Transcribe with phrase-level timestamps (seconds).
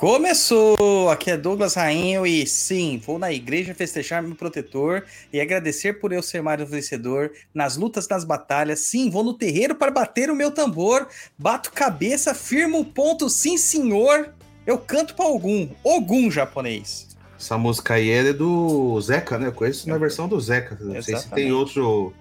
[0.00, 1.10] Começou!
[1.10, 6.10] Aqui é Douglas Rainho e sim, vou na igreja festejar meu protetor e agradecer por
[6.10, 8.80] eu ser mais um vencedor nas lutas, nas batalhas.
[8.80, 11.06] Sim, vou no terreiro para bater o meu tambor,
[11.36, 14.32] bato cabeça, firmo o ponto, sim senhor.
[14.66, 17.14] Eu canto para Ogum, Ogum japonês.
[17.38, 19.48] Essa música aí é do Zeca, né?
[19.48, 20.78] Eu conheço na versão do Zeca.
[20.80, 21.52] Não sei se tem Exatamente.
[21.52, 22.14] outro,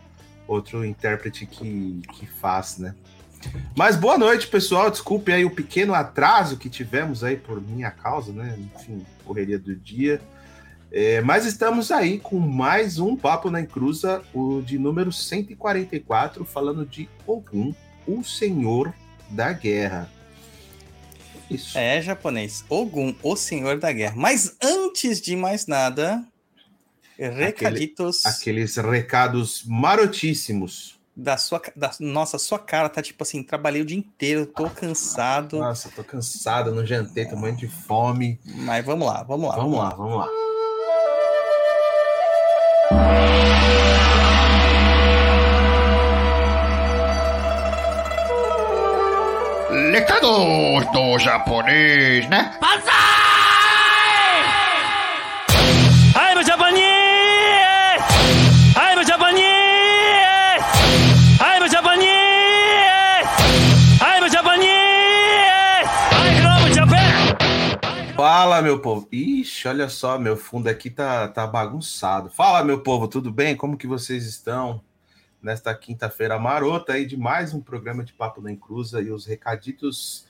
[0.46, 2.94] outro intérprete que, que faz, né?
[3.76, 4.90] Mas boa noite, pessoal.
[4.90, 8.58] Desculpe aí o pequeno atraso que tivemos aí por minha causa, né?
[8.58, 10.22] Enfim, correria do dia.
[10.92, 16.86] É, mas estamos aí com mais um Papo na Encruza, o de número 144, falando
[16.86, 17.74] de Ogum,
[18.08, 18.94] o Senhor
[19.30, 20.10] da Guerra.
[21.50, 21.78] Isso.
[21.78, 22.64] É, japonês.
[22.70, 24.14] Ogum, o senhor da guerra.
[24.16, 26.24] Mas antes de mais nada,
[27.18, 30.99] recaditos Aqueles recados marotíssimos.
[31.20, 35.60] Da sua, da nossa, sua cara tá tipo assim, trabalhei o dia inteiro, tô cansado,
[35.60, 38.40] Nossa, tô cansado, não jantei, tô morrendo de fome.
[38.46, 39.56] mas vamos lá, vamos lá.
[39.56, 40.28] Vamos lá, vamos lá.
[49.92, 52.58] Recados do japonês, né?
[52.62, 52.82] I'm
[68.50, 69.08] Fala, meu povo.
[69.12, 72.32] Ixi, olha só, meu fundo aqui tá, tá bagunçado.
[72.32, 73.56] Fala, meu povo, tudo bem?
[73.56, 74.82] Como que vocês estão?
[75.40, 80.26] Nesta quinta-feira marota aí de mais um programa de Papo na Encruza e os recaditos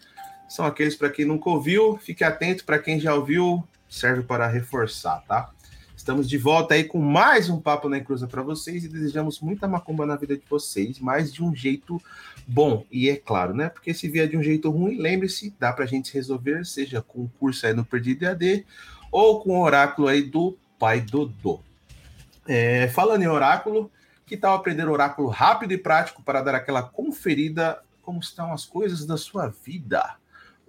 [0.49, 1.97] são aqueles para quem nunca ouviu.
[1.97, 5.51] Fique atento para quem já ouviu, serve para reforçar, tá?
[5.95, 9.65] Estamos de volta aí com mais um Papo na Encruza para vocês e desejamos muita
[9.65, 12.01] macumba na vida de vocês, mas de um jeito
[12.49, 12.83] bom.
[12.91, 13.69] E é claro, né?
[13.69, 17.31] Porque se vier de um jeito ruim, lembre-se, dá pra gente resolver, seja com o
[17.39, 18.65] curso aí no Perdido EAD
[19.11, 21.61] ou com o oráculo aí do Pai Dodô.
[22.47, 23.91] É, falando em oráculo,
[24.25, 29.05] que tal aprender oráculo rápido e prático para dar aquela conferida como estão as coisas
[29.05, 30.15] da sua vida?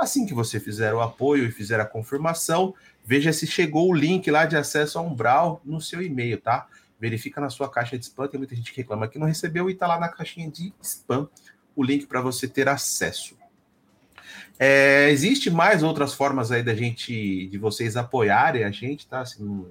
[0.00, 2.74] Assim que você fizer o apoio e fizer a confirmação,
[3.04, 6.66] veja se chegou o link lá de acesso a Umbral no seu e-mail, tá?
[6.98, 9.74] Verifica na sua caixa de spam, tem muita gente que reclama que não recebeu e
[9.74, 11.28] tá lá na caixinha de spam
[11.76, 13.36] o link para você ter acesso.
[14.58, 19.24] É, existe mais outras formas aí da gente, de vocês apoiarem a gente, tá?
[19.24, 19.68] Se não,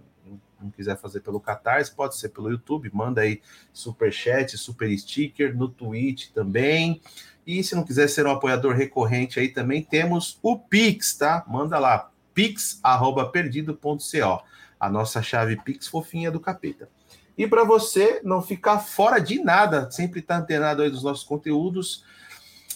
[0.59, 3.41] não- quiser fazer pelo Catarse, pode ser pelo YouTube, manda aí
[3.71, 7.01] super chat, super sticker, no Twitch também.
[7.49, 11.43] E se não quiser ser um apoiador recorrente aí também, temos o Pix, tá?
[11.47, 14.43] Manda lá, pix@perdido.co.
[14.79, 16.87] A nossa chave Pix fofinha do capeta.
[17.35, 22.03] E para você não ficar fora de nada, sempre estar antenado aí dos nossos conteúdos,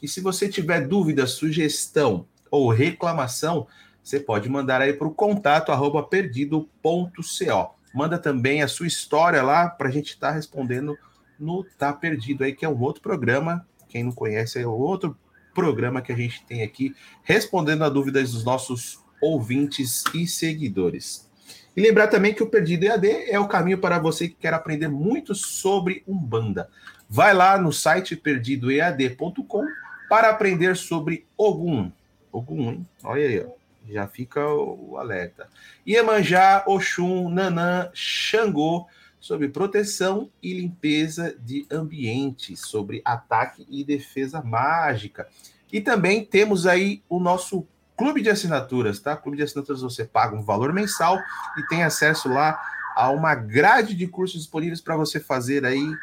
[0.00, 3.66] E se você tiver dúvida, sugestão ou reclamação,
[4.02, 7.74] você pode mandar aí para o contato arroba perdido.co.
[7.94, 10.96] Manda também a sua história lá para a gente estar respondendo
[11.38, 13.66] no Tá Perdido aí, que é um outro programa.
[13.88, 15.16] Quem não conhece, é outro
[15.54, 21.30] programa que a gente tem aqui, respondendo a dúvidas dos nossos ouvintes e seguidores.
[21.76, 24.88] E lembrar também que o Perdido EAD é o caminho para você que quer aprender
[24.88, 26.68] muito sobre Umbanda.
[27.08, 29.66] Vai lá no site perdidoead.com
[30.08, 31.90] para aprender sobre Ogum.
[32.30, 32.86] Ogum, hein?
[33.02, 33.61] Olha aí, ó.
[33.88, 35.48] Já fica o alerta.
[35.86, 38.86] Iemanjá, Oxum, Nanã, Xangô,
[39.20, 45.28] sobre proteção e limpeza de ambiente, sobre ataque e defesa mágica.
[45.72, 49.16] E também temos aí o nosso clube de assinaturas, tá?
[49.16, 51.18] Clube de assinaturas você paga um valor mensal
[51.56, 52.60] e tem acesso lá
[52.96, 55.94] a uma grade de cursos disponíveis para você fazer aí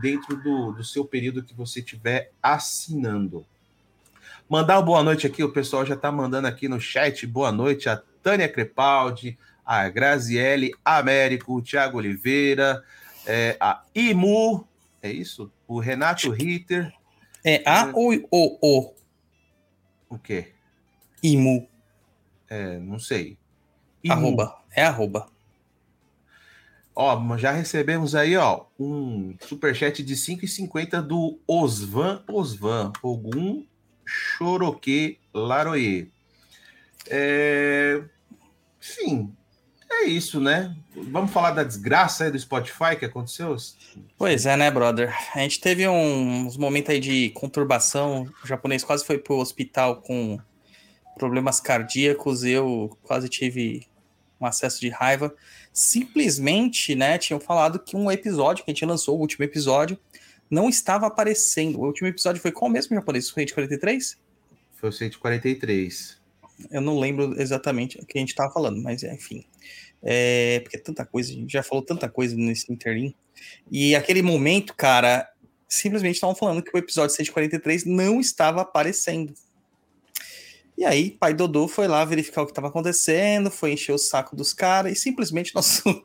[0.00, 3.44] dentro do, do seu período que você estiver assinando.
[4.48, 7.26] Mandar uma boa noite aqui, o pessoal já está mandando aqui no chat.
[7.26, 12.84] Boa noite a Tânia Crepaldi, a Graziele Américo, o Thiago Oliveira,
[13.26, 14.68] é, a Imu,
[15.00, 15.50] é isso?
[15.66, 16.92] O Renato Ritter.
[17.42, 18.58] É A ou O?
[18.60, 18.94] O?
[20.10, 20.52] O quê?
[21.22, 21.66] Imu.
[22.46, 23.38] É, não sei.
[24.02, 24.12] Imu.
[24.12, 24.56] Arroba.
[24.76, 25.26] É arroba.
[26.94, 33.64] Ó, já recebemos aí, ó, um superchat de 5,50 do Osvan Osvan, Ogum
[34.04, 36.10] Choroque Laroye.
[37.08, 38.02] É...
[38.80, 39.34] Enfim,
[39.90, 40.76] é isso, né?
[40.94, 43.56] Vamos falar da desgraça aí do Spotify que aconteceu?
[44.18, 45.14] Pois é, né, brother?
[45.34, 48.30] A gente teve um- uns momentos aí de conturbação.
[48.42, 50.38] O japonês quase foi pro hospital com
[51.16, 52.44] problemas cardíacos.
[52.44, 53.86] Eu quase tive
[54.40, 55.34] um acesso de raiva.
[55.72, 59.98] Simplesmente, né, tinham falado que um episódio que a gente lançou, o último episódio,
[60.50, 61.80] não estava aparecendo.
[61.80, 63.30] O último episódio foi qual mesmo, japonês?
[63.30, 64.18] Foi de 43?
[64.74, 66.18] Foi o 143.
[66.70, 69.44] Eu não lembro exatamente o que a gente estava falando, mas enfim.
[70.02, 73.14] É, porque é tanta coisa, a gente já falou tanta coisa nesse interim.
[73.70, 75.28] E aquele momento, cara,
[75.66, 79.34] simplesmente estavam falando que o episódio 143 não estava aparecendo.
[80.76, 84.34] E aí, pai Dodô foi lá verificar o que estava acontecendo, foi encher o saco
[84.34, 86.04] dos caras e simplesmente nosso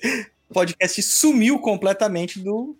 [0.52, 2.76] podcast sumiu completamente do.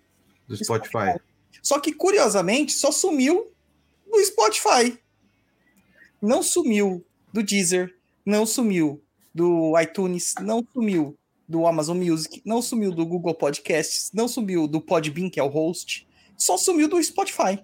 [0.48, 1.18] Do Spotify.
[1.62, 3.52] Só que, curiosamente, só sumiu
[4.10, 4.98] do Spotify.
[6.22, 7.94] Não sumiu do Deezer,
[8.24, 9.02] não sumiu
[9.34, 11.16] do iTunes, não sumiu
[11.48, 15.48] do Amazon Music, não sumiu do Google Podcasts, não sumiu do Podbean, que é o
[15.48, 16.06] host,
[16.36, 17.62] só sumiu do Spotify.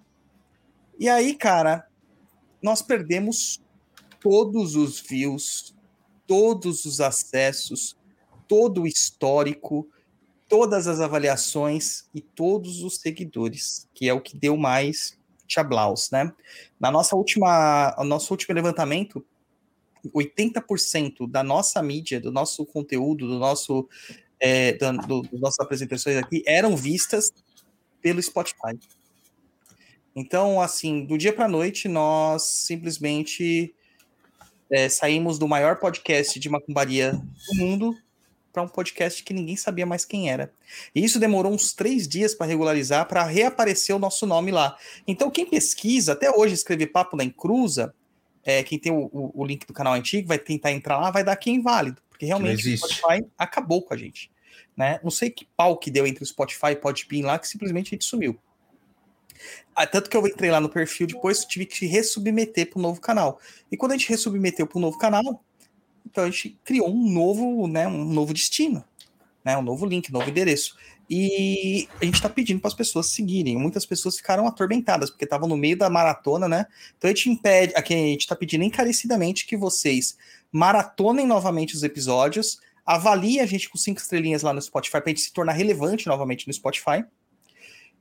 [0.99, 1.87] E aí, cara,
[2.63, 3.61] nós perdemos
[4.21, 5.75] todos os views,
[6.27, 7.97] todos os acessos,
[8.47, 9.89] todo o histórico,
[10.53, 15.19] todas as avaliações e todos os seguidores, que é o que deu mais
[15.49, 16.31] chablaus, né?
[16.79, 19.25] Na nossa última, o nosso último levantamento,
[20.15, 23.89] 80% da nossa mídia, do nosso conteúdo, do nosso,
[24.39, 27.33] é, da- do- das nossas apresentações aqui eram vistas
[28.03, 28.79] pelo Spotify.
[30.15, 33.75] Então, assim, do dia para noite, nós simplesmente
[34.71, 37.97] é, saímos do maior podcast de macumbaria do mundo
[38.53, 40.53] para um podcast que ninguém sabia mais quem era.
[40.95, 44.77] E isso demorou uns três dias para regularizar, para reaparecer o nosso nome lá.
[45.07, 47.95] Então, quem pesquisa, até hoje, escrever Papo na Encruza,
[48.45, 51.25] é, quem tem o, o- o link do canal antigo, vai tentar entrar lá, vai
[51.25, 52.79] dar aqui inválido, porque realmente o.
[52.79, 54.31] Spotify acabou com a gente.
[54.77, 55.01] Né?
[55.03, 57.91] Não sei que pau que deu entre o Spotify e Podbean lá, que simplesmente a
[57.91, 58.39] gente sumiu.
[59.75, 63.01] Ah, tanto que eu entrei lá no perfil depois, tive que ressubmeter para o novo
[63.01, 63.41] canal.
[63.71, 65.43] E quando a gente ressubmeteu para o novo canal,
[66.07, 68.85] então a gente criou um novo, né, um novo destino,
[69.45, 70.77] né, um novo link, um novo endereço.
[71.09, 73.57] E a gente está pedindo para as pessoas seguirem.
[73.57, 76.67] Muitas pessoas ficaram atormentadas, porque estavam no meio da maratona, né?
[76.97, 80.17] Então a gente impede, aqui a gente está pedindo encarecidamente que vocês
[80.51, 85.09] maratonem novamente os episódios, avaliem a gente com cinco estrelinhas lá no Spotify, para a
[85.09, 87.05] gente se tornar relevante novamente no Spotify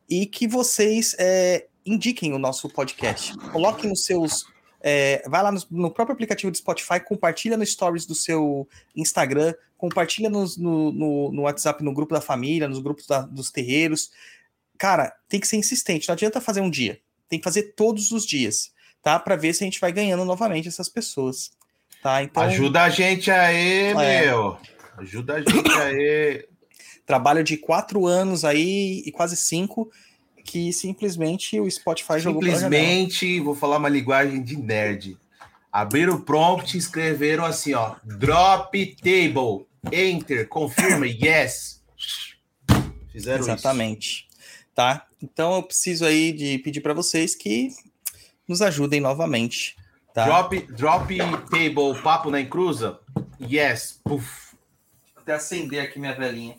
[0.09, 3.37] e que vocês é, indiquem o nosso podcast.
[3.51, 4.45] Coloquem nos seus.
[4.83, 9.53] É, vai lá no, no próprio aplicativo do Spotify, compartilha no stories do seu Instagram,
[9.77, 14.11] compartilha nos- no, no, no WhatsApp, no grupo da família, nos grupos da- dos terreiros.
[14.77, 18.25] Cara, tem que ser insistente, não adianta fazer um dia, tem que fazer todos os
[18.25, 18.71] dias,
[19.01, 19.19] tá?
[19.19, 21.51] Para ver se a gente vai ganhando novamente essas pessoas,
[22.01, 22.23] tá?
[22.23, 23.93] Então, Ajuda a gente aí, É.
[24.25, 24.57] meu.
[24.97, 26.45] Ajuda a gente aí.
[27.05, 29.91] trabalho de quatro anos aí e quase cinco
[30.41, 32.21] que simplesmente o Spotify.
[32.21, 35.17] Simplesmente, vou falar uma linguagem de nerd.
[35.71, 37.95] Abriram o prompt e escreveram assim, ó.
[38.03, 39.65] Drop table.
[39.91, 40.47] Enter.
[40.47, 41.05] Confirma.
[41.21, 41.81] Yes.
[43.11, 44.27] Fizeram Exatamente.
[44.73, 45.05] Tá?
[45.21, 47.69] Então eu preciso aí de pedir para vocês que
[48.47, 49.75] nos ajudem novamente.
[49.75, 49.75] isso.
[50.13, 50.25] Tá?
[50.25, 51.17] Drop, drop
[51.49, 52.01] table.
[52.03, 52.99] Papo na encruza.
[53.39, 53.99] Yes.
[54.03, 54.55] Puf.
[55.13, 56.55] Vou até acender aqui minha velinha.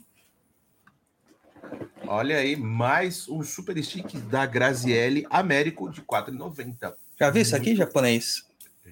[2.06, 6.94] Olha aí, mais um super stick da Graziele Américo de 4,90.
[7.18, 8.44] Já viu isso aqui, japonês?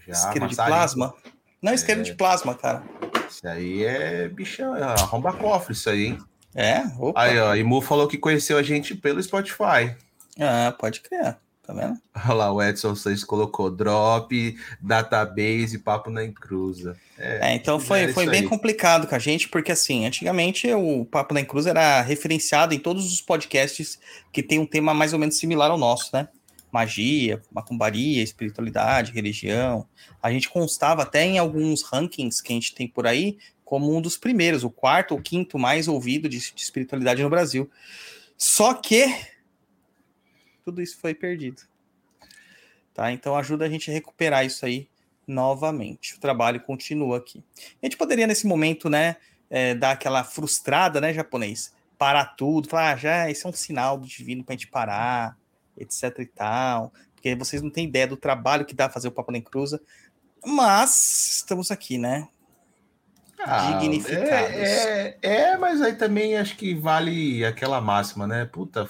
[0.07, 1.15] Já, isqueiro de plasma?
[1.61, 2.05] Não, isqueiro É.
[2.05, 2.83] de plasma, cara.
[3.29, 6.19] Isso aí é bichão, é arromba cofre, isso aí, hein?
[6.55, 6.83] É?
[6.99, 7.21] Opa.
[7.23, 9.95] Aí, ó, Imu falou que conheceu a gente pelo Spotify.
[10.39, 11.37] Ah, pode crer.
[11.63, 11.99] Tá vendo?
[12.27, 16.97] Olha lá, o Edson Santos colocou drop, database, papo na encruza.
[17.19, 18.49] É, então já foi, foi bem aí.
[18.49, 23.13] complicado com a gente, porque assim, antigamente o Papo na Cruz era referenciado em todos
[23.13, 23.99] os podcasts
[24.33, 26.29] que tem um tema mais ou menos similar ao nosso, né?
[26.73, 29.87] Magia, macumbaria, espiritualidade, religião.
[30.23, 34.01] A gente constava até em alguns rankings que a gente tem por aí como um
[34.01, 37.71] dos primeiros, o quarto ou quinto mais ouvido de, de espiritualidade no Brasil.
[38.37, 39.15] Só que
[40.65, 41.63] tudo isso foi perdido.
[42.95, 43.13] Tá?
[43.13, 44.89] Então ajuda a gente a recuperar isso aí
[45.27, 46.15] novamente.
[46.15, 47.43] O trabalho continua aqui.
[47.83, 49.17] A gente poderia, nesse momento, né,
[49.49, 51.73] é, dar aquela frustrada, né, japonês?
[51.97, 55.37] Parar tudo, falar, ah, já, isso é um sinal do divino pra gente parar,
[55.77, 56.93] etc e tal.
[57.15, 59.81] Porque vocês não têm ideia do trabalho que dá fazer o Papo Nem Cruza.
[60.45, 62.29] Mas estamos aqui, né?
[63.47, 64.31] dignificados.
[64.31, 68.45] É, é, é, mas aí também acho que vale aquela máxima, né?
[68.45, 68.89] Puta,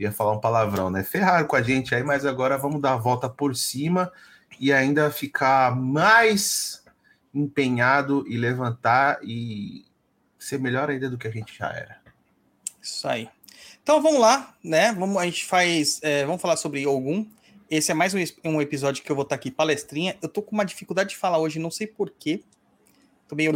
[0.00, 1.04] ia falar um palavrão, né?
[1.04, 4.10] Ferraram com a gente aí, mas agora vamos dar a volta por cima
[4.58, 6.82] e ainda ficar mais
[7.34, 9.84] empenhado e levantar e
[10.38, 12.00] ser melhor ainda do que a gente já era.
[12.80, 13.28] Isso aí.
[13.82, 14.92] Então vamos lá, né?
[14.92, 16.00] Vamos, a gente faz.
[16.02, 17.26] é, vamos falar sobre Ogum.
[17.70, 20.16] Esse é mais um, um episódio que eu vou estar aqui palestrinha.
[20.22, 22.42] Eu tô com uma dificuldade de falar hoje, não sei porquê.
[23.28, 23.52] Tô meio.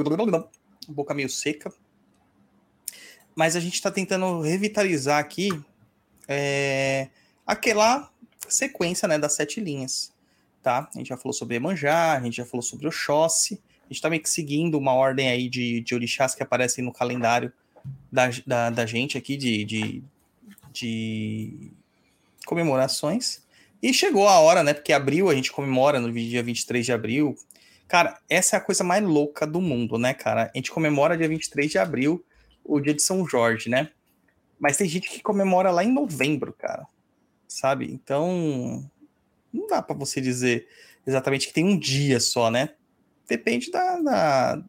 [0.88, 1.72] boca meio seca.
[3.34, 5.48] Mas a gente tá tentando revitalizar aqui
[6.28, 7.08] é,
[7.46, 8.10] aquela
[8.48, 10.12] sequência né, das sete linhas.
[10.62, 10.88] Tá?
[10.94, 13.60] A gente já falou sobre Emanjá, a gente já falou sobre Oxóssi.
[13.82, 16.92] A gente tá meio que seguindo uma ordem aí de, de orixás que aparecem no
[16.92, 17.52] calendário
[18.10, 20.02] da, da, da gente aqui de, de,
[20.72, 21.70] de
[22.46, 23.42] comemorações.
[23.82, 24.72] E chegou a hora, né?
[24.72, 27.36] Porque abril a gente comemora no dia 23 de abril.
[27.86, 30.50] Cara, essa é a coisa mais louca do mundo, né, cara?
[30.54, 32.24] A gente comemora dia 23 de abril,
[32.64, 33.90] o dia de São Jorge, né?
[34.58, 36.86] Mas tem gente que comemora lá em novembro, cara.
[37.48, 37.92] Sabe?
[37.92, 38.88] Então,
[39.52, 40.66] não dá pra você dizer
[41.06, 42.70] exatamente que tem um dia só, né?
[43.28, 44.62] Depende da, da,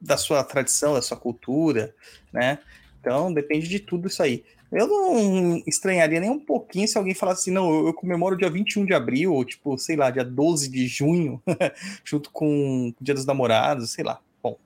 [0.00, 1.94] da sua tradição, da sua cultura,
[2.32, 2.58] né?
[3.00, 4.44] Então, depende de tudo isso aí.
[4.70, 8.86] Eu não estranharia nem um pouquinho se alguém falasse assim, não, eu comemoro dia 21
[8.86, 11.42] de abril, ou tipo, sei lá, dia 12 de junho,
[12.02, 14.18] junto com o Dia dos Namorados, sei lá.
[14.42, 14.56] Bom,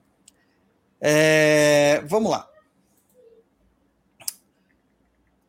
[1.01, 2.47] é, vamos lá.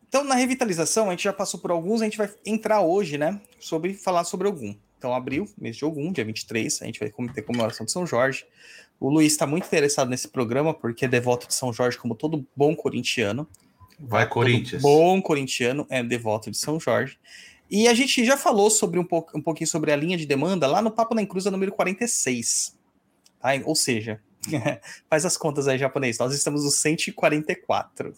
[0.09, 3.39] Então, na revitalização, a gente já passou por alguns, a gente vai entrar hoje, né,
[3.59, 4.75] sobre falar sobre algum.
[4.97, 8.45] Então, abril, mês de algum, dia 23, a gente vai ter comemoração de São Jorge.
[8.99, 12.45] O Luiz está muito interessado nesse programa, porque é devoto de São Jorge, como todo
[12.53, 13.47] bom corintiano.
[13.99, 14.81] Vai, Todo Corinthians.
[14.81, 17.17] Bom corintiano é devoto de São Jorge.
[17.69, 20.65] E a gente já falou sobre um, pouco, um pouquinho sobre a linha de demanda
[20.65, 22.75] lá no Papo na Encruza número 46.
[23.39, 23.49] Tá?
[23.63, 24.19] Ou seja,
[25.09, 26.17] faz as contas aí, japonês.
[26.17, 28.13] Nós estamos no 144.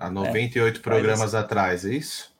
[0.00, 2.34] Há 98 programas atrás, é isso?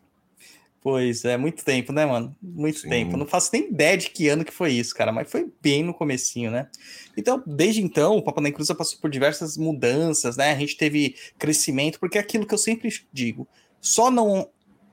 [0.81, 2.35] Pois é, muito tempo, né, mano?
[2.41, 2.89] Muito Sim.
[2.89, 3.19] tempo.
[3.19, 5.93] Não faço nem ideia de que ano que foi isso, cara, mas foi bem no
[5.93, 6.71] comecinho, né?
[7.15, 10.53] Então, desde então, o Papo na Encruza passou por diversas mudanças, né?
[10.53, 13.47] A gente teve crescimento, porque é aquilo que eu sempre digo,
[13.79, 14.49] só não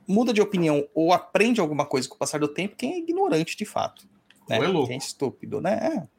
[0.05, 3.55] muda de opinião ou aprende alguma coisa com o passar do tempo quem é ignorante
[3.55, 4.05] de fato.
[4.49, 4.57] Né?
[4.57, 4.87] Ou é louco.
[4.87, 5.79] Quem é estúpido, né?
[5.95, 6.16] É.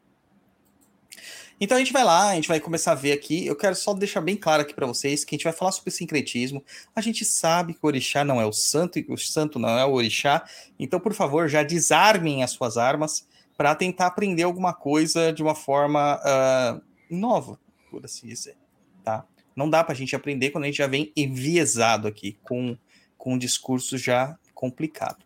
[1.60, 3.44] Então a gente vai lá, a gente vai começar a ver aqui.
[3.44, 5.90] Eu quero só deixar bem claro aqui para vocês que a gente vai falar sobre
[5.90, 6.64] sincretismo.
[6.94, 9.76] A gente sabe que o orixá não é o santo e que o santo não
[9.76, 10.44] é o orixá.
[10.78, 15.54] Então, por favor, já desarmem as suas armas para tentar aprender alguma coisa de uma
[15.54, 17.58] forma ah, nova,
[17.90, 18.56] por assim dizer.
[19.02, 19.24] Tá?
[19.56, 22.76] Não dá para a gente aprender quando a gente já vem enviesado aqui, com,
[23.16, 25.24] com um discurso já complicado.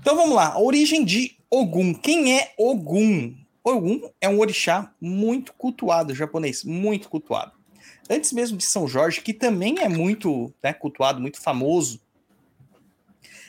[0.00, 1.94] Então vamos lá, a origem de Ogum.
[1.94, 3.45] Quem é Ogum?
[3.68, 7.52] Ogum é um orixá muito cultuado, japonês, muito cultuado.
[8.08, 12.00] Antes mesmo de São Jorge, que também é muito né, cultuado, muito famoso,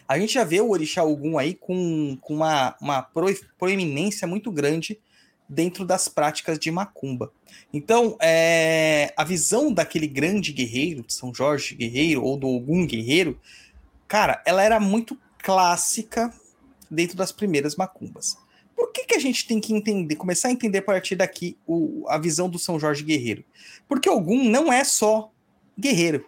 [0.08, 3.28] a gente já vê o orixá Ogum aí com, com uma, uma pro-
[3.60, 5.00] proeminência muito grande
[5.48, 7.32] dentro das práticas de macumba.
[7.72, 13.40] Então, é, a visão daquele grande guerreiro, de São Jorge guerreiro, ou do Ogum guerreiro,
[14.08, 16.34] cara, ela era muito clássica
[16.90, 18.38] dentro das primeiras macumbas.
[18.78, 22.06] Por que, que a gente tem que entender, começar a entender a partir daqui o-
[22.08, 23.44] a visão do São Jorge guerreiro?
[23.88, 25.32] Porque Ogum não é só
[25.78, 26.26] guerreiro,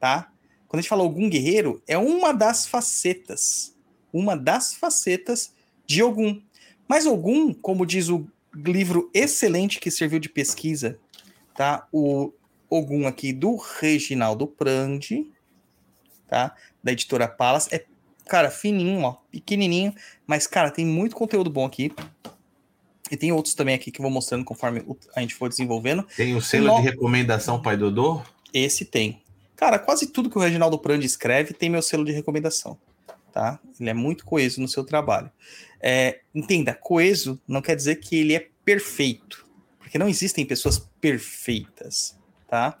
[0.00, 0.32] tá?
[0.66, 3.76] Quando a gente fala Ogum guerreiro, é uma das facetas,
[4.12, 5.52] uma das facetas
[5.86, 6.40] de Ogum.
[6.88, 10.98] Mas Ogum, como diz o livro excelente que serviu de pesquisa,
[11.54, 11.86] tá?
[11.92, 12.32] O
[12.70, 15.30] Ogum aqui do Reginaldo Prandi,
[16.26, 16.56] tá?
[16.82, 17.68] Da editora Palas.
[17.70, 17.84] É,
[18.26, 19.94] cara, fininho, ó, pequenininho,
[20.26, 21.92] mas, cara, tem muito conteúdo bom aqui.
[23.10, 24.84] E tem outros também aqui que eu vou mostrando conforme
[25.16, 26.06] a gente for desenvolvendo.
[26.16, 28.22] Tem o selo No- de recomendação, pai Dodô?
[28.54, 29.20] Esse tem.
[29.56, 32.78] Cara, quase tudo que o Reginaldo Prandi escreve tem meu selo de recomendação,
[33.32, 33.58] tá?
[33.78, 35.30] Ele é muito coeso no seu trabalho.
[35.80, 39.44] É, entenda, coeso não quer dizer que ele é perfeito,
[39.78, 42.16] porque não existem pessoas perfeitas,
[42.48, 42.78] tá?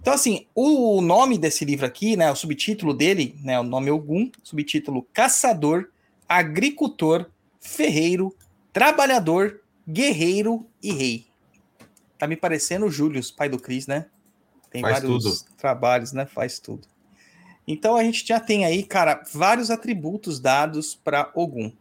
[0.00, 3.92] Então, assim, o nome desse livro aqui, né, o subtítulo dele, né, o nome é
[3.92, 5.88] Ogum, subtítulo Caçador,
[6.28, 7.26] Agricultor,
[7.60, 8.34] Ferreiro,
[8.72, 11.26] Trabalhador, Guerreiro e Rei.
[12.18, 14.06] Tá me parecendo o Július, pai do Cris, né?
[14.70, 15.56] Tem Faz vários tudo.
[15.56, 16.26] trabalhos, né?
[16.26, 16.86] Faz tudo.
[17.66, 21.72] Então a gente já tem aí, cara, vários atributos dados para Ogum.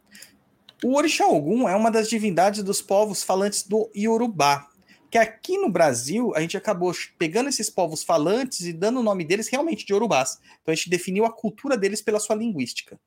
[0.84, 4.70] O Orixá Ogum é uma das divindades dos povos falantes do Yorubá,
[5.10, 9.24] que aqui no Brasil a gente acabou pegando esses povos falantes e dando o nome
[9.24, 10.40] deles realmente de Yorubás.
[10.62, 13.00] Então a gente definiu a cultura deles pela sua linguística.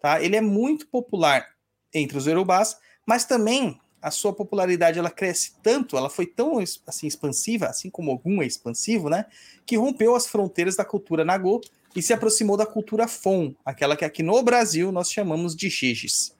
[0.00, 0.22] Tá?
[0.22, 1.46] Ele é muito popular
[1.92, 7.06] entre os Yorubás, mas também a sua popularidade ela cresce tanto, ela foi tão assim
[7.06, 9.24] expansiva, assim como Ogum é expansivo, né,
[9.64, 11.60] que rompeu as fronteiras da cultura Nagô
[11.94, 16.36] e se aproximou da cultura Fon, aquela que aqui no Brasil nós chamamos de Xeges.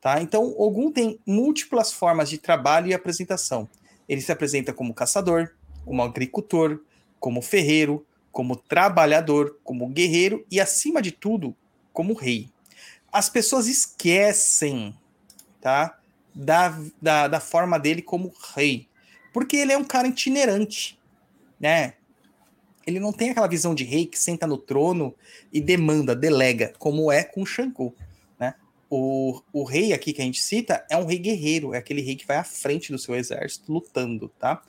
[0.00, 0.20] Tá?
[0.20, 3.68] Então, Ogum tem múltiplas formas de trabalho e apresentação.
[4.08, 5.52] Ele se apresenta como caçador,
[5.84, 6.80] como agricultor,
[7.18, 11.56] como ferreiro, como trabalhador, como guerreiro e, acima de tudo,
[11.92, 12.50] como rei.
[13.10, 14.94] As pessoas esquecem
[15.60, 15.98] tá,
[16.34, 18.88] da, da, da forma dele como rei,
[19.32, 20.98] porque ele é um cara itinerante,
[21.58, 21.94] né?
[22.86, 25.14] Ele não tem aquela visão de rei que senta no trono
[25.52, 27.92] e demanda, delega, como é com Xangô.
[27.98, 28.05] Né?
[28.88, 32.14] O, o rei aqui que a gente cita é um rei guerreiro, é aquele rei
[32.14, 34.62] que vai à frente do seu exército lutando, tá?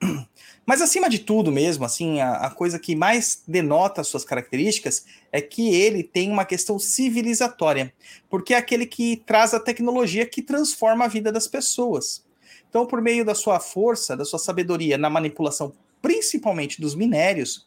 [0.66, 5.04] Mas acima de tudo mesmo, assim, a, a coisa que mais denota as suas características
[5.30, 7.92] é que ele tem uma questão civilizatória,
[8.28, 12.24] porque é aquele que traz a tecnologia que transforma a vida das pessoas.
[12.68, 17.66] Então, por meio da sua força, da sua sabedoria na manipulação, principalmente dos minérios,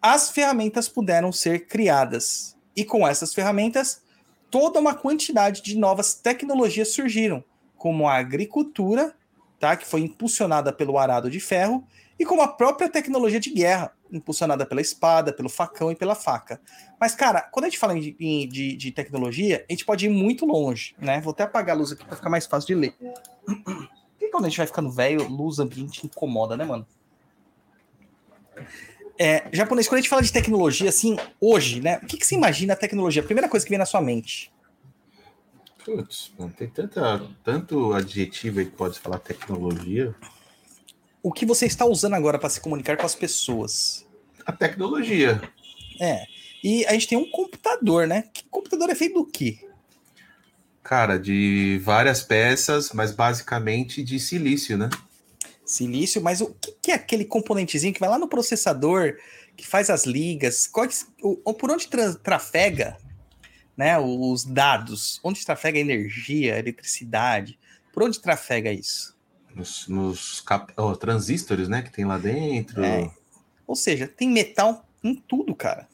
[0.00, 2.56] as ferramentas puderam ser criadas.
[2.74, 4.00] E com essas ferramentas,
[4.52, 7.42] toda uma quantidade de novas tecnologias surgiram,
[7.74, 9.16] como a agricultura,
[9.58, 11.82] tá, que foi impulsionada pelo arado de ferro,
[12.18, 16.60] e como a própria tecnologia de guerra, impulsionada pela espada, pelo facão e pela faca.
[17.00, 20.44] Mas, cara, quando a gente fala de, de, de tecnologia, a gente pode ir muito
[20.44, 21.18] longe, né?
[21.22, 22.94] Vou até apagar a luz aqui para ficar mais fácil de ler.
[23.46, 23.88] Por
[24.18, 26.86] que quando a gente vai ficando velho, luz ambiente incomoda, né, mano?
[29.18, 31.98] É, japonês, quando a gente fala de tecnologia, assim, hoje, né?
[32.02, 33.22] O que, que você imagina a tecnologia?
[33.22, 34.50] A primeira coisa que vem na sua mente.
[35.84, 40.14] Putz, mano, tem tanta, tanto adjetivo aí que pode falar tecnologia.
[41.22, 44.06] O que você está usando agora para se comunicar com as pessoas?
[44.46, 45.40] A tecnologia.
[46.00, 46.24] É.
[46.62, 48.24] E a gente tem um computador, né?
[48.32, 49.58] Que computador é feito do quê?
[50.82, 54.88] Cara, de várias peças, mas basicamente de silício, né?
[55.64, 59.16] Silício, mas o que, é aquele componentezinho que vai lá no processador,
[59.56, 60.66] que faz as ligas?
[60.66, 62.96] Que- o- por onde tra- trafega
[63.76, 65.20] né, os dados?
[65.22, 67.58] Onde trafega energia, a eletricidade?
[67.92, 69.16] Por onde trafega isso?
[69.54, 71.82] Nos, nos cap- ó, transistores, né?
[71.82, 72.82] Que tem lá dentro.
[72.84, 73.10] É.
[73.66, 75.86] Ou seja, tem metal em tudo, cara.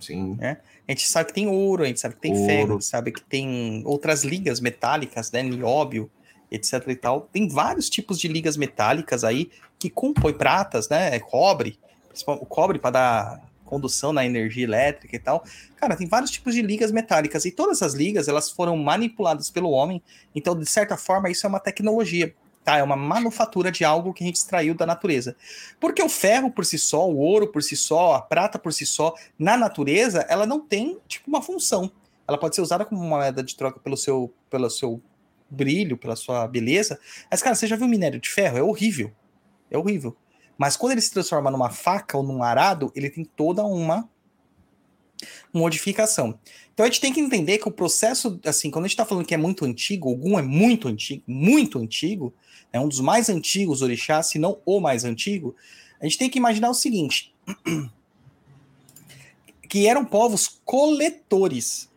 [0.00, 0.36] Sim.
[0.40, 0.56] A
[0.92, 2.46] gente sabe que tem ouro, a gente sabe que tem Ouro.
[2.46, 5.42] ferro, a gente sabe que tem outras ligas metálicas, né?
[5.42, 6.10] Nióbio,
[6.54, 7.28] etc e tal.
[7.32, 11.18] Tem vários tipos de ligas metálicas aí que compõem pratas, né?
[11.20, 15.44] Cobre, principal- o cobre para dar condução na energia elétrica e tal.
[15.76, 19.70] Cara, tem vários tipos de ligas metálicas e todas essas ligas elas foram manipuladas pelo
[19.70, 20.02] homem.
[20.34, 22.34] Então, de certa forma, isso é uma tecnologia.
[22.62, 25.36] Tá, é uma manufatura de algo que a gente extraiu da natureza.
[25.78, 28.86] Porque o ferro por si só, o ouro por si só, a prata por si
[28.86, 31.92] só, na natureza, ela não tem, tipo, uma função.
[32.26, 34.98] Ela pode ser usada como moeda de troca pelo seu, pelo seu
[35.54, 36.98] brilho, pela sua beleza.
[37.30, 38.58] Mas, cara, você já viu minério de ferro?
[38.58, 39.12] É horrível.
[39.70, 40.16] É horrível.
[40.58, 44.08] Mas quando ele se transforma numa faca ou num arado, ele tem toda uma
[45.52, 46.38] modificação.
[46.72, 49.26] Então a gente tem que entender que o processo, assim, quando a gente está falando
[49.26, 52.34] que é muito antigo, Ogum é muito antigo, muito antigo,
[52.72, 55.54] é um dos mais antigos orixás, se não o mais antigo,
[56.00, 57.34] a gente tem que imaginar o seguinte:
[59.68, 61.88] que eram povos coletores.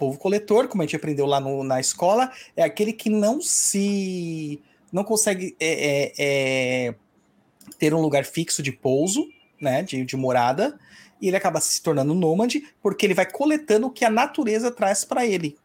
[0.00, 4.60] Povo coletor, como a gente aprendeu lá no- na escola, é aquele que não se.
[4.90, 6.12] não consegue é, é,
[6.88, 6.94] é,
[7.78, 9.28] ter um lugar fixo de pouso,
[9.60, 9.82] né?
[9.82, 10.78] De, de morada,
[11.20, 15.04] e ele acaba se tornando nômade, porque ele vai coletando o que a natureza traz
[15.04, 15.56] para ele.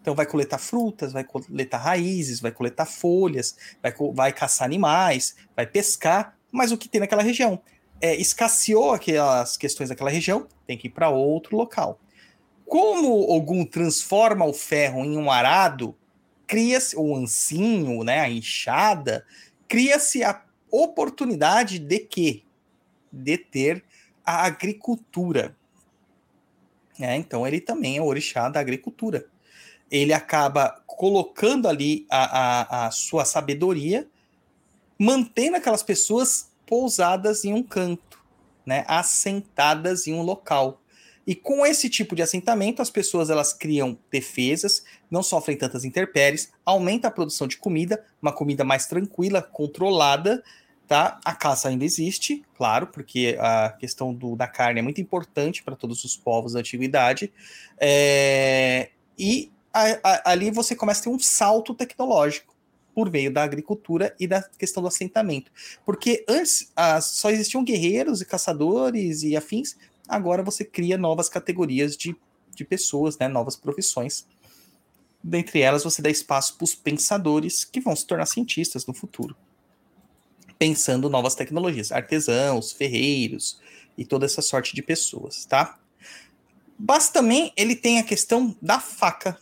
[0.00, 5.66] Então vai coletar frutas, vai coletar raízes, vai coletar folhas, vai, vai caçar animais, vai
[5.66, 7.60] pescar, mas o que tem naquela região.
[8.00, 11.98] é, escasseou aquelas questões daquela região, tem que ir para outro local.
[12.68, 15.96] Como Ogum transforma o ferro em um arado,
[16.46, 19.24] cria-se o ancinho, né, a enxada,
[19.66, 22.44] cria-se a oportunidade de que
[23.10, 23.84] de ter
[24.24, 25.56] a agricultura.
[27.00, 29.26] É, então ele também é orixá da agricultura.
[29.90, 34.06] Ele acaba colocando ali a, a, a sua sabedoria,
[34.98, 38.22] mantendo aquelas pessoas pousadas em um canto,
[38.66, 40.82] né, assentadas em um local.
[41.28, 46.50] E com esse tipo de assentamento, as pessoas elas criam defesas, não sofrem tantas intempéries,
[46.64, 50.42] aumenta a produção de comida, uma comida mais tranquila, controlada,
[50.86, 51.20] tá?
[51.22, 55.76] A caça ainda existe, claro, porque a questão do, da carne é muito importante para
[55.76, 57.30] todos os povos da antiguidade.
[57.78, 58.88] É,
[59.18, 62.56] e a, a, ali você começa a ter um salto tecnológico
[62.94, 65.52] por meio da agricultura e da questão do assentamento.
[65.84, 69.76] Porque antes ah, só existiam guerreiros e caçadores e afins,
[70.08, 72.16] agora você cria novas categorias de,
[72.54, 74.26] de pessoas, né, novas profissões.
[75.22, 79.36] Dentre elas, você dá espaço para os pensadores que vão se tornar cientistas no futuro,
[80.58, 83.60] pensando novas tecnologias, artesãos, ferreiros
[83.96, 85.78] e toda essa sorte de pessoas, tá?
[86.78, 89.38] Mas também ele tem a questão da faca,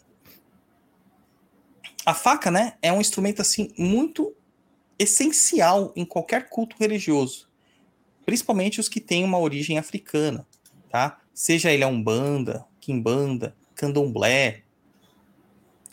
[2.07, 4.33] a faca, né, é um instrumento assim muito
[4.96, 7.48] essencial em qualquer culto religioso,
[8.24, 10.46] principalmente os que têm uma origem africana,
[10.90, 11.18] tá?
[11.35, 14.62] Seja ele a umbanda, quimbanda, candomblé,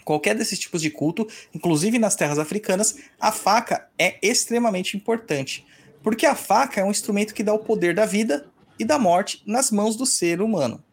[0.03, 5.65] qualquer desses tipos de culto, inclusive nas terras africanas, a faca é extremamente importante,
[6.01, 8.45] porque a faca é um instrumento que dá o poder da vida
[8.77, 10.83] e da morte nas mãos do ser humano.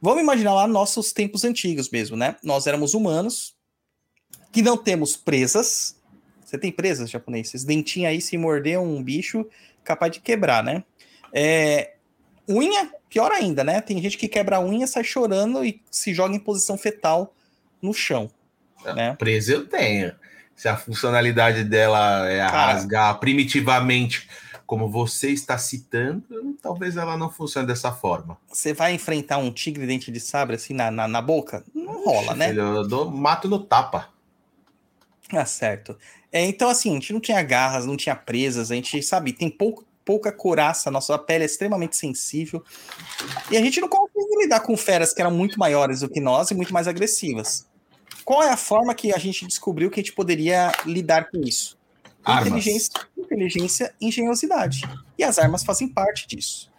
[0.00, 2.36] Vamos imaginar lá nossos tempos antigos mesmo, né?
[2.42, 3.54] Nós éramos humanos,
[4.52, 5.96] que não temos presas.
[6.44, 7.64] Você tem presas japoneses?
[7.64, 9.46] Dentinho aí, se morder um bicho,
[9.82, 10.84] capaz de quebrar, né?
[11.32, 11.94] É,
[12.48, 13.80] unha, pior ainda, né?
[13.80, 17.32] Tem gente que quebra a unha, sai chorando e se joga em posição fetal
[17.80, 18.28] no chão.
[18.84, 19.14] Né?
[19.14, 20.12] Presa eu tenho.
[20.56, 24.28] Se a funcionalidade dela é Cara, rasgar primitivamente,
[24.66, 26.24] como você está citando,
[26.60, 28.36] talvez ela não funcione dessa forma.
[28.48, 31.64] Você vai enfrentar um tigre dente de sabre assim na, na, na boca?
[31.72, 32.48] Não rola, né?
[32.48, 34.08] Filho, eu dou- mato no tapa.
[35.32, 35.96] Ah, certo.
[36.32, 39.48] É, então, assim, a gente não tinha garras, não tinha presas, a gente, sabe, tem
[39.48, 42.62] pouco, pouca coraça, nossa pele é extremamente sensível.
[43.50, 46.50] E a gente não consegue lidar com feras que eram muito maiores do que nós
[46.50, 47.66] e muito mais agressivas.
[48.24, 51.78] Qual é a forma que a gente descobriu que a gente poderia lidar com isso?
[52.24, 52.46] Armas.
[52.46, 54.82] Inteligência, inteligência e engenhosidade.
[55.18, 56.72] E as armas fazem parte disso.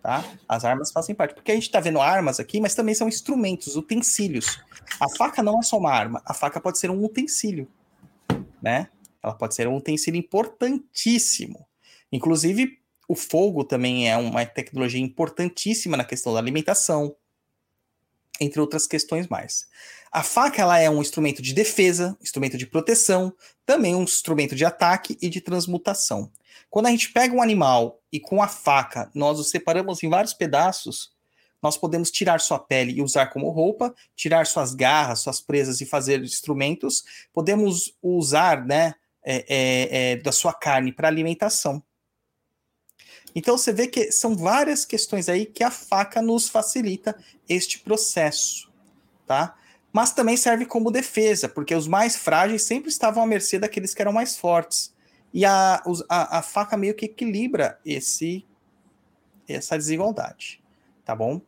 [0.00, 0.24] Tá?
[0.48, 1.34] As armas fazem parte.
[1.34, 4.60] Porque a gente está vendo armas aqui, mas também são instrumentos, utensílios.
[5.00, 7.68] A faca não é só uma arma, a faca pode ser um utensílio.
[8.60, 8.88] Né?
[9.22, 11.66] Ela pode ser um utensílio importantíssimo.
[12.12, 17.16] Inclusive, o fogo também é uma tecnologia importantíssima na questão da alimentação,
[18.40, 19.66] entre outras questões mais.
[20.10, 24.64] A faca ela é um instrumento de defesa, instrumento de proteção, também um instrumento de
[24.64, 26.30] ataque e de transmutação.
[26.68, 30.34] Quando a gente pega um animal e com a faca nós o separamos em vários
[30.34, 31.12] pedaços,
[31.62, 35.86] nós podemos tirar sua pele e usar como roupa, tirar suas garras, suas presas e
[35.86, 37.04] fazer instrumentos.
[37.32, 38.94] Podemos usar, né,
[39.24, 41.82] é, é, é, da sua carne para alimentação.
[43.34, 47.16] Então você vê que são várias questões aí que a faca nos facilita
[47.48, 48.70] este processo,
[49.26, 49.56] tá?
[49.92, 54.00] Mas também serve como defesa, porque os mais frágeis sempre estavam à mercê daqueles que
[54.00, 54.92] eram mais fortes.
[55.32, 58.44] E a, a, a faca meio que equilibra esse
[59.48, 60.62] essa desigualdade,
[61.04, 61.42] tá bom?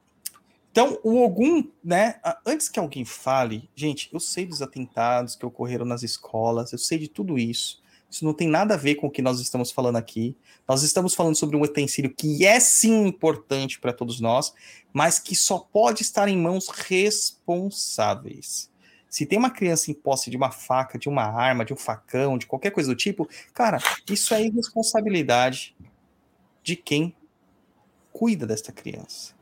[0.70, 2.20] Então, o Ogum, né?
[2.44, 6.98] Antes que alguém fale, gente, eu sei dos atentados que ocorreram nas escolas, eu sei
[6.98, 7.80] de tudo isso.
[8.14, 10.36] Isso não tem nada a ver com o que nós estamos falando aqui.
[10.68, 14.54] Nós estamos falando sobre um utensílio que é sim importante para todos nós,
[14.92, 18.70] mas que só pode estar em mãos responsáveis.
[19.10, 22.38] Se tem uma criança em posse de uma faca, de uma arma, de um facão,
[22.38, 25.74] de qualquer coisa do tipo, cara, isso é irresponsabilidade
[26.62, 27.16] de quem
[28.12, 29.34] cuida desta criança,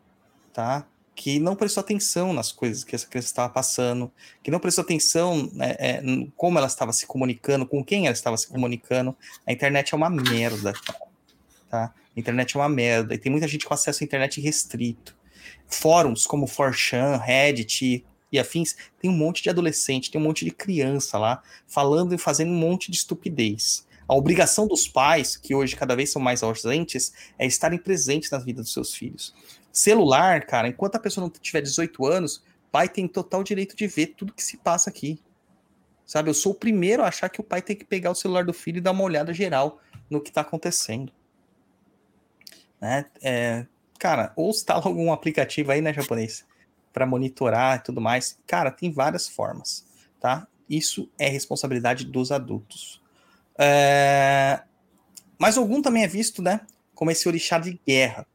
[0.50, 0.86] tá?
[1.14, 4.10] Que não prestou atenção nas coisas que essa criança estava passando,
[4.42, 6.02] que não prestou atenção né, é,
[6.36, 9.14] como ela estava se comunicando, com quem ela estava se comunicando.
[9.46, 10.72] A internet é uma merda,
[11.68, 11.92] tá?
[12.16, 15.16] A internet é uma merda e tem muita gente com acesso à internet restrito.
[15.66, 20.50] Fóruns como 4chan, Reddit e afins, tem um monte de adolescente, tem um monte de
[20.50, 23.86] criança lá falando e fazendo um monte de estupidez.
[24.08, 28.38] A obrigação dos pais, que hoje cada vez são mais ausentes, é estarem presentes na
[28.38, 29.34] vida dos seus filhos.
[29.72, 34.08] Celular, cara, enquanto a pessoa não tiver 18 anos, pai tem total direito de ver
[34.08, 35.20] tudo que se passa aqui.
[36.04, 38.44] Sabe, eu sou o primeiro a achar que o pai tem que pegar o celular
[38.44, 39.80] do filho e dar uma olhada geral
[40.10, 41.12] no que está acontecendo.
[42.80, 43.06] né?
[43.22, 43.66] É,
[43.98, 46.44] cara, ou instala algum aplicativo aí, né, japonês,
[46.92, 48.38] para monitorar e tudo mais.
[48.46, 49.86] Cara, tem várias formas,
[50.20, 50.46] tá?
[50.68, 53.00] Isso é responsabilidade dos adultos.
[53.56, 54.62] É...
[55.38, 56.62] Mas Ogum também é visto, né,
[56.94, 58.26] como esse orixá de guerra.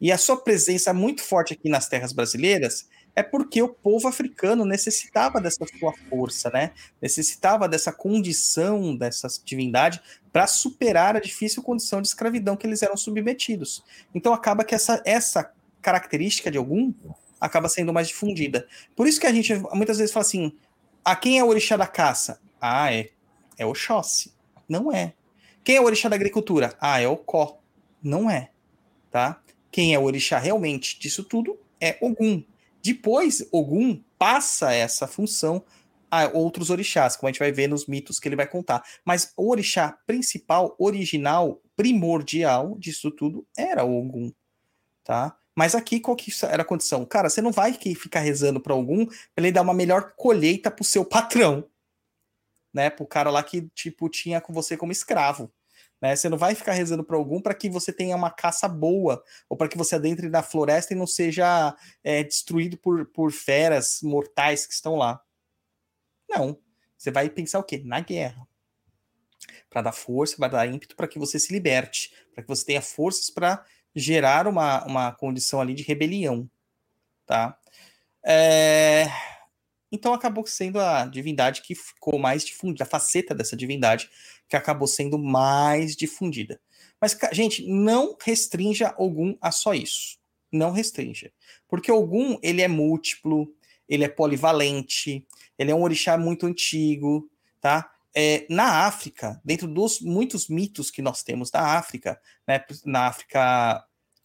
[0.00, 4.66] E a sua presença muito forte aqui nas terras brasileiras é porque o povo africano
[4.66, 6.72] necessitava dessa sua força, né?
[7.00, 12.96] Necessitava dessa condição, dessa divindade, para superar a difícil condição de escravidão que eles eram
[12.96, 13.82] submetidos.
[14.14, 16.92] Então acaba que essa, essa característica de algum
[17.40, 18.68] acaba sendo mais difundida.
[18.94, 20.52] Por isso que a gente muitas vezes fala assim:
[21.02, 22.38] a quem é o orixá da caça?
[22.60, 23.10] Ah, é,
[23.56, 24.34] é Oxóssi.
[24.68, 25.14] Não é.
[25.64, 26.76] Quem é o orixá da agricultura?
[26.78, 27.60] Ah, é o Có.
[28.02, 28.50] Não é.
[29.10, 29.40] Tá?
[29.70, 32.42] Quem é o orixá realmente disso tudo é Ogum.
[32.82, 35.64] Depois, Ogum passa essa função
[36.10, 38.82] a outros orixás, como a gente vai ver nos mitos que ele vai contar.
[39.04, 44.32] Mas o orixá principal, original, primordial disso tudo era Ogum,
[45.04, 45.36] tá?
[45.54, 47.04] Mas aqui, qual que era a condição?
[47.04, 50.84] Cara, você não vai ficar rezando para algum para ele dar uma melhor colheita pro
[50.84, 51.66] seu patrão,
[52.72, 52.90] né?
[52.90, 55.50] Pro cara lá que, tipo, tinha com você como escravo.
[56.00, 56.14] Né?
[56.14, 59.56] Você não vai ficar rezando para algum para que você tenha uma caça boa, ou
[59.56, 64.66] para que você adentre na floresta e não seja é, destruído por, por feras mortais
[64.66, 65.20] que estão lá.
[66.28, 66.58] Não.
[66.96, 67.82] Você vai pensar o quê?
[67.84, 68.46] Na guerra.
[69.68, 72.82] Para dar força, para dar ímpeto para que você se liberte, para que você tenha
[72.82, 76.48] forças para gerar uma, uma condição ali de rebelião.
[77.24, 77.58] Tá?
[78.24, 79.06] É...
[79.90, 84.10] Então acabou sendo a divindade que ficou mais difundida, a faceta dessa divindade
[84.48, 86.60] que acabou sendo mais difundida.
[87.00, 90.18] Mas, gente, não restrinja algum a só isso.
[90.50, 91.32] Não restrinja.
[91.68, 93.52] Porque algum ele é múltiplo,
[93.88, 95.26] ele é polivalente,
[95.58, 97.30] ele é um orixá muito antigo,
[97.60, 97.90] tá?
[98.14, 103.84] É, na África, dentro dos muitos mitos que nós temos da África, né, na África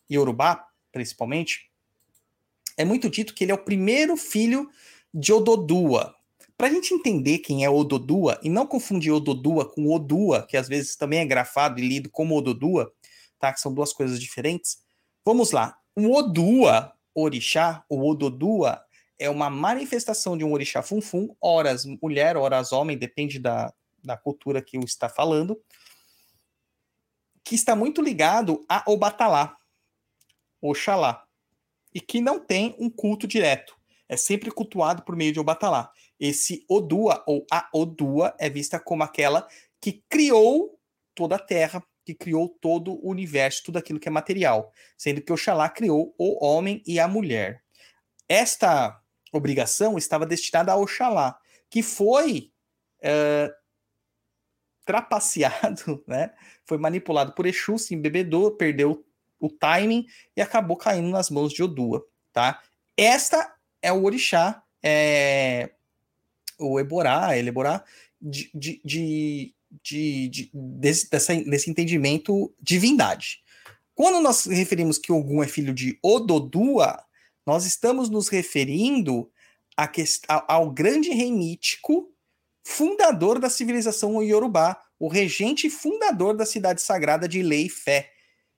[0.10, 1.70] Yorubá, principalmente,
[2.78, 4.70] é muito dito que ele é o primeiro filho
[5.14, 6.16] de Ododua.
[6.62, 10.68] Para a gente entender quem é Ododua e não confundir Ododua com Odua, que às
[10.68, 12.94] vezes também é grafado e lido como Ododua,
[13.40, 13.52] tá?
[13.52, 14.78] Que são duas coisas diferentes.
[15.26, 15.76] Vamos lá.
[15.96, 18.80] O Odua, orixá, o Ododua,
[19.18, 24.62] é uma manifestação de um orixá funfun, horas mulher, horas homem, depende da, da cultura
[24.62, 25.60] que o está falando,
[27.44, 29.58] que está muito ligado a Obatalá,
[30.62, 31.26] Oxalá,
[31.92, 35.90] e que não tem um culto direto é sempre cultuado por meio de Obatalá.
[36.22, 39.48] Esse Odua, ou a Odua, é vista como aquela
[39.82, 40.80] que criou
[41.16, 45.34] toda a Terra, que criou todo o universo, tudo aquilo que é material, sendo que
[45.34, 47.64] Oxalá criou o homem e a mulher.
[48.30, 49.02] Esta
[49.34, 52.52] obrigação estava destinada a Oxalá, que foi
[53.00, 53.52] uh,
[54.86, 56.32] trapaceado, né?
[56.66, 59.04] foi manipulado por Exu, se embebedou, perdeu
[59.40, 60.06] o timing
[60.38, 62.06] e acabou caindo nas mãos de Odua.
[62.32, 62.62] Tá?
[62.96, 65.72] Esta é o orixá, é,
[66.62, 67.84] o Eborá, ele Eborá,
[68.22, 69.54] de, de, de,
[70.30, 73.42] de, desse, dessa, desse entendimento divindade.
[73.94, 77.04] Quando nós referimos que Ogum é filho de Ododua,
[77.46, 79.30] nós estamos nos referindo
[79.76, 79.90] a
[80.48, 82.12] ao grande rei mítico,
[82.64, 88.12] fundador da civilização Yorubá, o regente fundador da cidade sagrada de Lei Fé.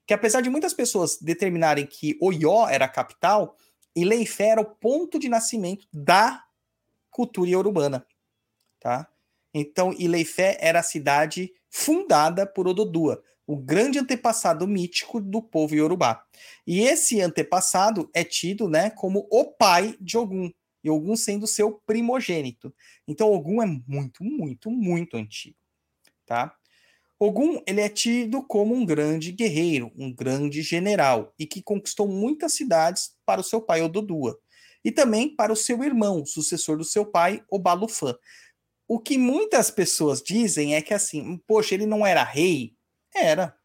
[0.05, 3.55] Que apesar de muitas pessoas determinarem que Oió era a capital,
[3.95, 6.43] Ileifé era o ponto de nascimento da
[7.13, 8.05] cultura urbana,
[8.79, 9.07] tá?
[9.53, 16.25] Então, Ileifé era a cidade fundada por Ododua, o grande antepassado mítico do povo iorubá.
[16.65, 20.51] E esse antepassado é tido, né, como o pai de Ogum,
[20.83, 22.73] e Ogum sendo seu primogênito.
[23.07, 25.55] Então, Ogum é muito, muito, muito antigo,
[26.25, 26.55] tá?
[27.19, 32.53] Ogum ele é tido como um grande guerreiro, um grande general e que conquistou muitas
[32.53, 34.37] cidades para o seu pai Ododua
[34.83, 38.15] e também para o seu irmão, sucessor do seu pai, Obalufã.
[38.87, 42.75] O que muitas pessoas dizem é que assim, poxa, ele não era rei?
[43.13, 43.57] Era.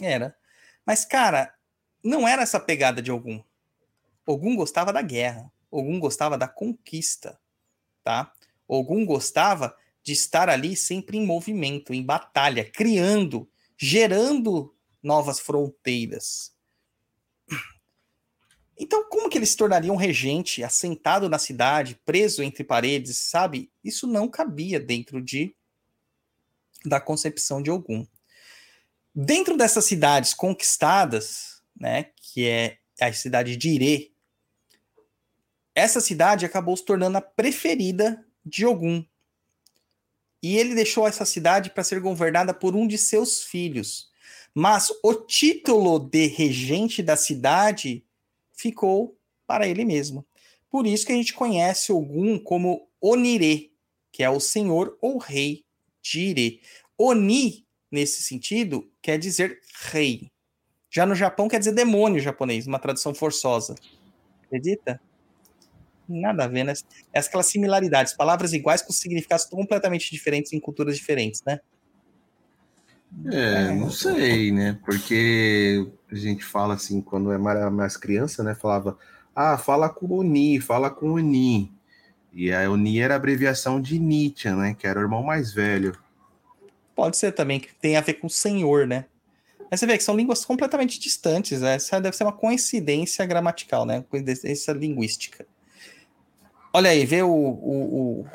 [0.00, 0.36] Era.
[0.84, 1.54] Mas cara,
[2.04, 3.42] não era essa pegada de Ogum.
[4.26, 5.50] Ogum gostava da guerra.
[5.70, 7.40] Ogum gostava da conquista,
[8.02, 8.32] tá?
[8.66, 16.54] Ogum gostava de estar ali sempre em movimento, em batalha, criando, gerando novas fronteiras.
[18.78, 23.70] Então, como que ele se tornaria um regente assentado na cidade, preso entre paredes, sabe?
[23.82, 25.54] Isso não cabia dentro de
[26.84, 28.06] da concepção de algum.
[29.12, 34.12] Dentro dessas cidades conquistadas, né, que é a cidade de Irê,
[35.74, 39.04] essa cidade acabou se tornando a preferida de Ogum,
[40.42, 44.10] e ele deixou essa cidade para ser governada por um de seus filhos.
[44.54, 48.04] Mas o título de regente da cidade
[48.58, 49.16] ficou
[49.46, 50.26] para ele mesmo.
[50.68, 53.72] Por isso que a gente conhece Ogum como Onire,
[54.12, 55.64] que é o senhor ou rei
[56.02, 56.60] de.
[56.98, 60.30] Oni, nesse sentido, quer dizer rei.
[60.90, 63.74] Já no Japão quer dizer demônio japonês, uma tradução forçosa.
[64.44, 65.00] Acredita?
[66.08, 66.72] Nada a ver, né?
[67.12, 71.60] É aquelas similaridades, palavras iguais com significados completamente diferentes em culturas diferentes, né?
[73.26, 74.78] É, não sei, né?
[74.84, 78.54] Porque a gente fala assim, quando é mais, criança, né?
[78.54, 78.98] Falava,
[79.34, 81.72] ah, fala com o Oni, fala com o Oni.
[82.32, 84.74] E a Oni era a abreviação de Nietzsche, né?
[84.78, 85.96] Que era o irmão mais velho.
[86.94, 89.06] Pode ser também, que tem a ver com senhor, né?
[89.70, 91.74] Mas você vê que são línguas completamente distantes, né?
[91.74, 94.04] Essa deve ser uma coincidência gramatical, né?
[94.08, 95.46] Coincidência linguística.
[96.72, 98.26] Olha aí, vê o, o, o,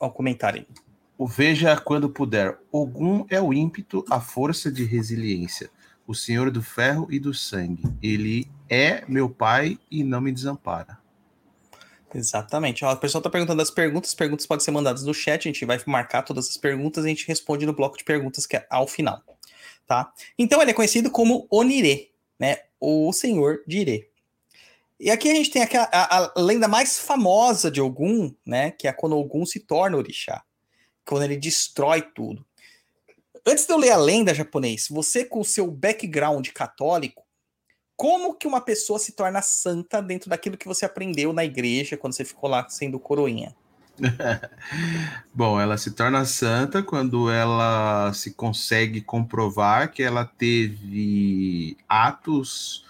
[0.00, 0.85] o comentário aí.
[1.18, 2.58] O veja quando puder.
[2.70, 5.70] Ogum é o ímpeto, a força de resiliência,
[6.06, 7.84] o senhor do ferro e do sangue.
[8.02, 10.98] Ele é meu pai e não me desampara.
[12.14, 12.84] Exatamente.
[12.84, 14.10] Ó, o pessoal está perguntando as perguntas.
[14.10, 15.48] As perguntas podem ser mandadas no chat.
[15.48, 18.46] A gente vai marcar todas as perguntas e a gente responde no bloco de perguntas
[18.46, 19.22] que é ao final.
[19.86, 20.12] Tá?
[20.38, 22.58] Então ele é conhecido como Onire, né?
[22.80, 24.10] O senhor de Ire.
[24.98, 28.70] E aqui a gente tem a, a, a, lenda mais famosa de Ogum, né?
[28.70, 30.42] Que é quando Ogum se torna orixá.
[31.06, 32.44] Quando ele destrói tudo.
[33.46, 37.24] Antes de eu ler a lenda japonês, você com o seu background católico,
[37.96, 42.12] como que uma pessoa se torna santa dentro daquilo que você aprendeu na igreja quando
[42.12, 43.54] você ficou lá sendo coroinha?
[45.32, 52.84] Bom, ela se torna santa quando ela se consegue comprovar que ela teve atos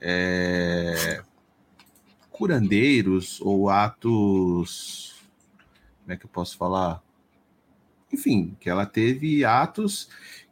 [0.00, 1.22] é,
[2.30, 5.14] curandeiros ou atos.
[6.00, 7.02] Como é que eu posso falar?
[8.12, 10.08] Enfim, que ela teve atos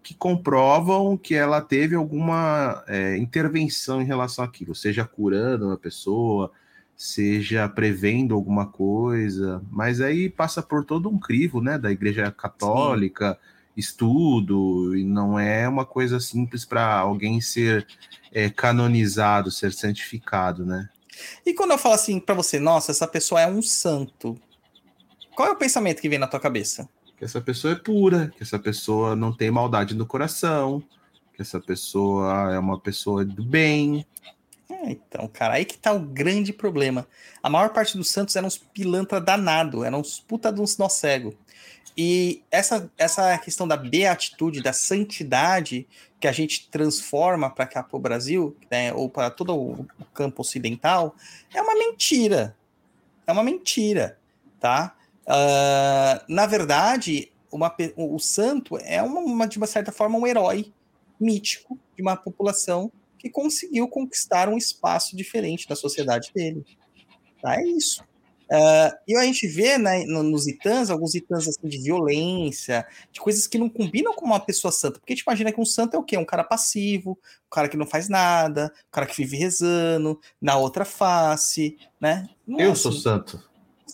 [0.08, 6.50] que comprovam que ela teve alguma é, intervenção em relação àquilo, seja curando uma pessoa,
[6.96, 13.34] seja prevendo alguma coisa, mas aí passa por todo um crivo, né, da Igreja Católica,
[13.34, 13.38] Sim.
[13.76, 17.86] estudo, e não é uma coisa simples para alguém ser
[18.32, 20.88] é, canonizado, ser santificado, né?
[21.44, 24.40] E quando eu falo assim para você, nossa, essa pessoa é um santo,
[25.36, 26.88] qual é o pensamento que vem na tua cabeça?
[27.18, 30.82] Que essa pessoa é pura, que essa pessoa não tem maldade no coração,
[31.34, 34.06] que essa pessoa é uma pessoa do bem.
[34.70, 37.06] É, então, cara, aí que tá o grande problema.
[37.42, 40.88] A maior parte dos santos eram uns pilantra danado, eram uns puta de uns nó
[40.88, 41.34] cego.
[41.96, 45.84] E essa, essa questão da beatitude, da santidade
[46.20, 50.42] que a gente transforma para cá para o Brasil, né, ou para todo o campo
[50.42, 51.16] ocidental,
[51.52, 52.56] é uma mentira.
[53.26, 54.18] É uma mentira,
[54.60, 54.94] tá?
[55.28, 60.72] Uh, na verdade, uma, o santo é uma, uma, de uma certa forma um herói
[61.20, 66.64] mítico de uma população que conseguiu conquistar um espaço diferente da sociedade dele.
[67.42, 67.60] Tá?
[67.60, 68.02] É isso.
[68.50, 73.46] Uh, e a gente vê né, nos itãs, alguns itãs assim, de violência, de coisas
[73.46, 74.98] que não combinam com uma pessoa santa.
[74.98, 76.16] Porque a gente imagina que um santo é o quê?
[76.16, 80.56] Um cara passivo, um cara que não faz nada, um cara que vive rezando, na
[80.56, 82.26] outra face, né?
[82.46, 83.00] Não Eu é sou assim.
[83.02, 83.48] santo.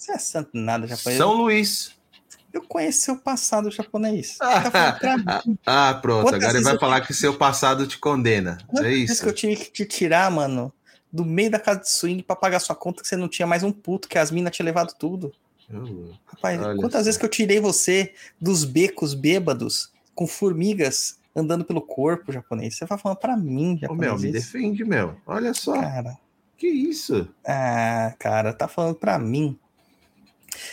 [0.05, 1.19] Você é santo nada, japonês.
[1.19, 1.95] São Luís.
[2.53, 4.37] Eu conheço seu passado japonês.
[5.65, 6.25] ah, pronto.
[6.25, 8.59] Quantas Agora ele vai falar que seu passado te condena.
[8.67, 9.23] Quantas é isso.
[9.23, 10.71] que eu tive que te tirar, mano,
[11.11, 13.63] do meio da casa de swing para pagar sua conta que você não tinha mais
[13.63, 15.33] um puto, que as minas tinham levado tudo.
[16.27, 22.31] Rapaz, quantas vezes que eu tirei você dos becos bêbados com formigas andando pelo corpo
[22.31, 22.77] japonês?
[22.77, 24.13] Você vai falando para mim, japonês.
[24.13, 25.17] Ô, meu, me defende, meu.
[25.27, 25.81] Olha só.
[25.81, 26.19] Cara.
[26.59, 27.27] Que isso?
[27.45, 29.59] Ah, cara, tá falando para mim.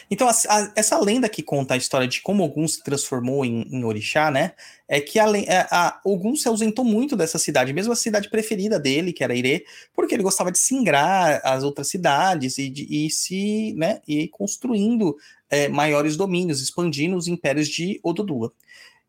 [0.09, 3.67] Então, a, a, essa lenda que conta a história de como Ogum se transformou em,
[3.71, 4.53] em orixá, né?
[4.87, 8.79] É que a, é, a, Ogum se ausentou muito dessa cidade, mesmo a cidade preferida
[8.79, 13.09] dele, que era Ire, porque ele gostava de singrar as outras cidades e, de, e
[13.09, 15.15] se, né, e construindo
[15.49, 18.51] é, maiores domínios, expandindo os impérios de Odudua.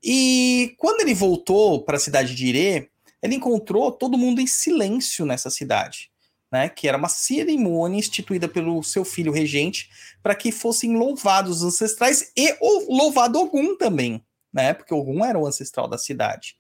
[0.03, 2.91] E quando ele voltou para a cidade de Ire,
[3.23, 6.12] ele encontrou todo mundo em silêncio nessa cidade
[6.53, 9.89] né, que era uma cerimônia instituída pelo seu filho regente
[10.23, 14.23] para que fossem louvados os ancestrais e o louvado Ogum também,
[14.53, 16.55] né, porque Ogum era o ancestral da cidade.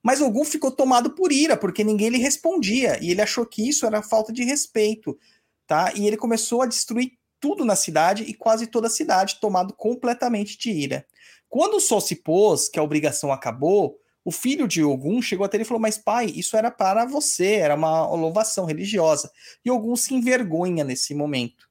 [0.00, 3.84] Mas Ogum ficou tomado por ira, porque ninguém lhe respondia, e ele achou que isso
[3.84, 5.16] era falta de respeito,
[5.64, 5.92] tá?
[5.94, 10.58] E ele começou a destruir tudo na cidade e quase toda a cidade, tomado completamente
[10.58, 11.06] de ira.
[11.48, 15.56] Quando o sol se pôs, que a obrigação acabou, o filho de Ogum chegou até
[15.56, 19.30] ele e falou: Mas pai, isso era para você, era uma louvação religiosa.
[19.64, 21.68] E Ogum se envergonha nesse momento.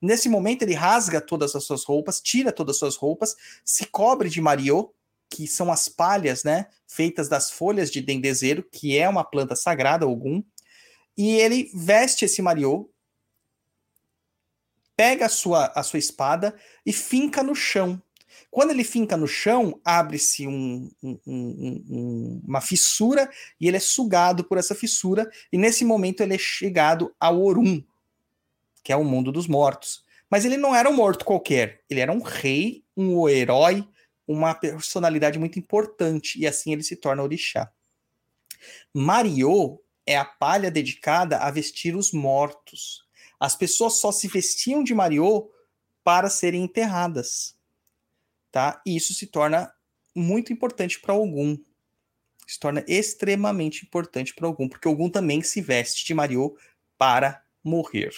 [0.00, 4.28] Nesse momento, ele rasga todas as suas roupas, tira todas as suas roupas, se cobre
[4.28, 4.92] de Mario,
[5.30, 10.06] que são as palhas, né, feitas das folhas de dendezeiro, que é uma planta sagrada,
[10.06, 10.42] Ogum,
[11.16, 12.90] e ele veste esse Mariô,
[14.96, 18.00] pega a sua, a sua espada e finca no chão.
[18.52, 24.44] Quando ele finca no chão, abre-se um, um, um, uma fissura e ele é sugado
[24.44, 27.82] por essa fissura, e nesse momento ele é chegado ao Orum,
[28.84, 30.04] que é o mundo dos mortos.
[30.30, 33.88] Mas ele não era um morto qualquer, ele era um rei, um herói,
[34.28, 37.72] uma personalidade muito importante, e assim ele se torna orixá.
[38.92, 43.06] Mariô é a palha dedicada a vestir os mortos.
[43.40, 45.50] As pessoas só se vestiam de Mariô
[46.04, 47.56] para serem enterradas.
[48.52, 48.82] Tá?
[48.86, 49.72] E isso se torna
[50.14, 51.56] muito importante para algum.
[52.46, 56.54] Se torna extremamente importante para algum, porque algum também se veste de Mariô
[56.98, 58.12] para morrer.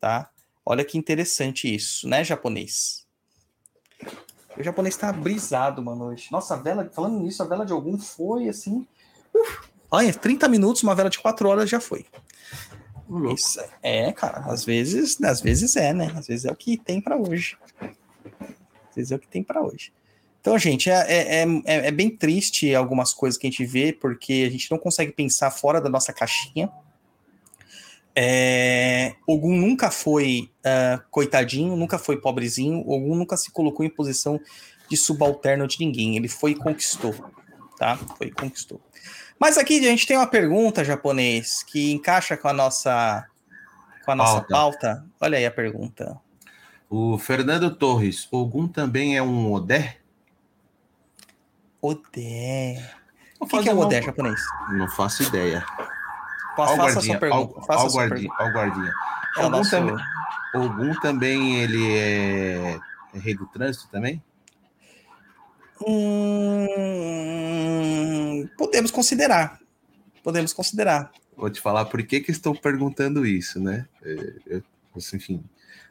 [0.00, 0.30] Tá?
[0.64, 3.06] Olha que interessante isso, né, japonês?
[4.56, 6.28] O japonês tá brisado, mano, hoje.
[6.32, 8.86] Nossa, a vela, falando nisso, a vela de algum foi assim.
[9.34, 12.06] Uf, olha, 30 minutos, uma vela de 4 horas já foi.
[13.34, 16.12] Isso, é, cara, às vezes, às vezes é, né?
[16.16, 17.58] Às vezes é o que tem para hoje.
[18.94, 19.92] Vezes é o que tem para hoje.
[20.40, 24.44] Então, gente, é, é, é, é, bem triste algumas coisas que a gente vê, porque
[24.46, 26.70] a gente não consegue pensar fora da nossa caixinha.
[28.16, 34.40] É, Ogum nunca foi uh, coitadinho, nunca foi pobrezinho, Ogum nunca se colocou em posição
[34.88, 37.14] de subalterno de ninguém, ele foi e conquistou,
[37.78, 37.96] tá?
[38.18, 38.80] Foi e conquistou.
[39.38, 43.26] Mas aqui a gente tem uma pergunta japonês que encaixa com a nossa
[44.04, 44.48] com a nossa pauta.
[44.48, 45.06] pauta.
[45.20, 46.20] Olha aí a pergunta.
[46.92, 49.98] O Fernando Torres, Ogum também é um Odé?
[51.80, 52.84] Odé.
[53.38, 54.40] O que, que é um Odé japonês?
[54.72, 55.64] Não faço ideia.
[56.56, 57.60] Faça, faça a sua pergunta.
[57.62, 58.92] Faça ao, guardinha, ao guardinha.
[59.38, 59.70] É Ogum, nosso...
[59.70, 59.94] também,
[60.52, 62.80] Ogum também ele é,
[63.14, 64.20] é rei do trânsito também?
[65.86, 65.96] Hum,
[68.58, 69.60] podemos considerar.
[70.24, 71.12] Podemos considerar.
[71.36, 73.86] Vou te falar por que, que estou perguntando isso, né?
[74.02, 74.60] É, eu,
[75.14, 75.44] enfim,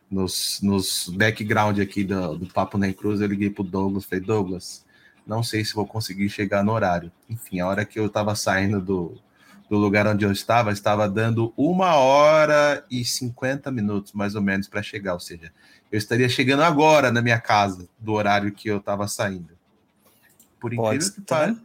[0.10, 4.86] nos, nos background aqui do, do Papo Nem Cruz, eu liguei pro Douglas, falei, Douglas,
[5.26, 7.12] não sei se vou conseguir chegar no horário.
[7.30, 9.18] Enfim, a hora que eu estava saindo do,
[9.70, 14.68] do lugar onde eu estava, estava dando uma hora e 50 minutos, mais ou menos,
[14.68, 15.14] para chegar.
[15.14, 15.54] Ou seja,
[15.92, 19.58] eu estaria chegando agora na minha casa, do horário que eu estava saindo.
[20.60, 21.58] Por incrível, que pare...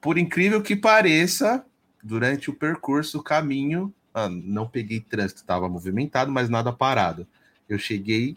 [0.00, 1.64] Por incrível que pareça,
[2.02, 7.24] durante o percurso, o caminho, ah, não peguei trânsito, estava movimentado, mas nada parado.
[7.72, 8.34] Eu cheguei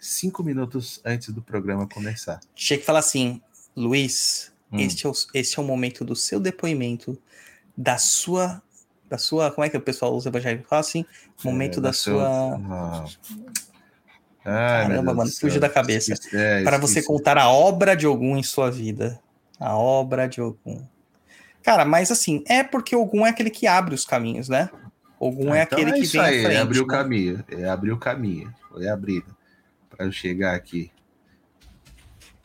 [0.00, 2.38] cinco minutos antes do programa começar.
[2.54, 3.42] Tinha que falar assim,
[3.74, 4.78] Luiz, hum.
[4.78, 7.18] este, é o, este é o momento do seu depoimento
[7.76, 8.62] da sua
[9.08, 11.04] da sua, como é que o pessoal usa evangélico fala assim?
[11.44, 13.04] Momento é, da, da, sua ah.
[14.44, 16.14] Ai, Caramba, mano, fugiu da cabeça.
[16.32, 19.20] É, para você contar a obra de algum em sua vida.
[19.58, 20.80] A obra de algum.
[21.60, 24.70] Cara, mas assim, é porque algum é aquele que abre os caminhos, né?
[25.22, 26.56] Algum ah, é então aquele é que vem aí, à frente.
[26.56, 26.82] É abrir né?
[26.82, 29.36] o caminho, é abrir o caminho, foi abrido
[29.88, 30.90] para eu chegar aqui.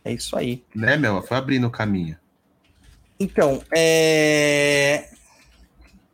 [0.06, 0.64] É isso aí.
[0.76, 1.24] Né, meu?
[1.24, 2.16] Foi abrindo o caminho.
[3.20, 5.10] Então, é.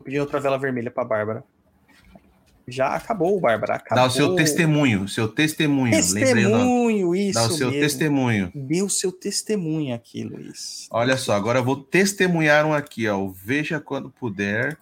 [0.05, 1.43] Pedi outra vela vermelha para Bárbara.
[2.65, 3.75] Já acabou, Bárbara.
[3.75, 4.01] Acabou.
[4.01, 5.91] Dá o seu testemunho, seu testemunho.
[5.91, 7.33] Testemunho, isso.
[7.33, 7.81] Dá o seu mesmo.
[7.81, 8.51] testemunho.
[8.55, 10.87] Dê o seu testemunho aqui, Luiz.
[10.89, 13.27] Olha só, agora eu vou testemunhar um aqui, ó.
[13.27, 14.77] Veja quando puder.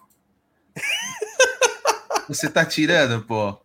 [2.34, 3.58] Você tá tirando, pô.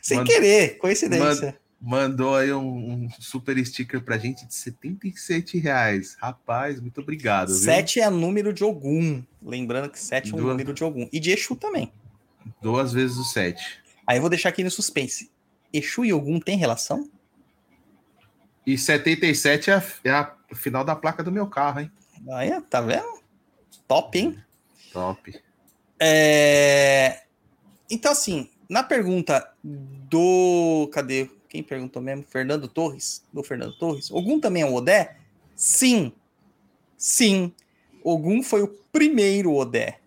[0.00, 1.46] Sem querer, coincidência.
[1.46, 1.54] Mand...
[1.84, 6.16] Mandou aí um, um, super sticker pra gente de 77 reais.
[6.20, 7.48] Rapaz, muito obrigado.
[7.48, 9.20] 7 é número de Ogum.
[9.42, 10.52] Lembrando que 7 é um Duas...
[10.52, 11.08] número de Ogum.
[11.12, 11.92] E de Exu também.
[12.60, 13.82] Duas vezes o 7.
[14.06, 15.28] Aí eu vou deixar aqui no suspense.
[15.72, 17.10] Exu e Ogum tem relação?
[18.64, 21.90] E 77 é a, é a final da placa do meu carro, hein?
[22.30, 23.20] Aí, tá vendo?
[23.88, 24.38] Top, hein?
[24.92, 25.34] Top.
[25.98, 27.22] É...
[27.92, 30.88] Então, assim, na pergunta do.
[30.94, 31.28] Cadê?
[31.46, 32.24] Quem perguntou mesmo?
[32.24, 33.22] Fernando Torres?
[33.30, 34.10] Do Fernando Torres.
[34.10, 35.18] Ogum também é um Odé?
[35.54, 36.10] Sim.
[36.96, 37.52] Sim.
[38.02, 40.00] Ogum foi o primeiro Odé.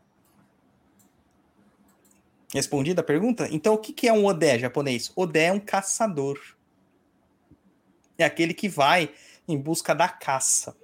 [2.52, 3.48] Respondida a pergunta?
[3.52, 5.12] Então, o que é um Odé japonês?
[5.16, 6.40] Odé é um caçador.
[8.18, 9.14] É aquele que vai
[9.48, 10.76] em busca da caça.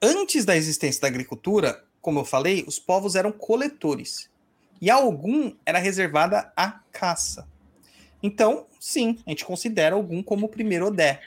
[0.00, 4.30] Antes da existência da agricultura, como eu falei, os povos eram coletores.
[4.80, 7.48] E algum era reservada à caça.
[8.22, 11.20] Então, sim, a gente considera algum como o primeiro Odé.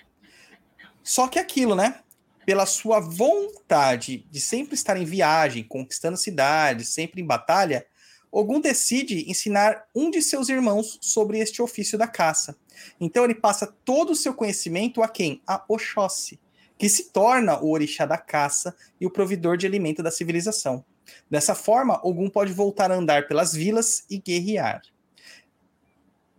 [1.04, 2.00] Só que aquilo, né?
[2.46, 7.86] Pela sua vontade de sempre estar em viagem, conquistando cidades, sempre em batalha,
[8.32, 12.56] Ogum decide ensinar um de seus irmãos sobre este ofício da caça.
[13.00, 15.42] Então ele passa todo o seu conhecimento a quem?
[15.48, 16.40] A Oxóssi,
[16.78, 20.86] que se torna o orixá da caça e o provedor de alimento da civilização.
[21.30, 24.82] Dessa forma, Ogum pode voltar a andar pelas vilas e guerrear.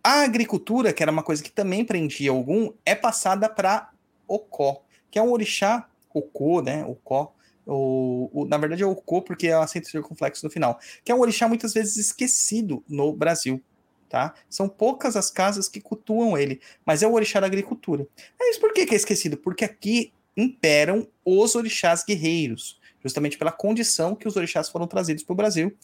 [0.03, 3.91] A agricultura, que era uma coisa que também prendia Ogum, é passada para
[4.27, 6.85] Okó, que é um orixá, Okô, né?
[6.85, 7.35] Okó,
[7.67, 11.15] o, o, na verdade é Okô, porque é o acento circunflexo no final, que é
[11.15, 13.63] um orixá muitas vezes esquecido no Brasil.
[14.09, 14.35] Tá?
[14.49, 18.05] São poucas as casas que cultuam ele, mas é o orixá da agricultura.
[18.41, 19.37] Isso por que, que é esquecido?
[19.37, 25.33] Porque aqui imperam os orixás guerreiros, justamente pela condição que os orixás foram trazidos para
[25.33, 25.77] o Brasil,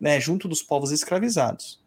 [0.00, 1.82] né, junto dos povos escravizados.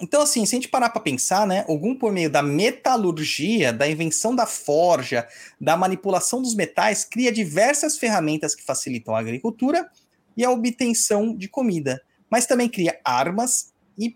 [0.00, 3.88] Então, assim, se a gente parar para pensar, né, Ogum por meio da metalurgia, da
[3.88, 5.28] invenção da forja,
[5.60, 9.88] da manipulação dos metais, cria diversas ferramentas que facilitam a agricultura
[10.36, 14.12] e a obtenção de comida, mas também cria armas e,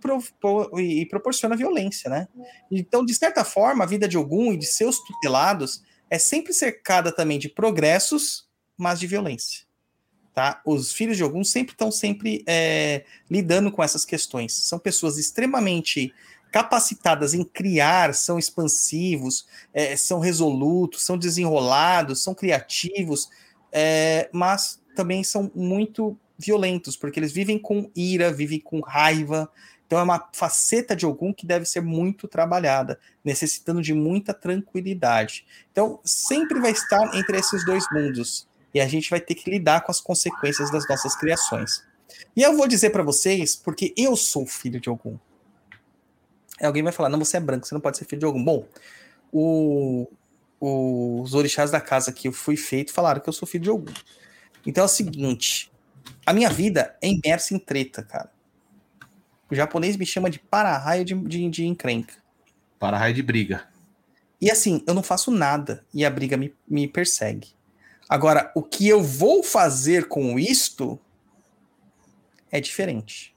[0.79, 2.27] e proporciona violência, né?
[2.71, 7.13] Então, de certa forma, a vida de Ogum e de seus tutelados é sempre cercada
[7.13, 8.46] também de progressos,
[8.77, 9.67] mas de violência.
[10.37, 10.61] Tá?
[10.67, 14.53] Os filhos de Ogum sempre estão sempre é, lidando com essas questões.
[14.53, 16.13] São pessoas extremamente
[16.53, 23.31] capacitadas em criar, são expansivos, é, são resolutos, são desenrolados, são criativos,
[23.73, 29.51] é, mas também são muito violentos, porque eles vivem com ira, vivem com raiva,
[29.87, 35.47] então é uma faceta de algum que deve ser muito trabalhada, necessitando de muita tranquilidade.
[35.73, 38.47] Então sempre vai estar entre esses dois mundos
[38.77, 41.83] e a gente vai ter que lidar com as consequências das nossas criações.
[42.37, 45.17] E eu vou dizer para vocês, porque eu sou filho de algum.
[46.61, 48.45] Alguém vai falar, não, você é branco, você não pode ser filho de algum.
[48.45, 48.69] Bom,
[49.33, 50.07] o,
[50.61, 53.71] o, os orixás da casa que eu fui feito falaram que eu sou filho de
[53.71, 53.95] algum.
[54.67, 55.73] Então é o seguinte,
[56.27, 58.31] a minha vida é imersa em treta, cara.
[59.51, 62.13] O japonês me chama de para-raio de, de, de encrenca.
[62.79, 63.67] Para-raio de briga.
[64.39, 67.56] E assim, eu não faço nada e a briga me, me persegue.
[68.09, 70.99] Agora, o que eu vou fazer com isto
[72.51, 73.35] é diferente.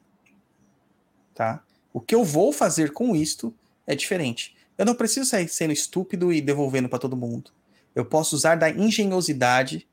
[1.34, 1.64] Tá?
[1.92, 3.54] O que eu vou fazer com isto
[3.88, 4.56] é diferente.
[4.78, 7.52] Eu não preciso sair sendo estúpido e devolvendo para todo mundo.
[7.96, 9.88] Eu posso usar da engenhosidade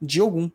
[0.00, 0.50] de algum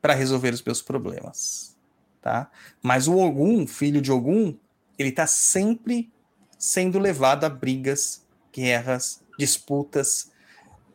[0.00, 1.76] para resolver os meus problemas
[2.20, 2.50] tá?
[2.82, 4.54] Mas o Ogum, filho de Ogum,
[4.98, 6.12] ele está sempre
[6.58, 10.30] sendo levado a brigas, guerras, disputas,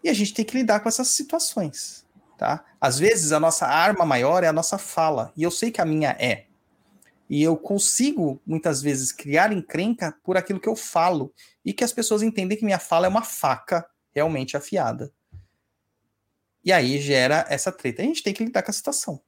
[0.04, 2.06] e a gente tem que lidar com essas situações,
[2.38, 2.66] tá?
[2.80, 5.86] Às vezes a nossa arma maior é a nossa fala, e eu sei que a
[5.86, 6.48] minha é.
[7.30, 11.34] E eu consigo muitas vezes criar encrenca por aquilo que eu falo
[11.64, 15.12] e que as pessoas entendem que minha fala é uma faca realmente afiada.
[16.64, 18.02] E aí gera essa treta.
[18.02, 19.22] A gente tem que lidar com a situação.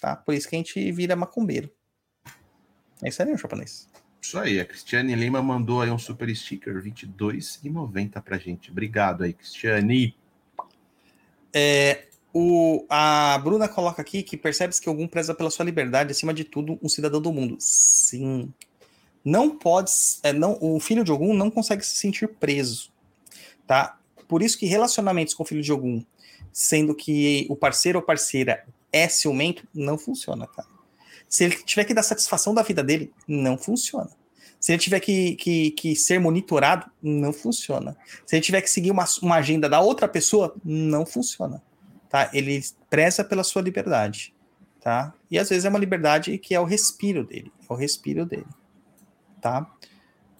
[0.00, 0.16] Tá?
[0.16, 1.70] Por isso que a gente vira macumbeiro.
[3.02, 3.88] É isso aí, japonês.
[4.20, 8.70] Isso aí, a Cristiane Lima mandou aí um super sticker, R$22,90 pra gente.
[8.70, 10.14] Obrigado aí, Cristiane.
[11.52, 16.34] É, o, a Bruna coloca aqui que percebe-se que algum preza pela sua liberdade, acima
[16.34, 17.56] de tudo, um cidadão do mundo.
[17.58, 18.52] Sim.
[19.24, 19.90] Não pode.
[20.22, 22.92] É, não, o filho de algum não consegue se sentir preso.
[23.66, 23.98] Tá?
[24.28, 26.02] Por isso que relacionamentos com o filho de algum,
[26.52, 30.68] sendo que o parceiro ou parceira é ciumento, não funciona, cara.
[31.30, 34.10] Se ele tiver que dar satisfação da vida dele, não funciona.
[34.58, 37.96] Se ele tiver que, que, que ser monitorado, não funciona.
[38.26, 41.62] Se ele tiver que seguir uma, uma agenda da outra pessoa, não funciona.
[42.08, 42.28] Tá?
[42.34, 42.60] Ele
[42.90, 44.34] preza pela sua liberdade.
[44.80, 45.14] Tá?
[45.30, 47.52] E às vezes é uma liberdade que é o respiro dele.
[47.68, 48.46] É o respiro dele.
[49.40, 49.70] Tá?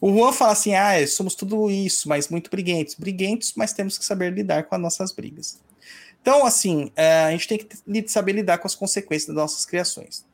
[0.00, 2.96] O Juan fala assim: ah, somos tudo isso, mas muito briguentos.
[2.96, 5.60] Briguentos, mas temos que saber lidar com as nossas brigas.
[6.20, 10.28] Então, assim, é, a gente tem que saber lidar com as consequências das nossas criações.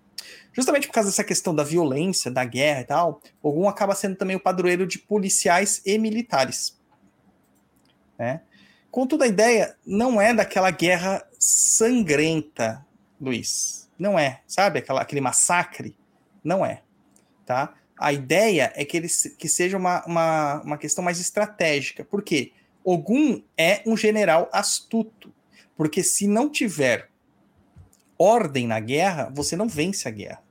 [0.53, 4.37] Justamente por causa dessa questão da violência, da guerra e tal, Ogum acaba sendo também
[4.37, 6.79] o padroeiro de policiais e militares.
[8.19, 8.41] Né?
[8.91, 12.85] Contudo, a ideia não é daquela guerra sangrenta,
[13.21, 13.91] Luiz.
[13.99, 14.79] Não é, sabe?
[14.79, 15.95] Aquela, aquele massacre.
[16.43, 16.83] Não é.
[17.45, 17.75] Tá?
[17.99, 19.09] A ideia é que, ele,
[19.39, 22.05] que seja uma, uma, uma questão mais estratégica.
[22.05, 22.53] Por quê?
[22.85, 25.33] Ogum é um general astuto.
[25.77, 27.11] Porque se não tiver
[28.19, 30.43] ordem na guerra, você não vence a guerra.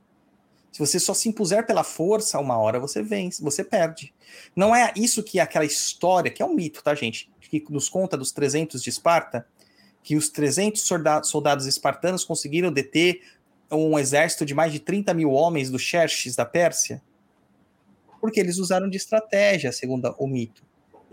[0.76, 4.12] Se você só se impuser pela força, uma hora você vence, você perde.
[4.54, 7.30] Não é isso que é aquela história, que é um mito, tá, gente?
[7.40, 9.46] Que nos conta dos 300 de Esparta,
[10.02, 13.22] que os 300 soldados, soldados espartanos conseguiram deter
[13.70, 17.02] um exército de mais de 30 mil homens do Xerxes da Pérsia?
[18.20, 20.62] Porque eles usaram de estratégia, segundo o mito.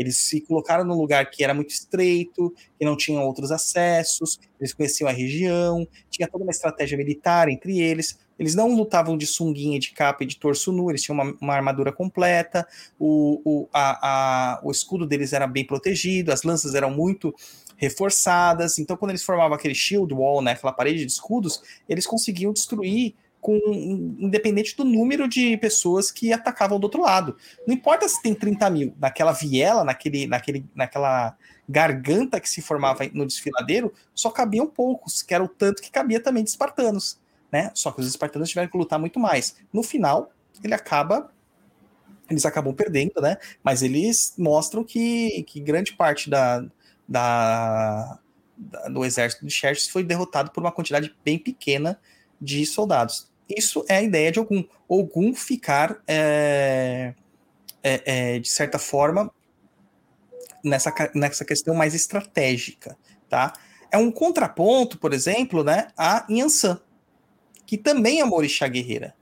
[0.03, 4.73] Eles se colocaram num lugar que era muito estreito, que não tinham outros acessos, eles
[4.73, 9.79] conheciam a região, tinha toda uma estratégia militar entre eles, Eles não lutavam de sunguinha,
[9.79, 12.67] de capa e de torso nu, eles tinham uma, uma armadura completa,
[12.99, 17.33] o, o, a, a, o escudo deles era bem protegido, as lanças eram muito
[17.77, 18.79] reforçadas.
[18.79, 23.13] Então, quando eles formavam aquele shield wall, né, aquela parede de escudos, eles conseguiam destruir
[23.43, 23.59] com
[24.17, 27.35] independente do número de pessoas que atacavam do outro lado.
[27.67, 31.35] Não importa se tem 30 mil, naquela viela, naquele, naquele, naquela
[31.67, 36.21] garganta que se formava no desfiladeiro, só cabiam poucos, que era o tanto que cabia
[36.21, 37.19] também de espartanos.
[37.51, 37.69] Né?
[37.75, 39.57] Só que os espartanos tiveram que lutar muito mais.
[39.73, 40.31] No final,
[40.63, 41.29] ele acaba.
[42.29, 43.35] Eles acabam perdendo, né?
[43.61, 46.65] Mas eles mostram que, que grande parte da,
[47.07, 48.17] da,
[48.57, 51.99] da do exército de Xerxes foi derrotado por uma quantidade bem pequena
[52.39, 53.32] de soldados.
[53.57, 54.63] Isso é a ideia de algum.
[54.89, 57.13] Algum ficar, é,
[57.81, 59.31] é, é, de certa forma,
[60.63, 62.97] nessa, nessa questão mais estratégica,
[63.27, 63.53] tá?
[63.91, 66.79] É um contraponto, por exemplo, né, a Yansan,
[67.65, 69.13] que também é uma orixá guerreira,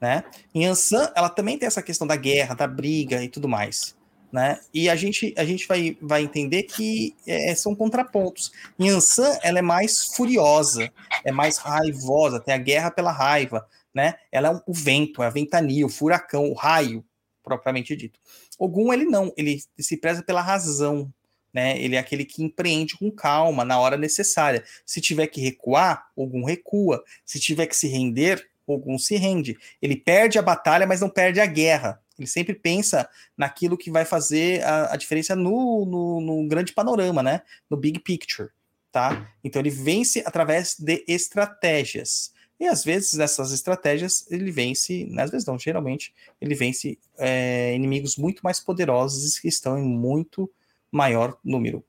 [0.00, 0.24] né?
[0.54, 3.96] Yansan, ela também tem essa questão da guerra, da briga e tudo mais,
[4.32, 4.60] né?
[4.72, 8.52] E a gente, a gente vai, vai entender que é, são contrapontos.
[8.80, 10.90] Yansan, ela é mais furiosa,
[11.24, 14.14] é mais raivosa, tem a guerra pela raiva, né?
[14.30, 17.04] Ela é o vento, é a ventania, o furacão, o raio,
[17.42, 18.18] propriamente dito.
[18.58, 21.12] Ogum, ele não, ele se preza pela razão,
[21.52, 21.80] né?
[21.80, 24.64] Ele é aquele que empreende com calma na hora necessária.
[24.86, 27.02] Se tiver que recuar, Ogum recua.
[27.24, 29.56] Se tiver que se render, Ogum se rende.
[29.82, 32.00] Ele perde a batalha, mas não perde a guerra.
[32.20, 37.22] Ele sempre pensa naquilo que vai fazer a, a diferença no, no, no, grande panorama,
[37.22, 37.40] né?
[37.68, 38.50] No big picture,
[38.92, 39.26] tá?
[39.42, 42.34] Então ele vence através de estratégias.
[42.60, 48.18] E às vezes nessas estratégias ele vence, às vezes não, geralmente ele vence é, inimigos
[48.18, 50.50] muito mais poderosos que estão em muito
[50.92, 51.82] maior número.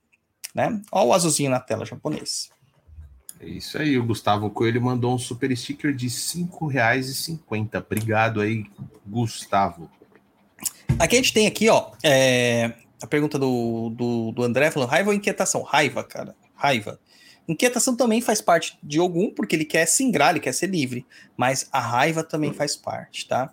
[0.55, 0.82] Né?
[0.93, 2.49] Olha o azulzinho na tela japonês.
[3.41, 7.84] É isso aí, o Gustavo Coelho mandou um super sticker de R$ 5,50.
[7.84, 8.65] Obrigado aí,
[9.05, 9.89] Gustavo.
[11.02, 15.10] Aqui a gente tem aqui, ó, é, a pergunta do, do, do André falando raiva
[15.10, 15.64] ou inquietação?
[15.64, 16.99] Raiva, cara, raiva.
[17.47, 21.04] Inquietação também faz parte de algum, porque ele quer singrar, ele quer ser livre.
[21.36, 23.52] Mas a raiva também faz parte, tá?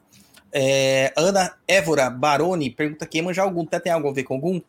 [0.53, 4.61] É, Ana Évora Baroni pergunta aqui: Emanjá algum tem algo a ver com algum?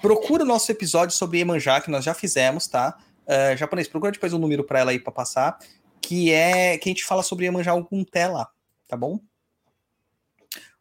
[0.00, 2.96] Procura o nosso episódio sobre Emanjá, que nós já fizemos, tá?
[3.26, 5.58] Uh, japonês, procura depois um número para ela aí para passar,
[6.00, 8.48] que é que a gente fala sobre Emanjá algum lá,
[8.86, 9.18] tá bom?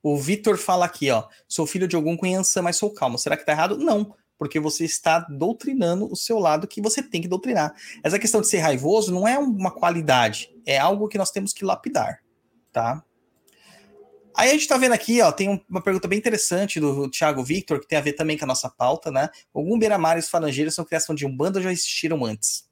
[0.03, 1.23] O Vitor fala aqui, ó.
[1.47, 3.17] Sou filho de algum conheça, mas sou calmo.
[3.17, 3.77] Será que tá errado?
[3.77, 7.73] Não porque você está doutrinando o seu lado que você tem que doutrinar.
[8.03, 11.63] Essa questão de ser raivoso não é uma qualidade, é algo que nós temos que
[11.63, 12.21] lapidar,
[12.69, 13.01] tá?
[14.35, 17.79] Aí a gente tá vendo aqui, ó, tem uma pergunta bem interessante do Thiago Victor,
[17.79, 19.29] que tem a ver também com a nossa pauta, né?
[19.53, 22.67] Algum beira-mar e os falangeiros são criação de um bando já existiram antes?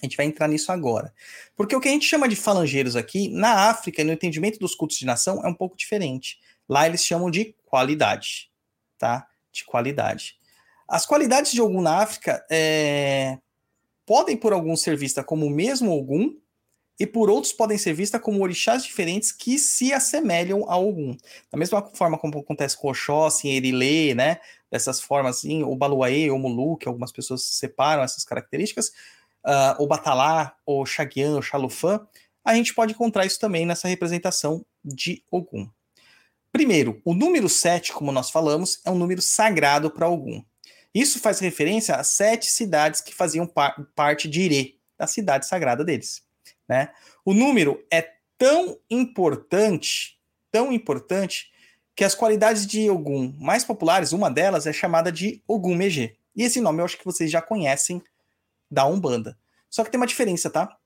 [0.00, 1.12] A gente vai entrar nisso agora.
[1.56, 4.98] Porque o que a gente chama de falangeiros aqui, na África, no entendimento dos cultos
[4.98, 6.38] de nação, é um pouco diferente.
[6.68, 8.50] Lá eles chamam de qualidade,
[8.96, 9.26] tá?
[9.58, 10.36] de qualidade.
[10.86, 13.38] As qualidades de Ogum na África é,
[14.06, 16.36] podem, por alguns, ser vistas como o mesmo Ogum,
[17.00, 21.16] e por outros podem ser vistas como orixás diferentes que se assemelham a Ogum.
[21.50, 24.40] Da mesma forma como acontece com Oxóssi, Erilê, né?
[24.68, 28.92] Dessas formas, assim, o Baluaê, o Mulu, que algumas pessoas separam essas características,
[29.46, 32.06] uh, o Batalá, o Xaguian, o Xalufã,
[32.44, 35.68] a gente pode encontrar isso também nessa representação de Ogum.
[36.50, 40.42] Primeiro, o número 7, como nós falamos, é um número sagrado para algum.
[40.94, 45.84] Isso faz referência às sete cidades que faziam par parte de Irê, da cidade sagrada
[45.84, 46.22] deles.
[46.68, 46.90] Né?
[47.24, 50.18] O número é tão importante,
[50.50, 51.50] tão importante,
[51.94, 56.16] que as qualidades de Ogum mais populares, uma delas é chamada de Ogum Megê.
[56.34, 58.02] E esse nome eu acho que vocês já conhecem
[58.70, 59.38] da Umbanda.
[59.70, 60.76] Só que tem uma diferença, tá?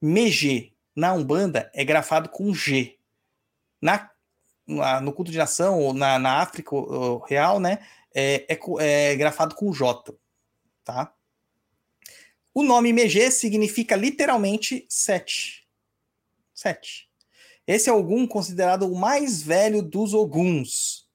[0.00, 2.98] Megê na Umbanda é grafado com G.
[3.80, 4.10] Na
[5.02, 6.70] no culto de nação, ou na, na África
[7.26, 7.84] real, né,
[8.14, 10.14] é, é, é, grafado com J,
[10.84, 11.12] tá?
[12.54, 15.66] O nome Megê significa literalmente sete.
[16.54, 17.08] Sete.
[17.66, 21.08] Esse é Ogum considerado o mais velho dos Oguns.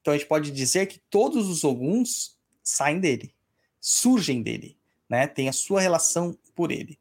[0.00, 3.34] Então a gente pode dizer que todos os Oguns saem dele,
[3.80, 4.76] surgem dele,
[5.12, 5.26] né?
[5.26, 6.98] Tem a sua relação por ele.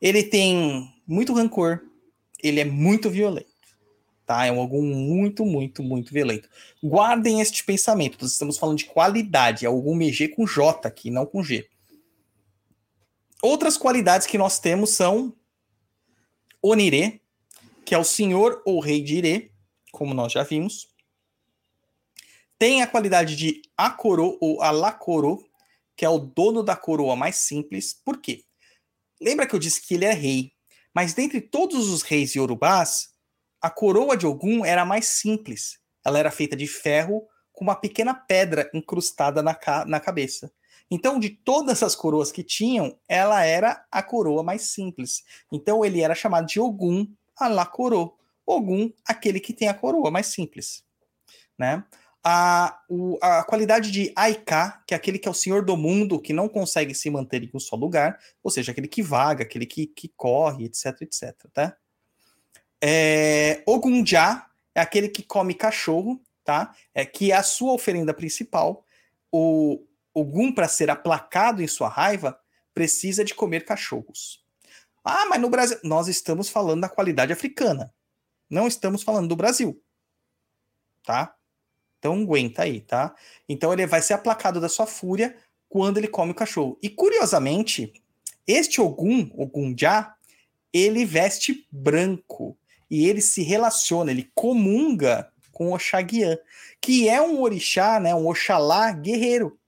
[0.00, 1.80] Ele tem muito rancor,
[2.42, 3.50] ele é muito violento
[4.30, 4.46] tá?
[4.46, 6.48] É um algum muito, muito, muito violento.
[6.80, 11.26] Guardem este pensamento, nós estamos falando de qualidade, é algum MG com J aqui, não
[11.26, 11.68] com G.
[13.42, 15.34] Outras qualidades que nós temos são
[16.62, 17.20] Onire,
[17.84, 19.52] que é o senhor ou rei de Ire,
[19.90, 20.86] como nós já vimos.
[22.56, 25.44] Tem a qualidade de Akoro ou Alakoro,
[26.00, 27.92] que é o dono da coroa mais simples.
[27.92, 28.42] Por quê?
[29.20, 30.50] Lembra que eu disse que ele é rei,
[30.94, 33.10] Mas dentre todos os reis iorubás,
[33.60, 35.78] a coroa de Ogum era mais simples.
[36.02, 40.50] Ela era feita de ferro com uma pequena pedra incrustada na, ca na cabeça.
[40.90, 45.22] Então, de todas as coroas que tinham, ela era a coroa mais simples.
[45.52, 48.14] Então, ele era chamado de Ogum a la coroa.
[48.46, 50.82] Ogum, aquele que tem a coroa mais simples.
[51.58, 51.84] Né?
[52.22, 56.20] A, o, a qualidade de Aika, que é aquele que é o senhor do mundo,
[56.20, 59.64] que não consegue se manter em um só lugar, ou seja, aquele que vaga, aquele
[59.64, 61.76] que, que corre, etc, etc, tá?
[62.82, 66.74] É, Ogunja é aquele que come cachorro, tá?
[66.94, 68.84] É que é a sua oferenda principal.
[69.32, 72.38] O Ogum, para ser aplacado em sua raiva,
[72.74, 74.44] precisa de comer cachorros.
[75.04, 75.78] Ah, mas no Brasil.
[75.82, 77.92] Nós estamos falando da qualidade africana.
[78.48, 79.82] Não estamos falando do Brasil.
[81.04, 81.34] Tá?
[82.00, 83.14] Então aguenta aí, tá?
[83.46, 85.36] Então ele vai ser aplacado da sua fúria
[85.68, 86.78] quando ele come o cachorro.
[86.82, 87.92] E curiosamente,
[88.46, 90.12] este Ogum, Ogunja,
[90.72, 92.56] ele veste branco
[92.90, 96.38] e ele se relaciona, ele comunga com Oxaguian,
[96.80, 99.58] que é um orixá, né, um Oxalá guerreiro.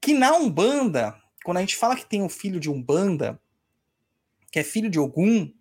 [0.00, 3.40] Que na Umbanda, quando a gente fala que tem um filho de Umbanda,
[4.52, 5.52] que é filho de Ogum,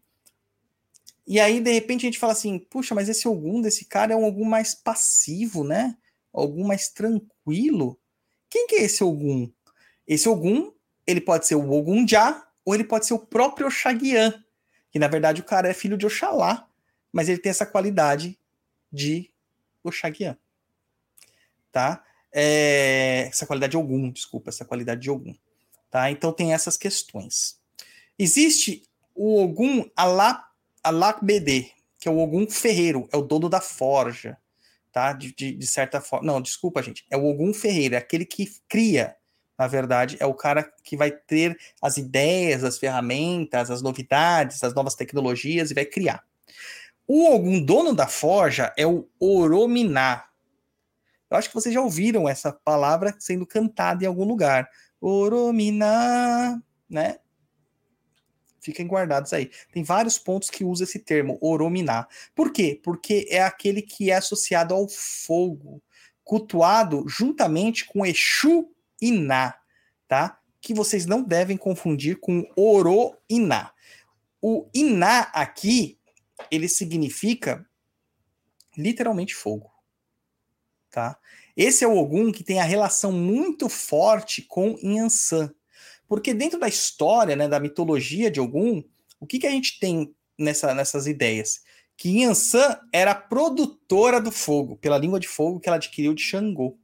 [1.28, 4.15] e aí de repente a gente fala assim, puxa, mas esse Ogum desse cara é
[4.15, 5.97] um Ogum mais passivo, né?
[6.32, 7.99] Ogum mais tranquilo.
[8.49, 9.51] Quem que é esse Ogum?
[10.07, 10.71] Esse Ogum,
[11.07, 14.43] ele pode ser o Ogum Já, ou ele pode ser o próprio Oxaguian,
[14.91, 16.67] que na verdade o cara é filho de Oxalá,
[17.11, 18.38] mas ele tem essa qualidade
[18.91, 19.32] de
[19.84, 20.38] Oxaguian.
[21.71, 22.03] Tá?
[22.32, 25.36] É, essa qualidade de desculpa, essa qualidade de Ogum.
[25.89, 26.11] Tá?
[26.11, 27.59] Então tem essas questões.
[28.17, 29.89] Existe o Ogum
[30.86, 34.38] Alakbede, que é o Ogum Ferreiro, é o dono da forja,
[34.92, 35.12] tá?
[35.14, 36.26] De, de, de, certa forma.
[36.26, 37.06] Não, desculpa, gente.
[37.10, 39.16] É o Ogum Ferreiro, é aquele que cria.
[39.58, 44.74] Na verdade, é o cara que vai ter as ideias, as ferramentas, as novidades, as
[44.74, 46.24] novas tecnologias e vai criar.
[47.08, 50.26] O Ogum dono da forja é o Orominá.
[51.30, 54.70] Eu acho que vocês já ouviram essa palavra sendo cantada em algum lugar.
[55.02, 57.18] Orominá, né?
[58.66, 59.51] Fiquem guardados aí.
[59.72, 62.07] Tem vários pontos que usa esse termo, orominá.
[62.34, 62.82] Por quê?
[62.84, 65.84] Porque é aquele que é associado ao fogo,
[66.24, 68.68] cultuado juntamente com Exu
[68.99, 69.53] Iná,
[70.07, 70.39] tá?
[70.59, 73.72] Que vocês não devem confundir com Oro Iná.
[74.41, 75.99] O Iná aqui,
[76.49, 77.63] ele significa
[78.76, 79.72] literalmente fogo,
[80.89, 81.20] tá?
[81.55, 85.53] Esse é o Ogum que tem a relação muito forte com Inhansã.
[86.08, 88.84] Porque dentro da história, né, da mitologia de Ogum,
[89.20, 91.62] o que, que a gente tem nessa, nessas ideias?
[91.97, 96.78] Que Inhansã era produtora do fogo, pela língua de fogo que ela adquiriu de Xangô.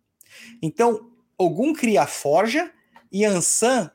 [0.61, 2.72] Então, Ogum cria a forja
[3.11, 3.91] e Ansan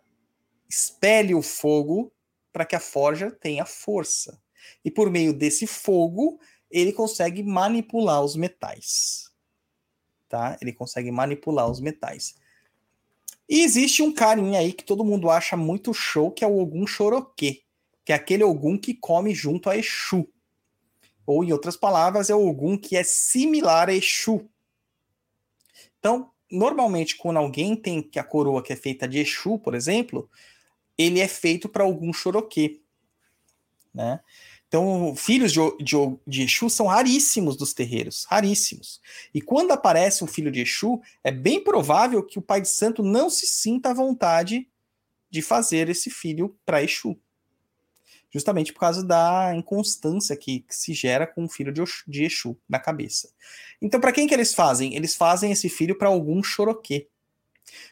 [0.69, 2.13] espelhe o fogo
[2.53, 4.41] para que a forja tenha força.
[4.85, 9.31] E por meio desse fogo, ele consegue manipular os metais.
[10.29, 10.57] Tá?
[10.61, 12.35] Ele consegue manipular os metais.
[13.49, 16.87] E existe um carinha aí que todo mundo acha muito show, que é o Ogum
[16.87, 17.63] Choroque,
[18.05, 20.29] que é aquele Ogum que come junto a Exu.
[21.25, 24.49] Ou, em outras palavras, é o Ogum que é similar a Exu.
[25.99, 30.29] Então, normalmente, quando alguém tem que a coroa que é feita de Exu, por exemplo,
[30.99, 32.83] ele é feito para algum Choroque.
[33.95, 34.21] Né?
[34.77, 35.97] Então, filhos de, de,
[36.27, 39.01] de, Exu são raríssimos dos terreiros, raríssimos.
[39.33, 43.03] E quando aparece um filho de Exu, é bem provável que o pai de santo
[43.03, 44.69] não se sinta à vontade
[45.31, 47.19] de fazer esse filho para Exu.
[48.31, 52.55] Justamente por causa da inconstância que, que se gera com um filho de, de Exu
[52.69, 53.31] na cabeça.
[53.81, 54.95] Então, para quem que eles fazem?
[54.95, 57.09] Eles fazem esse filho para algum choroquê.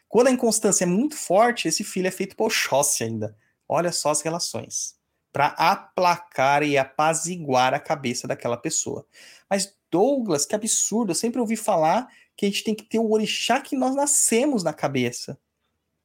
[0.07, 3.35] Quando a inconstância é muito forte, esse filho é feito para Oxóssi ainda.
[3.67, 5.03] Olha só as relações
[5.35, 9.05] para aplacar e apaziguar a cabeça daquela pessoa.
[9.51, 12.07] Mas Douglas, que absurdo, eu sempre ouvi falar
[12.37, 15.37] que a gente tem que ter o orixá que nós nascemos na cabeça.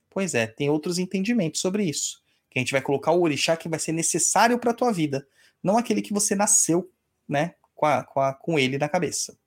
[0.09, 2.23] Pois é, tem outros entendimentos sobre isso.
[2.49, 5.27] Que a gente vai colocar o orixá que vai ser necessário para a tua vida,
[5.61, 6.91] não aquele que você nasceu,
[7.27, 9.37] né, com, a, com, a, com ele na cabeça.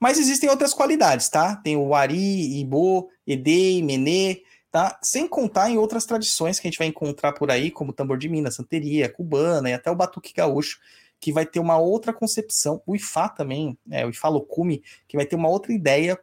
[0.00, 1.56] Mas existem outras qualidades, tá?
[1.56, 4.42] Tem o Ari, Ibo, Edei, Menê,
[4.72, 4.98] tá?
[5.02, 8.16] Sem contar em outras tradições que a gente vai encontrar por aí, como o tambor
[8.16, 10.80] de Minas, santeria, cubana e até o batuque gaúcho,
[11.20, 12.82] que vai ter uma outra concepção.
[12.86, 16.18] O Ifá também, é, o Ifá Lokumi, que vai ter uma outra ideia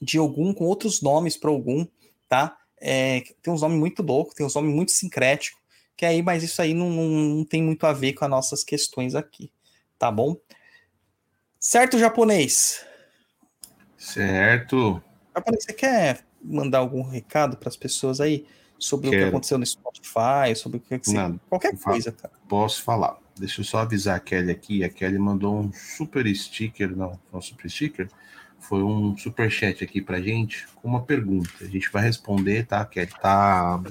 [0.00, 1.84] de algum com outros nomes para algum,
[2.28, 2.56] tá?
[2.80, 5.60] É, tem uns nomes muito loucos, tem uns nomes muito sincréticos,
[5.96, 8.62] que aí, mas isso aí não, não, não tem muito a ver com as nossas
[8.62, 9.50] questões aqui,
[9.98, 10.36] tá bom?
[11.58, 12.84] Certo, japonês?
[13.98, 15.02] Certo.
[15.34, 18.46] Japonês, você quer mandar algum recado para as pessoas aí?
[18.78, 19.30] sobre o que Quero.
[19.30, 21.40] aconteceu no Spotify, sobre o que, que você- Nada.
[21.48, 22.34] qualquer coisa, cara.
[22.46, 23.16] Posso falar.
[23.34, 24.84] Deixa eu só avisar a Kelly aqui.
[24.84, 28.06] A Kelly mandou um super sticker, não, um super sticker.
[28.60, 31.48] Foi um super chat aqui pra gente com uma pergunta.
[31.62, 33.12] A gente vai responder, tá, Kelly?
[33.18, 33.82] Tá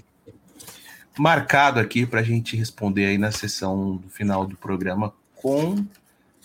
[1.17, 5.83] marcado aqui pra gente responder aí na sessão do final do programa com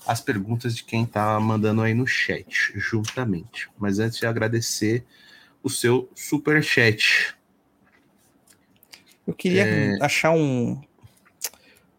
[0.07, 3.69] as perguntas de quem tá mandando aí no chat, juntamente.
[3.79, 5.05] Mas antes de agradecer
[5.63, 7.35] o seu super chat.
[9.27, 9.99] Eu queria É.
[10.03, 10.81] achar um.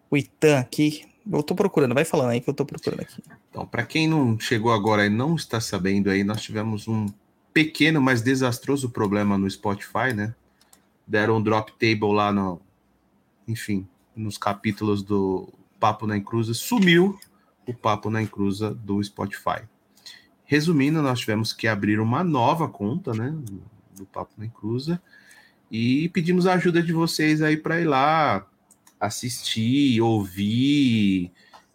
[0.09, 1.05] O Itan aqui.
[1.31, 3.21] Eu tô procurando, vai falando aí que eu tô procurando aqui.
[3.49, 7.05] Então, para quem não chegou agora e não está sabendo aí, nós tivemos um
[7.53, 10.33] pequeno, mas desastroso problema no Spotify, né?
[11.05, 12.59] Deram um drop table lá no,
[13.47, 15.47] enfim, nos capítulos do
[15.79, 17.19] Papo na Encruza, sumiu
[17.67, 19.61] o Papo na Encruza do Spotify.
[20.51, 23.33] Resumindo, nós tivemos que abrir uma nova conta, né,
[23.95, 25.01] do Papo na Encruza,
[25.71, 28.45] e pedimos a ajuda de vocês aí para ir lá
[28.99, 31.31] assistir, ouvir,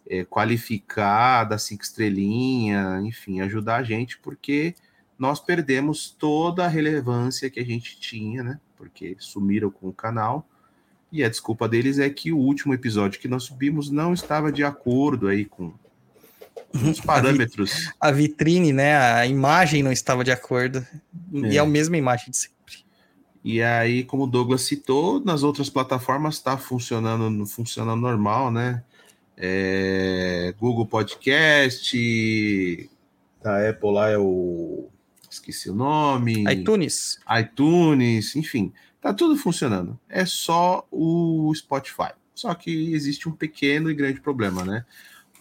[0.07, 4.75] é, qualificar, dar cinco estrelinhas, enfim, ajudar a gente, porque
[5.17, 8.59] nós perdemos toda a relevância que a gente tinha, né?
[8.75, 10.47] Porque sumiram com o canal.
[11.11, 14.63] E a desculpa deles é que o último episódio que nós subimos não estava de
[14.63, 15.73] acordo aí com
[16.73, 17.91] os parâmetros.
[17.99, 18.97] A vitrine, né?
[18.97, 20.85] A imagem não estava de acordo.
[21.33, 21.59] E é É.
[21.59, 22.55] a mesma imagem de sempre.
[23.43, 28.83] E aí, como o Douglas citou, nas outras plataformas está funcionando, funcionando normal, né?
[29.37, 32.89] É, Google Podcast,
[33.41, 34.89] da Apple lá é o.
[35.29, 36.43] Esqueci o nome.
[36.51, 37.19] iTunes.
[37.39, 39.97] iTunes, enfim, tá tudo funcionando.
[40.09, 42.11] É só o Spotify.
[42.33, 44.85] Só que existe um pequeno e grande problema, né?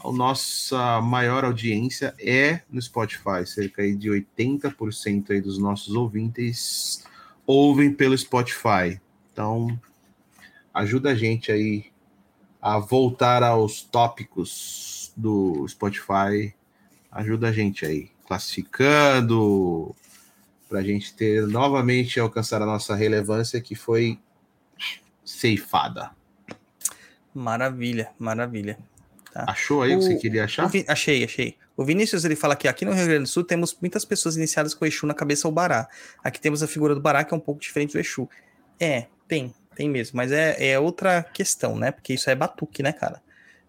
[0.05, 7.05] A nossa maior audiência é no Spotify, cerca aí de 80% aí dos nossos ouvintes
[7.47, 9.01] ouvem pelo Spotify.
[9.33, 9.79] Então,
[10.73, 11.87] ajuda a gente aí
[12.61, 16.55] a voltar aos tópicos do Spotify.
[17.11, 19.95] Ajuda a gente aí, classificando,
[20.69, 24.19] para a gente ter novamente alcançar a nossa relevância que foi
[25.25, 26.11] ceifada.
[27.35, 28.79] Maravilha, maravilha.
[29.47, 30.67] Achou aí o que você queria achar?
[30.69, 31.57] Vi- Achei, achei.
[31.77, 34.73] O Vinícius ele fala que aqui no Rio Grande do Sul temos muitas pessoas iniciadas
[34.75, 35.89] com o Exu na cabeça ou Bará.
[36.25, 38.29] Aqui temos a figura do Bará que é um pouco diferente do Exu.
[38.81, 41.91] É, tem, tem mesmo, mas é, é outra questão, né?
[41.91, 43.21] Porque isso é batuque, né, cara?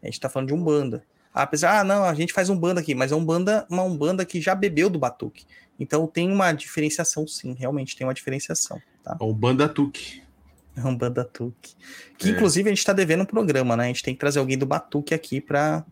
[0.01, 1.03] A gente tá falando de Umbanda.
[1.33, 4.55] Apesar, ah, não, a gente faz Umbanda aqui, mas é Umbanda, uma Umbanda que já
[4.55, 5.45] bebeu do batuque.
[5.79, 9.15] Então tem uma diferenciação, sim, realmente tem uma diferenciação, tá?
[9.19, 10.23] O Banda Tuque.
[10.77, 11.75] É um Batuque.
[12.17, 12.31] Que É.
[12.31, 13.85] inclusive a gente tá devendo um programa, né?
[13.85, 15.83] A gente tem que trazer alguém do Batuque aqui pra,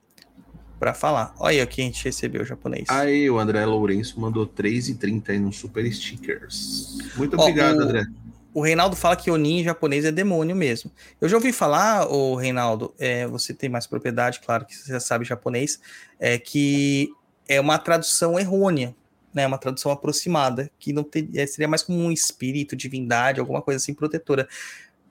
[0.80, 1.34] pra falar.
[1.40, 2.86] Olha o que a gente recebeu, japonês.
[2.90, 6.98] Aí o André Lourenço mandou 3,30 aí no Super Stickers.
[7.16, 8.06] Muito Ó, obrigado, o- André.
[8.54, 10.90] O Reinaldo fala que Oni em japonês é demônio mesmo.
[11.20, 15.00] Eu já ouvi falar, o Reinaldo, é, você tem mais propriedade, claro que você já
[15.02, 15.78] sabe japonês,
[16.18, 17.10] é que
[17.50, 18.96] é uma tradução errônea,
[19.36, 19.46] né?
[19.46, 23.78] Uma tradução aproximada, que não ter- é, seria mais como um espírito, divindade, alguma coisa
[23.78, 24.48] assim protetora,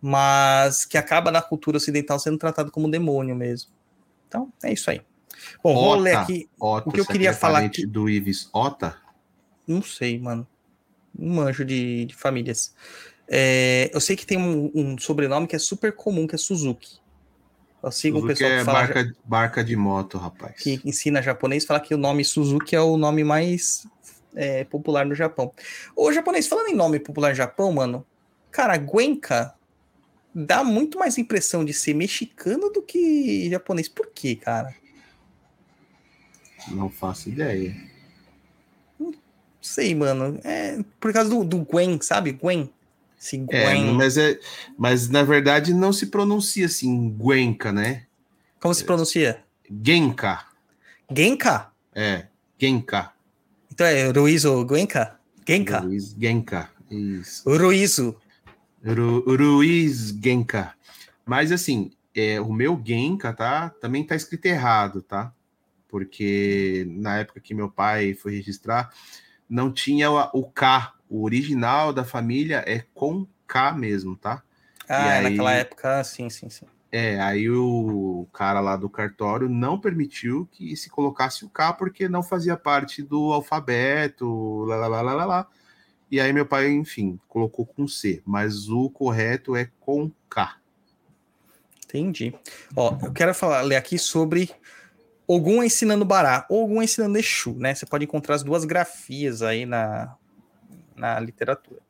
[0.01, 3.71] mas que acaba na cultura ocidental sendo tratado como demônio mesmo.
[4.27, 5.01] Então, é isso aí.
[5.63, 6.49] Bom, vou ler aqui.
[6.59, 8.97] Ota, o que eu queria é falar aqui- do Ives Ota?
[9.67, 10.47] Não sei, mano.
[11.19, 12.75] Um manjo de, de famílias.
[13.29, 16.99] É, eu sei que tem um, um sobrenome que é super comum, que é Suzuki.
[17.83, 20.57] Eu sigo um Suzuki pessoal que, é fala, barca, barca de moto, rapaz.
[20.63, 23.87] que ensina japonês, fala que o nome Suzuki é o nome mais
[24.35, 25.53] é, popular no Japão.
[25.97, 28.05] Ô, japonês, falando em nome popular no Japão, mano,
[28.51, 29.55] cara, Guenka
[30.35, 33.89] dá muito mais impressão de ser mexicano do que japonês.
[33.89, 34.75] Por quê, cara?
[36.69, 37.77] Não faço ideia.
[38.99, 39.15] Não
[39.61, 40.41] sei, mano.
[40.43, 42.33] É por causa do, do Gwen, sabe?
[42.33, 42.71] Gwen.
[43.21, 43.95] Esse É, Gwen.
[43.95, 44.39] mas, é,
[44.77, 48.07] mas na verdade não se pronuncia assim, Guenca, né?
[48.61, 49.43] Como se pronuncia?
[49.83, 50.47] Genka.
[51.15, 51.71] Genka?
[51.95, 52.27] É,
[52.59, 53.14] Genka.
[53.75, 55.19] Então é Ruizo Genka?
[55.47, 55.81] Genka.
[55.81, 56.71] Luiz Genka.
[56.89, 57.43] Isso.
[57.59, 58.17] Ruizo.
[58.85, 60.75] Ru, Ruiz Genka.
[61.27, 63.71] Mas assim, é, o meu Genka, tá?
[63.81, 65.33] Também tá escrito errado, tá?
[65.89, 68.93] Porque na época que meu pai foi registrar,
[69.51, 70.93] não tinha o, o K.
[71.09, 74.41] O original da família é com K mesmo, tá?
[74.89, 76.67] Ah, E aí- naquela época, sim, sim, sim.
[76.97, 82.09] É, aí o cara lá do cartório não permitiu que se colocasse o K porque
[82.09, 85.49] não fazia parte do alfabeto, lá, lá, lá, lá, lá.
[86.09, 90.57] E aí meu pai, enfim, colocou com C, mas o correto é com K.
[91.85, 92.33] Entendi.
[92.77, 94.53] Ó, eu quero falar, ler aqui sobre
[95.27, 97.75] Ogum ensinando Bará, Ogum ensinando Exu, né?
[97.75, 100.15] Você pode encontrar as duas grafias aí na,
[100.95, 101.81] na literatura.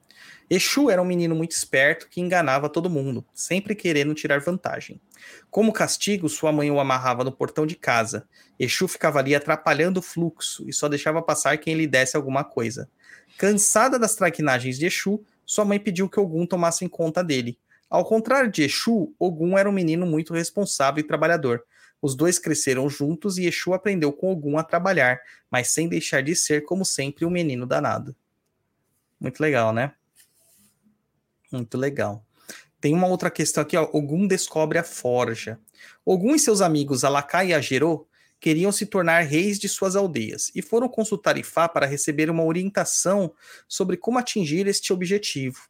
[0.49, 5.01] Exu era um menino muito esperto que enganava todo mundo, sempre querendo tirar vantagem.
[5.51, 8.29] Como castigo, sua mãe o amarrava no portão de casa.
[8.59, 12.89] Exu ficava ali atrapalhando o fluxo e só deixava passar quem lhe desse alguma coisa.
[13.39, 17.59] Cansada das traquinagens de Exu, sua mãe pediu que Ogum tomasse em conta dele.
[17.89, 21.65] Ao contrário de Exu, Ogum era um menino muito responsável e trabalhador.
[22.03, 25.21] Os dois cresceram juntos e Exu aprendeu com Ogum a trabalhar,
[25.51, 28.15] mas sem deixar de ser, como sempre, um menino danado.
[29.19, 29.95] Muito legal, né?
[31.51, 32.25] Muito legal.
[32.81, 33.89] Tem uma outra questão aqui, ó.
[33.93, 35.59] Ogum descobre a forja.
[36.05, 38.07] Ogum e seus amigos Alakai e Agerô
[38.39, 43.33] queriam se tornar reis de suas aldeias e foram consultar Ifá para receber uma orientação
[43.67, 45.67] sobre como atingir este objetivo.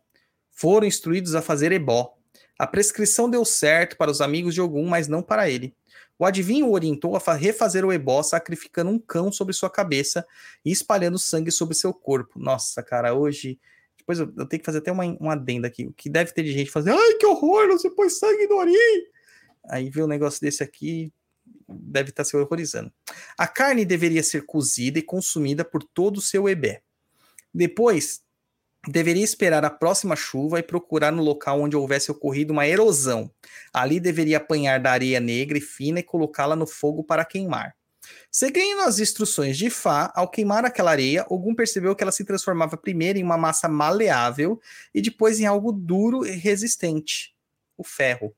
[0.51, 2.17] Foram instruídos a fazer ebó.
[2.59, 5.73] A prescrição deu certo para os amigos de Ogum, mas não para ele.
[6.19, 10.27] O adivinho o orientou a refazer o ebó, sacrificando um cão sobre sua cabeça
[10.65, 12.39] e espalhando sangue sobre seu corpo.
[12.39, 13.59] Nossa, cara, hoje
[14.05, 15.87] depois eu, eu tenho que fazer até uma, uma adenda aqui.
[15.87, 18.75] O que deve ter de gente fazendo, ai, que horror, você pôs sangue no Ori.
[19.71, 21.11] Aí vê um negócio desse aqui,
[21.67, 22.93] deve estar se horrorizando.
[23.39, 26.83] A carne deveria ser cozida e consumida por todo o seu ebé.
[27.53, 28.23] Depois,
[28.87, 33.31] deveria esperar a próxima chuva e procurar no local onde houvesse ocorrido uma erosão.
[33.73, 37.75] Ali deveria apanhar da areia negra e fina e colocá-la no fogo para queimar.
[38.31, 42.77] Seguindo as instruções de Fá, ao queimar aquela areia, Ogum percebeu que ela se transformava
[42.77, 44.61] primeiro em uma massa maleável
[44.95, 47.35] e depois em algo duro e resistente,
[47.77, 48.35] o ferro.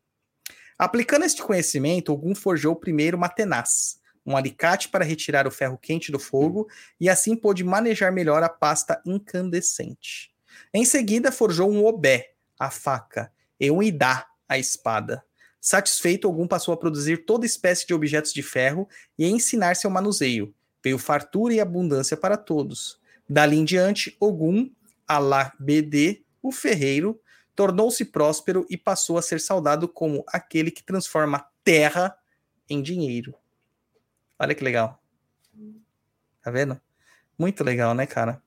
[0.79, 6.13] Aplicando este conhecimento, Ogum forjou primeiro uma tenaz, um alicate para retirar o ferro quente
[6.13, 6.69] do fogo
[7.01, 10.35] e assim pôde manejar melhor a pasta incandescente.
[10.75, 15.25] Em seguida, forjou um obé, a faca, e um idá, a espada.
[15.67, 18.89] Satisfeito, Ogum passou a produzir toda espécie de objetos de ferro
[19.19, 20.55] e a ensinar seu manuseio.
[20.81, 23.01] Veio fartura e abundância para todos.
[23.29, 24.71] Dali em diante, Ogum,
[25.09, 27.21] Alá BD, o ferreiro,
[27.57, 32.17] tornou-se próspero e passou a ser saudado como aquele que transforma terra
[32.71, 33.35] em dinheiro.
[34.39, 35.03] Olha que legal.
[36.43, 36.81] Tá vendo?
[37.37, 38.41] Muito legal, né, cara?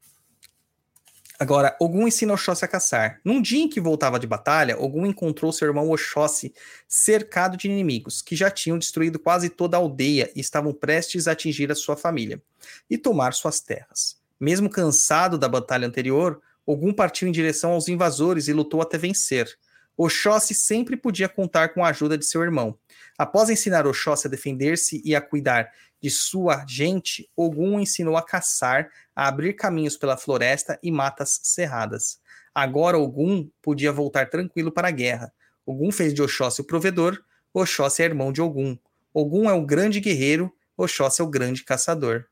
[1.42, 3.22] Agora, Ogum ensina Oxóssi a caçar.
[3.24, 6.54] Num dia em que voltava de batalha, Ogum encontrou seu irmão Oxóssi
[6.86, 11.32] cercado de inimigos, que já tinham destruído quase toda a aldeia e estavam prestes a
[11.32, 12.42] atingir a sua família
[12.90, 14.20] e tomar suas terras.
[14.38, 19.58] Mesmo cansado da batalha anterior, Ogum partiu em direção aos invasores e lutou até vencer.
[19.96, 22.78] Oxóssi sempre podia contar com a ajuda de seu irmão.
[23.18, 25.72] Após ensinar Oxóssi a defender-se e a cuidar
[26.02, 32.20] de sua gente, Ogum ensinou a caçar, a abrir caminhos pela floresta e matas cerradas.
[32.54, 35.34] Agora Ogum podia voltar tranquilo para a guerra.
[35.66, 37.24] Ogum fez de Oxóssi o provedor,
[37.54, 38.78] Oxóssi é irmão de Ogum.
[39.14, 42.26] Ogum é o grande guerreiro, Oxóssi é o grande caçador.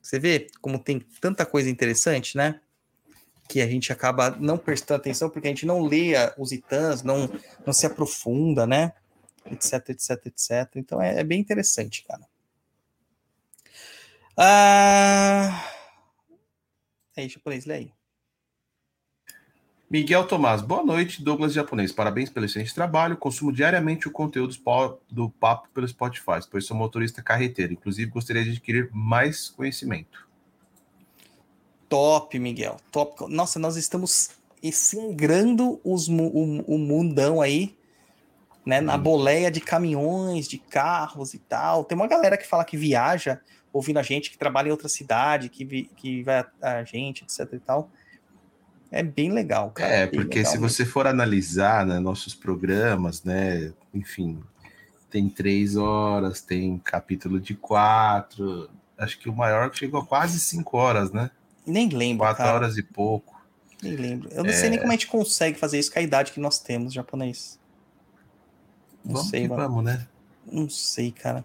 [0.00, 2.60] Você vê como tem tanta coisa interessante, né?
[3.48, 7.28] Que a gente acaba não prestando atenção porque a gente não lê os itãs, não,
[7.64, 8.92] não se aprofunda, né?
[9.50, 10.76] Etc, etc, etc.
[10.76, 12.22] Então é, é bem interessante, cara.
[14.36, 15.72] Ah...
[17.16, 17.92] Aí, japonês, lê aí.
[19.88, 21.92] Miguel Tomás, boa noite, Douglas Japonês.
[21.92, 23.16] Parabéns pelo excelente trabalho.
[23.16, 24.54] Consumo diariamente o conteúdo
[25.08, 27.72] do Papo pelo Spotify, pois sou motorista carreteiro.
[27.72, 30.28] Inclusive, gostaria de adquirir mais conhecimento.
[31.88, 32.78] Top, Miguel.
[32.90, 33.32] Top.
[33.32, 34.30] Nossa, nós estamos
[34.72, 37.76] singrando os, o, o mundão aí
[38.66, 41.84] né, na boleia de caminhões, de carros e tal.
[41.84, 43.40] Tem uma galera que fala que viaja
[43.72, 47.22] ouvindo a gente, que trabalha em outra cidade, que, vi, que vai a, a gente,
[47.22, 47.90] etc e tal.
[48.90, 49.92] É bem legal, cara.
[49.92, 50.68] É, porque se mesmo.
[50.68, 54.42] você for analisar né, nossos programas, né, enfim,
[55.10, 60.76] tem três horas, tem capítulo de quatro, acho que o maior chegou a quase cinco
[60.76, 61.30] horas, né?
[61.64, 62.24] Nem lembro.
[62.24, 62.54] Quatro cara.
[62.54, 63.40] horas e pouco.
[63.82, 64.28] Nem lembro.
[64.32, 64.54] Eu não é...
[64.54, 67.58] sei nem como a gente consegue fazer isso com a idade que nós temos, japonês.
[69.06, 70.06] Não vamos sei, vamos, né?
[70.50, 71.44] Não sei, cara.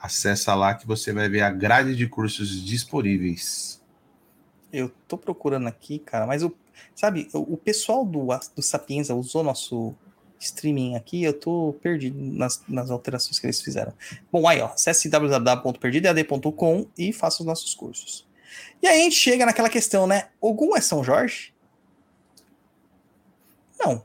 [0.00, 3.82] Acessa lá que você vai ver a grade de cursos disponíveis.
[4.72, 6.54] Eu tô procurando aqui, cara, mas o
[6.94, 9.94] Sabe, o, o pessoal do, do Sapienza usou nosso
[10.40, 13.92] streaming aqui, eu tô perdido nas, nas alterações que eles fizeram.
[14.30, 18.26] Bom, aí, ó, acesse www.perdidoead.com e faça os nossos cursos.
[18.82, 20.28] E aí a gente chega naquela questão, né?
[20.40, 21.52] Ogum é São Jorge?
[23.78, 24.04] Não.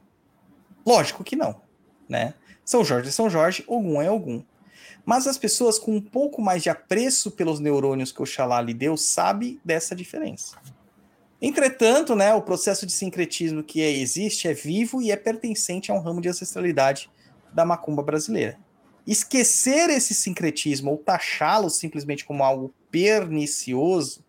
[0.86, 1.62] Lógico que não,
[2.10, 2.34] né?
[2.66, 4.44] São Jorge é São Jorge, Ogum é Ogum.
[5.06, 8.96] Mas as pessoas com um pouco mais de apreço pelos neurônios que Oxalá lhe deu
[8.96, 10.58] sabe dessa diferença.
[11.46, 16.00] Entretanto, né, o processo de sincretismo que existe é vivo e é pertencente a um
[16.00, 17.12] ramo de ancestralidade
[17.52, 18.58] da macumba brasileira.
[19.06, 24.24] Esquecer esse sincretismo ou taxá-lo simplesmente como algo pernicioso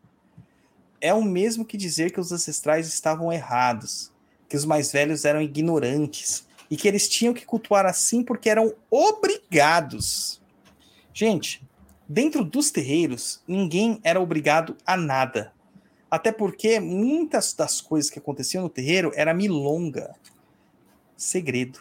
[1.01, 4.11] é o mesmo que dizer que os ancestrais estavam errados,
[4.49, 8.75] que os mais velhos eram ignorantes e que eles tinham que cultuar assim porque eram
[8.91, 10.43] obrigados.
[11.13, 11.63] Gente,
[12.09, 15.55] dentro dos terreiros, ninguém era obrigado a nada.
[16.15, 20.15] Até porque muitas das coisas que aconteciam no terreiro era milonga.
[21.17, 21.81] Segredo.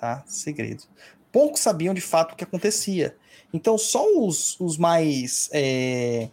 [0.00, 0.22] Tá?
[0.24, 0.84] Segredo.
[1.32, 3.16] Poucos sabiam de fato o que acontecia.
[3.52, 6.30] Então, só os, os mais é,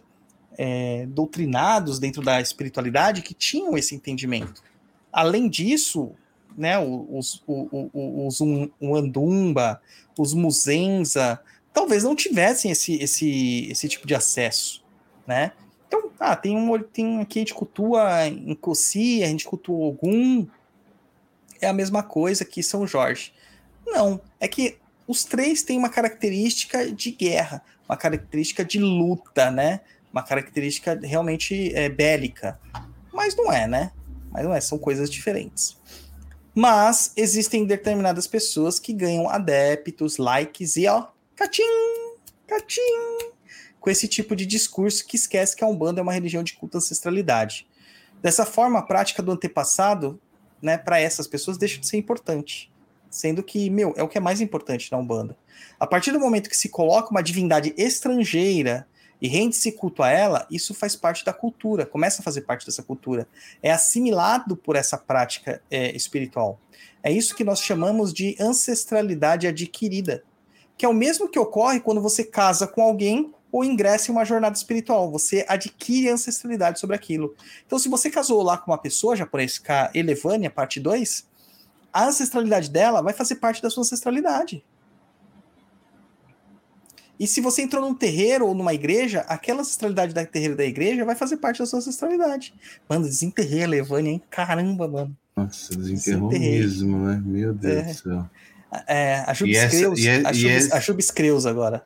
[0.56, 4.62] é, doutrinados dentro da espiritualidade que tinham esse entendimento.
[5.12, 6.12] Além disso,
[6.56, 9.82] né, os, os, os, os Andumba,
[10.16, 11.42] os Muzenza,
[11.74, 14.84] talvez não tivessem esse, esse, esse tipo de acesso,
[15.26, 15.50] né?
[15.86, 20.46] Então, ah, tem um tem aqui a gente cultua em Coci, a gente cultua Ogum,
[21.60, 23.32] é a mesma coisa que São Jorge.
[23.86, 29.80] Não, é que os três têm uma característica de guerra, uma característica de luta, né?
[30.12, 32.58] Uma característica realmente é, bélica.
[33.12, 33.92] Mas não é, né?
[34.30, 35.76] Mas não é, são coisas diferentes.
[36.54, 41.62] Mas existem determinadas pessoas que ganham adeptos, likes e ó, catim,
[42.46, 42.80] catim,
[43.86, 46.76] com esse tipo de discurso que esquece que a Umbanda é uma religião de culto
[46.76, 47.68] ancestralidade.
[48.20, 50.20] Dessa forma, a prática do antepassado,
[50.60, 52.68] né, para essas pessoas deixa de ser importante,
[53.08, 55.38] sendo que, meu, é o que é mais importante na Umbanda.
[55.78, 58.88] A partir do momento que se coloca uma divindade estrangeira
[59.22, 62.82] e rende-se culto a ela, isso faz parte da cultura, começa a fazer parte dessa
[62.82, 63.28] cultura.
[63.62, 66.58] É assimilado por essa prática é, espiritual.
[67.04, 70.24] É isso que nós chamamos de ancestralidade adquirida,
[70.76, 74.22] que é o mesmo que ocorre quando você casa com alguém ou ingressa em uma
[74.22, 75.10] jornada espiritual.
[75.10, 77.34] Você adquire ancestralidade sobre aquilo.
[77.66, 81.26] Então, se você casou lá com uma pessoa japonesa, a Elevânia, parte 2,
[81.90, 84.62] a ancestralidade dela vai fazer parte da sua ancestralidade.
[87.18, 91.02] E se você entrou num terreiro ou numa igreja, aquela ancestralidade da terreiro da igreja
[91.06, 92.52] vai fazer parte da sua ancestralidade.
[92.86, 94.22] Mano, desenterrei a Levânia, hein?
[94.28, 95.16] Caramba, mano.
[95.34, 97.22] Nossa, desenterrou mesmo, né?
[97.24, 97.82] Meu Deus é.
[97.84, 98.30] do céu.
[98.86, 100.22] É, a Jubes é,
[100.72, 101.82] a Jubes Creus agora.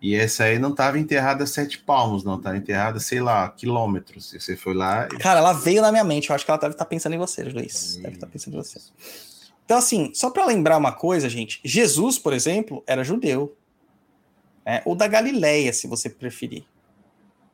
[0.00, 2.36] E essa aí não estava enterrada a sete palmos, não.
[2.36, 4.32] Estava enterrada, sei lá, quilômetros.
[4.32, 5.08] Você foi lá.
[5.12, 5.18] E...
[5.18, 6.30] Cara, ela veio na minha mente.
[6.30, 7.96] Eu acho que ela deve estar tá pensando em você, Luiz.
[7.96, 8.80] Deve estar tá pensando em você.
[9.64, 11.60] Então, assim, só para lembrar uma coisa, gente.
[11.64, 13.56] Jesus, por exemplo, era judeu.
[14.64, 14.82] Né?
[14.84, 16.64] Ou da Galileia, se você preferir.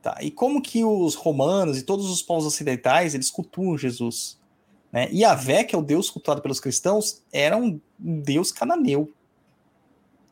[0.03, 0.19] Tá?
[0.21, 4.39] E como que os romanos e todos os povos ocidentais, eles cultuam Jesus?
[4.93, 5.09] Né?
[5.11, 9.11] E Vé, que é o deus cultuado pelos cristãos, era um deus cananeu.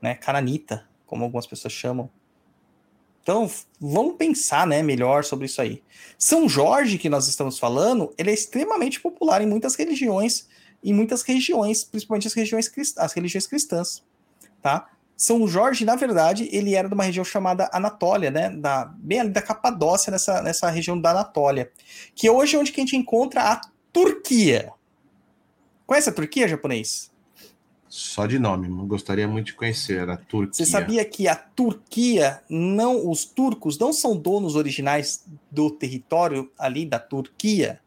[0.01, 0.15] Né?
[0.15, 2.09] Cananita como algumas pessoas chamam.
[3.23, 5.83] Então, vamos pensar né, melhor sobre isso aí.
[6.17, 10.49] São Jorge, que nós estamos falando, ele é extremamente popular em muitas religiões,
[10.83, 14.03] em muitas regiões, principalmente as regiões, as religiões cristãs.
[14.63, 14.89] Tá?
[15.15, 18.49] São Jorge, na verdade, ele era de uma região chamada Anatólia, né?
[18.49, 21.71] Da, bem ali da Capadócia, nessa, nessa região da Anatólia.
[22.15, 23.61] Que é hoje é onde que a gente encontra a
[23.93, 24.73] Turquia.
[25.87, 27.12] Conhece a Turquia, japonês?
[27.95, 30.55] Só de nome, gostaria muito de conhecer a Turquia.
[30.55, 36.87] Você sabia que a Turquia, não, os turcos não são donos originais do território ali
[36.87, 37.83] da Turquia?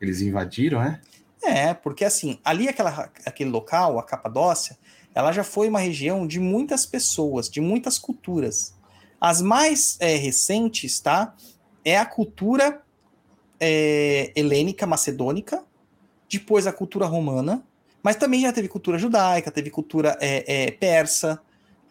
[0.00, 1.00] Eles invadiram, é?
[1.44, 4.76] É, porque assim, ali aquela, aquele local, a Capadócia,
[5.14, 8.74] ela já foi uma região de muitas pessoas, de muitas culturas.
[9.20, 11.36] As mais é, recentes, tá?
[11.84, 12.82] É a cultura
[13.60, 15.62] é, helênica macedônica,
[16.28, 17.64] depois a cultura romana,
[18.02, 21.40] mas também já teve cultura judaica, teve cultura é, é, persa,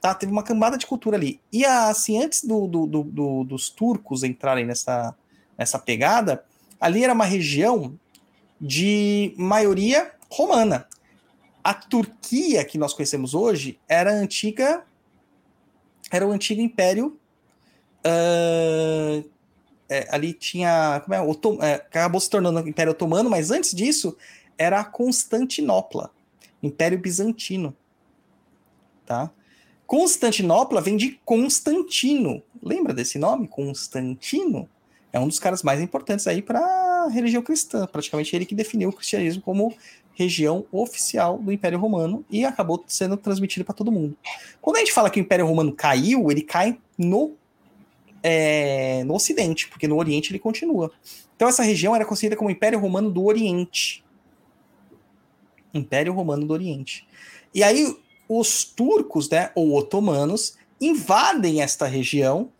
[0.02, 0.14] tá?
[0.14, 1.40] Teve uma cambada de cultura ali.
[1.52, 5.15] E assim, antes do, do, do, dos turcos entrarem nessa,
[5.57, 6.44] nessa pegada,
[6.80, 7.98] ali era uma região
[8.60, 10.88] de maioria romana.
[11.64, 14.84] A Turquia que nós conhecemos hoje era antiga
[16.11, 17.19] era o antigo império
[18.03, 19.30] uh,
[19.90, 23.73] é, ali tinha como é, Otom, é, acabou se tornando o Império Otomano, mas antes
[23.73, 24.15] disso
[24.60, 26.11] era a Constantinopla,
[26.61, 27.73] Império Bizantino.
[29.06, 29.31] Tá?
[29.88, 32.44] Constantinopla vem de Constantino.
[32.61, 33.48] Lembra desse nome?
[33.48, 34.69] Constantino?
[35.11, 37.88] É um dos caras mais importantes aí para a religião cristã.
[37.88, 39.73] Praticamente ele que definiu o cristianismo como
[40.14, 44.15] região oficial do Império Romano e acabou sendo transmitido para todo mundo.
[44.61, 47.36] Quando a gente fala que o Império Romano caiu, ele cai no,
[48.22, 50.91] é, no Ocidente, porque no Oriente ele continua.
[51.36, 54.03] Então essa região era conhecida como Império Romano do Oriente.
[55.73, 57.07] Império Romano do Oriente.
[57.53, 57.95] E aí,
[58.27, 62.51] os turcos, né, ou otomanos, invadem esta região,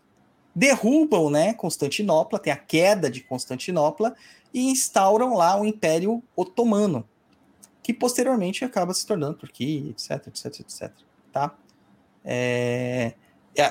[0.54, 4.14] derrubam, né, Constantinopla, tem a queda de Constantinopla
[4.52, 7.08] e instauram lá o Império Otomano,
[7.82, 10.92] que posteriormente acaba se tornando Turquia, etc, etc, etc,
[11.32, 11.56] tá?
[12.24, 13.14] É...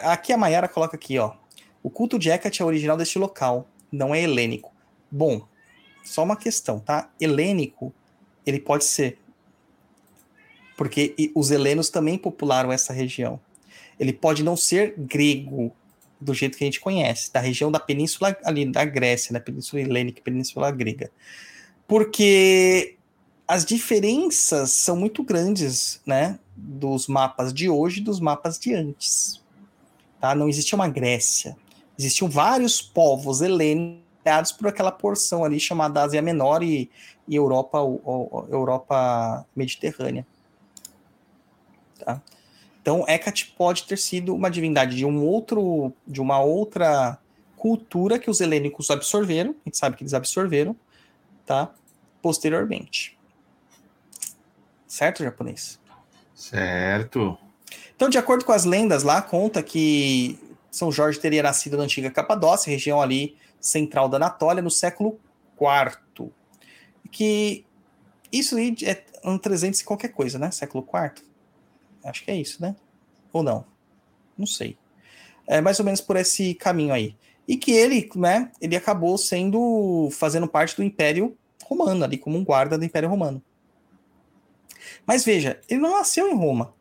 [0.04, 1.34] Aqui a Mayara coloca aqui, ó,
[1.82, 4.74] o culto de Hecate é original deste local, não é helênico.
[5.12, 5.42] Bom,
[6.04, 7.10] só uma questão, tá?
[7.20, 7.94] Helênico,
[8.46, 9.20] ele pode ser,
[10.80, 13.38] porque os helenos também popularam essa região.
[14.00, 15.74] Ele pode não ser grego,
[16.22, 19.82] do jeito que a gente conhece, da região da península ali da Grécia, da península
[19.82, 21.12] helênica, península grega.
[21.86, 22.96] Porque
[23.46, 29.44] as diferenças são muito grandes, né, dos mapas de hoje e dos mapas de antes.
[30.22, 30.34] Tá?
[30.34, 31.58] Não existia uma Grécia.
[31.98, 36.90] Existiam vários povos helênicos por aquela porção ali chamada Ásia Menor e,
[37.28, 40.26] e Europa, o, o, Europa Mediterrânea.
[42.00, 42.22] Tá?
[42.82, 47.20] Então, Hecate pode ter sido uma divindade de um outro, de uma outra
[47.56, 50.76] cultura que os helênicos absorveram, a gente sabe que eles absorveram,
[51.46, 51.72] tá?
[52.22, 53.18] Posteriormente.
[54.88, 55.80] Certo, japonês?
[56.34, 57.38] Certo.
[57.96, 60.40] Então, de acordo com as lendas lá, conta que
[60.72, 65.20] São Jorge teria nascido na antiga Capadócia, região ali central da Anatólia, no século
[65.60, 66.32] IV.
[67.12, 67.66] Que
[68.32, 70.50] isso aí é um 300 e qualquer coisa, né?
[70.50, 71.29] Século IV.
[72.04, 72.76] Acho que é isso, né?
[73.32, 73.66] Ou não?
[74.38, 74.78] Não sei.
[75.48, 77.16] É mais ou menos por esse caminho aí.
[77.48, 81.36] E que ele, né, ele acabou sendo, fazendo parte do Império
[81.66, 83.42] Romano, ali como um guarda do Império Romano.
[85.06, 86.74] Mas veja, ele não nasceu em Roma.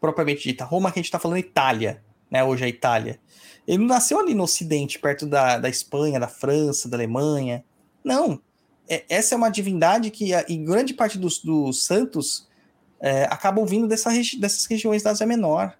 [0.00, 0.64] Propriamente dita.
[0.64, 2.42] Roma que a gente está falando Itália, né?
[2.44, 3.20] Hoje é Itália.
[3.66, 7.64] Ele não nasceu ali no Ocidente, perto da, da Espanha, da França, da Alemanha.
[8.02, 8.40] Não.
[8.88, 12.48] É, essa é uma divindade que, em grande parte dos, dos santos,
[13.00, 15.74] é, acabam vindo dessa regi dessas regiões da Ásia Menor.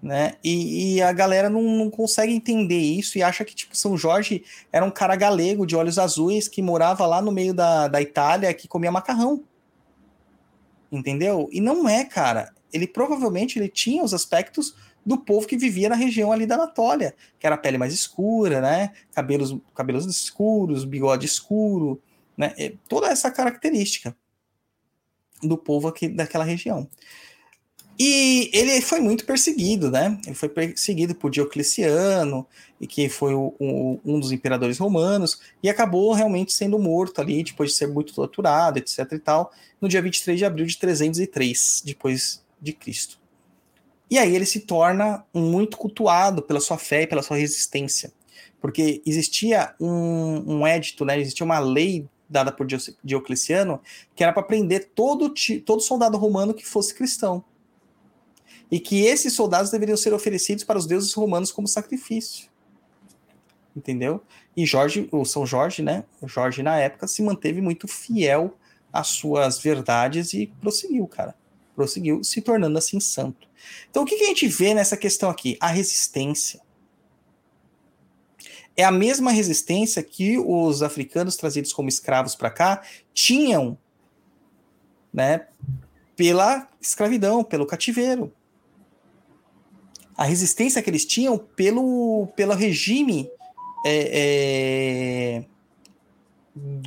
[0.00, 0.34] Né?
[0.42, 4.44] E, e a galera não, não, consegue entender isso e acha que tipo São Jorge
[4.72, 8.52] era um cara galego de olhos azuis que morava lá no meio da, da Itália
[8.52, 9.44] que comia macarrão.
[10.90, 11.48] Entendeu?
[11.52, 12.52] E não é, cara.
[12.72, 14.74] Ele provavelmente ele tinha os aspectos
[15.06, 18.92] do povo que vivia na região ali da Anatólia, que era pele mais escura, né?
[19.12, 22.00] Cabelos, cabelos escuros, bigode escuro,
[22.36, 22.54] né?
[22.88, 24.16] Toda essa característica
[25.42, 26.88] do povo aqui daquela região.
[27.98, 30.18] E ele foi muito perseguido, né?
[30.26, 32.46] Ele foi perseguido por Diocleciano,
[32.80, 37.44] e que foi o, o, um dos imperadores romanos, e acabou realmente sendo morto ali,
[37.44, 41.82] depois de ser muito torturado, etc e tal, no dia 23 de abril de 303
[41.84, 43.20] depois de Cristo.
[44.10, 48.12] E aí ele se torna muito cultuado pela sua fé e pela sua resistência,
[48.60, 51.20] porque existia um, um édito, né?
[51.20, 52.66] Existia uma lei dada por
[53.04, 53.80] Diocleciano,
[54.16, 55.32] que era para prender todo,
[55.64, 57.44] todo soldado romano que fosse cristão.
[58.70, 62.48] E que esses soldados deveriam ser oferecidos para os deuses romanos como sacrifício.
[63.76, 64.22] Entendeu?
[64.56, 66.04] E Jorge, o São Jorge, né?
[66.24, 68.56] Jorge, na época, se manteve muito fiel
[68.90, 71.34] às suas verdades e prosseguiu, cara.
[71.76, 73.46] Prosseguiu, se tornando assim santo.
[73.90, 75.56] Então, o que, que a gente vê nessa questão aqui?
[75.60, 76.60] A resistência
[78.76, 82.82] é a mesma resistência que os africanos trazidos como escravos para cá
[83.12, 83.76] tinham,
[85.12, 85.46] né,
[86.16, 88.32] pela escravidão, pelo cativeiro.
[90.16, 93.28] A resistência que eles tinham pelo, pelo regime
[93.84, 95.44] é, é,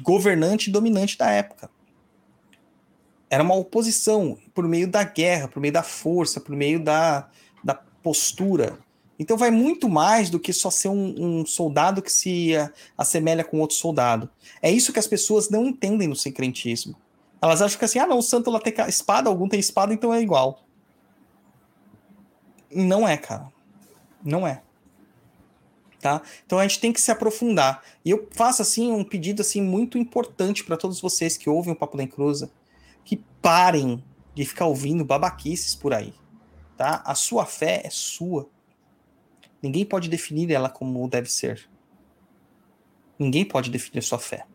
[0.01, 1.69] governante dominante da época.
[3.29, 7.29] Era uma oposição por meio da guerra, por meio da força, por meio da,
[7.63, 8.77] da postura.
[9.17, 12.51] Então vai muito mais do que só ser um, um soldado que se
[12.97, 14.29] assemelha com outro soldado.
[14.61, 16.95] É isso que as pessoas não entendem no secretismo.
[17.41, 20.13] Elas acham que assim, ah não, o santo lá tem espada, algum tem espada, então
[20.13, 20.65] é igual.
[22.69, 23.51] Não é, cara.
[24.23, 24.61] Não é.
[26.01, 26.21] Tá?
[26.45, 27.83] Então a gente tem que se aprofundar.
[28.03, 31.75] E eu faço assim um pedido assim muito importante para todos vocês que ouvem o
[31.75, 32.51] Papo da Encruza,
[33.03, 36.13] que parem de ficar ouvindo babaquices por aí,
[36.75, 37.01] tá?
[37.05, 38.49] A sua fé é sua.
[39.65, 41.67] Ninguém pode definir ela como deve ser.
[43.17, 44.45] Ninguém pode definir sua fé.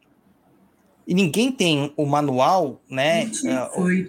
[1.04, 3.26] E ninguém tem o manual, né?
[3.74, 4.06] Foi,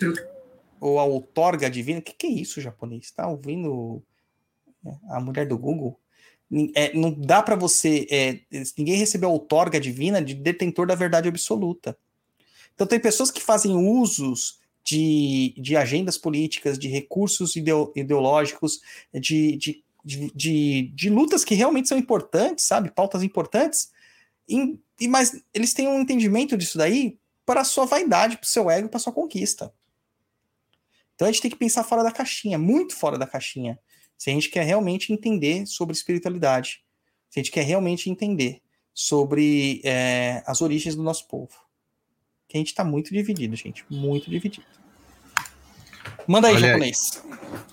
[0.80, 1.98] ou a outorga divina.
[1.98, 3.06] O que, que é isso, japonês?
[3.06, 4.04] Está ouvindo
[4.84, 6.00] né, a mulher do Google?
[6.76, 8.06] É, não dá para você.
[8.12, 8.40] É,
[8.78, 11.98] ninguém recebeu a outorga divina de detentor da verdade absoluta.
[12.76, 19.84] Então, tem pessoas que fazem usos de, de agendas políticas, de recursos ideológicos, de, de
[20.04, 22.92] de, de, de, lutas que realmente são importantes, sabe?
[22.92, 23.92] Pautas importantes,
[24.48, 28.50] e, e, mas eles têm um entendimento disso daí para a sua vaidade, para o
[28.50, 29.74] seu ego, para sua conquista.
[31.16, 33.80] Então a gente tem que pensar fora da caixinha, muito fora da caixinha.
[34.18, 36.84] Se a gente quer realmente entender sobre espiritualidade,
[37.30, 38.62] se a gente quer realmente entender
[38.94, 41.54] sobre é, as origens do nosso povo.
[42.48, 43.86] Que a gente está muito dividido, gente.
[43.90, 44.66] Muito dividido.
[46.28, 46.72] Manda aí, Olha aí.
[46.72, 47.24] japonês.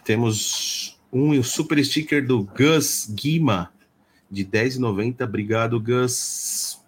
[0.05, 3.73] Temos um super sticker do Gus Guima,
[4.31, 5.25] de R$10,90.
[5.25, 6.81] Obrigado, Gus.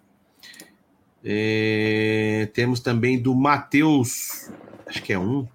[1.23, 4.49] É, temos também do Matheus,
[4.87, 5.47] acho que é um.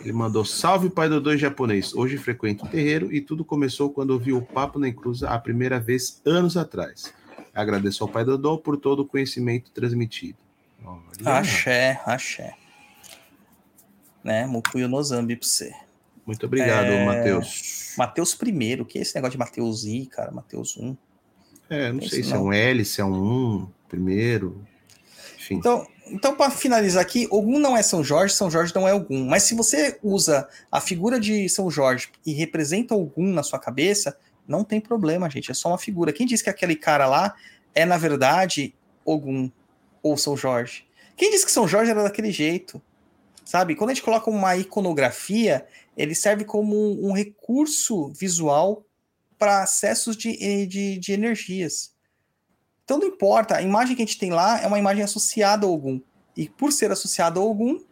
[0.00, 1.92] Ele mandou: Salve, pai do dois japonês.
[1.94, 5.80] Hoje frequento o terreiro e tudo começou quando ouvi o Papo na Encruza a primeira
[5.80, 7.12] vez, anos atrás.
[7.52, 10.38] Agradeço ao pai Dodô por todo o conhecimento transmitido.
[10.84, 12.54] Olha, Axé, axé.
[14.22, 14.46] Né?
[14.46, 15.74] Mukuyo no Zambi pra você.
[16.26, 17.94] Muito obrigado, É, Matheus.
[17.96, 20.30] Mateus primeiro, que é esse negócio de Mateus I, cara?
[20.32, 20.96] Mateus 1.
[21.70, 22.46] É, não Tem sei se é não.
[22.46, 24.66] um L, se é um 1, primeiro.
[25.36, 25.54] Enfim.
[25.54, 29.24] Então, então para finalizar aqui, Ogum não é São Jorge, São Jorge não é Ogum.
[29.26, 34.16] Mas se você usa a figura de São Jorge e representa Ogum na sua cabeça,
[34.46, 35.50] não tem problema, gente.
[35.50, 36.12] É só uma figura.
[36.12, 37.34] Quem disse que aquele cara lá
[37.74, 38.74] é, na verdade,
[39.04, 39.50] Ogum
[40.02, 40.84] ou São Jorge?
[41.16, 42.80] Quem disse que São Jorge era daquele jeito?
[43.44, 43.76] Sabe?
[43.76, 45.66] Quando a gente coloca uma iconografia,
[45.96, 48.84] ele serve como um, um recurso visual
[49.38, 51.94] para acessos de, de, de energias.
[52.84, 55.72] Então não importa, a imagem que a gente tem lá é uma imagem associada ao
[55.72, 56.00] Ogum.
[56.36, 57.82] E por ser associada ao Ogum,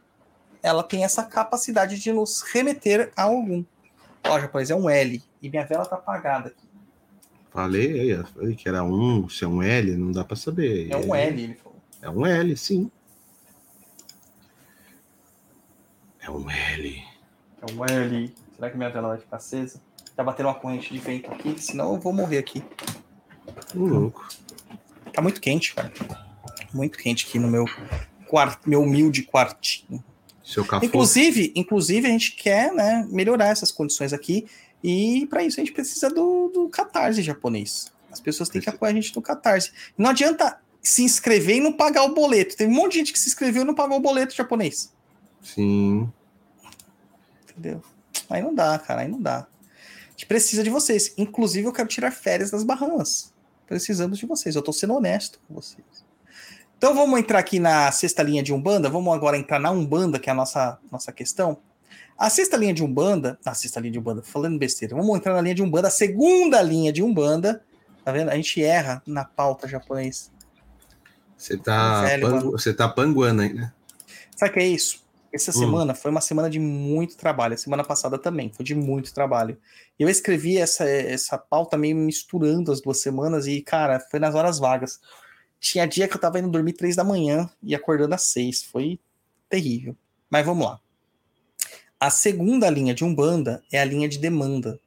[0.62, 3.64] ela tem essa capacidade de nos remeter a Ogum.
[4.22, 5.22] Ó, japonês, é um L.
[5.42, 6.64] E minha vela tá apagada aqui.
[7.50, 10.90] Falei falei que era um, se é um L, não dá para saber.
[10.90, 11.78] É um L, ele falou.
[12.02, 12.90] É um L, sim.
[16.20, 17.03] É um L.
[17.66, 18.34] É um L.
[18.54, 19.80] Será que minha vela vai ficar acesa?
[20.14, 22.62] Tá batendo uma corrente de vento aqui, senão eu vou morrer aqui.
[23.74, 24.28] Um louco.
[25.12, 25.92] Tá muito quente, cara.
[26.72, 27.64] Muito quente aqui no meu,
[28.26, 30.04] quarto, meu humilde quartinho.
[30.42, 30.64] Seu.
[30.82, 34.46] Inclusive, inclusive, a gente quer né, melhorar essas condições aqui.
[34.82, 37.90] E para isso a gente precisa do, do Catarse japonês.
[38.12, 39.72] As pessoas têm que apoiar a gente no Catarse.
[39.96, 42.56] Não adianta se inscrever e não pagar o boleto.
[42.56, 44.92] Tem um monte de gente que se inscreveu e não pagou o boleto japonês.
[45.42, 46.12] Sim.
[47.56, 47.82] Entendeu?
[48.28, 49.02] Aí não dá, cara.
[49.02, 49.38] Aí não dá.
[49.40, 51.12] A gente precisa de vocês.
[51.16, 53.32] Inclusive, eu quero tirar férias das Bahamas.
[53.66, 54.54] Precisamos de vocês.
[54.54, 55.84] Eu tô sendo honesto com vocês.
[56.76, 58.90] Então vamos entrar aqui na sexta linha de Umbanda.
[58.90, 61.58] Vamos agora entrar na Umbanda, que é a nossa, nossa questão.
[62.18, 63.38] A sexta linha de Umbanda.
[63.44, 64.94] A sexta linha de Umbanda, falando besteira.
[64.94, 67.62] Vamos entrar na linha de Umbanda, a segunda linha de Umbanda.
[68.04, 68.28] Tá vendo?
[68.28, 70.30] A gente erra na pauta japonês.
[71.38, 73.72] Você tá, Velho, pangu- você tá panguando aí, né?
[74.36, 75.03] Sabe o que é isso?
[75.34, 75.54] Essa Hum.
[75.54, 77.54] semana foi uma semana de muito trabalho.
[77.54, 79.58] A semana passada também foi de muito trabalho.
[79.98, 84.60] Eu escrevi essa, essa pauta meio misturando as duas semanas e, cara, foi nas horas
[84.60, 85.00] vagas.
[85.58, 88.62] Tinha dia que eu tava indo dormir três da manhã e acordando às seis.
[88.62, 89.00] Foi
[89.48, 89.96] terrível.
[90.30, 90.78] Mas vamos lá.
[91.98, 94.78] A segunda linha de Umbanda é a linha de demanda,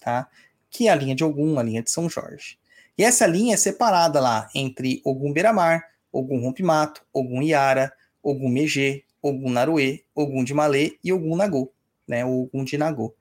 [0.00, 0.28] tá?
[0.70, 2.58] Que é a linha de Ogum, a linha de São Jorge.
[2.96, 7.92] E essa linha é separada lá entre Ogum Beramar, Ogum Rompimato, Ogum Iara,
[8.22, 11.72] Ogum Megê, Ogum Naruê, Ogum de Malê e Ogum Nagô,
[12.06, 12.24] né?
[12.24, 13.14] O Ogum de Nagô.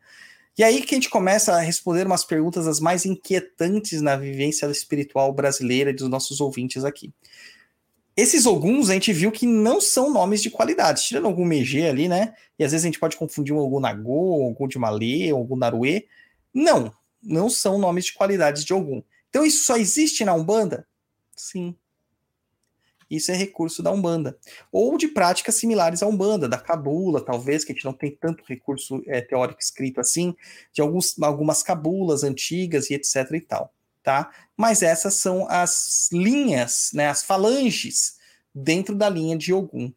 [0.57, 4.65] E aí que a gente começa a responder umas perguntas as mais inquietantes na vivência
[4.67, 7.13] espiritual brasileira dos nossos ouvintes aqui.
[8.15, 12.07] Esses Oguns a gente viu que não são nomes de qualidade, tirando algum Megê ali,
[12.07, 12.33] né?
[12.57, 16.05] E às vezes a gente pode confundir um Ogum Nagô, Ogum de Malê, Ogum Naruê.
[16.53, 19.03] Não, não são nomes de qualidade de Ogum.
[19.29, 20.87] Então isso só existe na Umbanda?
[21.35, 21.75] Sim.
[23.09, 24.37] Isso é recurso da Umbanda.
[24.71, 28.43] Ou de práticas similares à Umbanda, da Cabula, talvez, que a gente não tem tanto
[28.47, 30.35] recurso é, teórico escrito assim,
[30.73, 33.73] de alguns, algumas cabulas antigas e etc e tal,
[34.03, 34.31] tá?
[34.57, 38.17] Mas essas são as linhas, né, as falanges
[38.53, 39.93] dentro da linha de Ogum.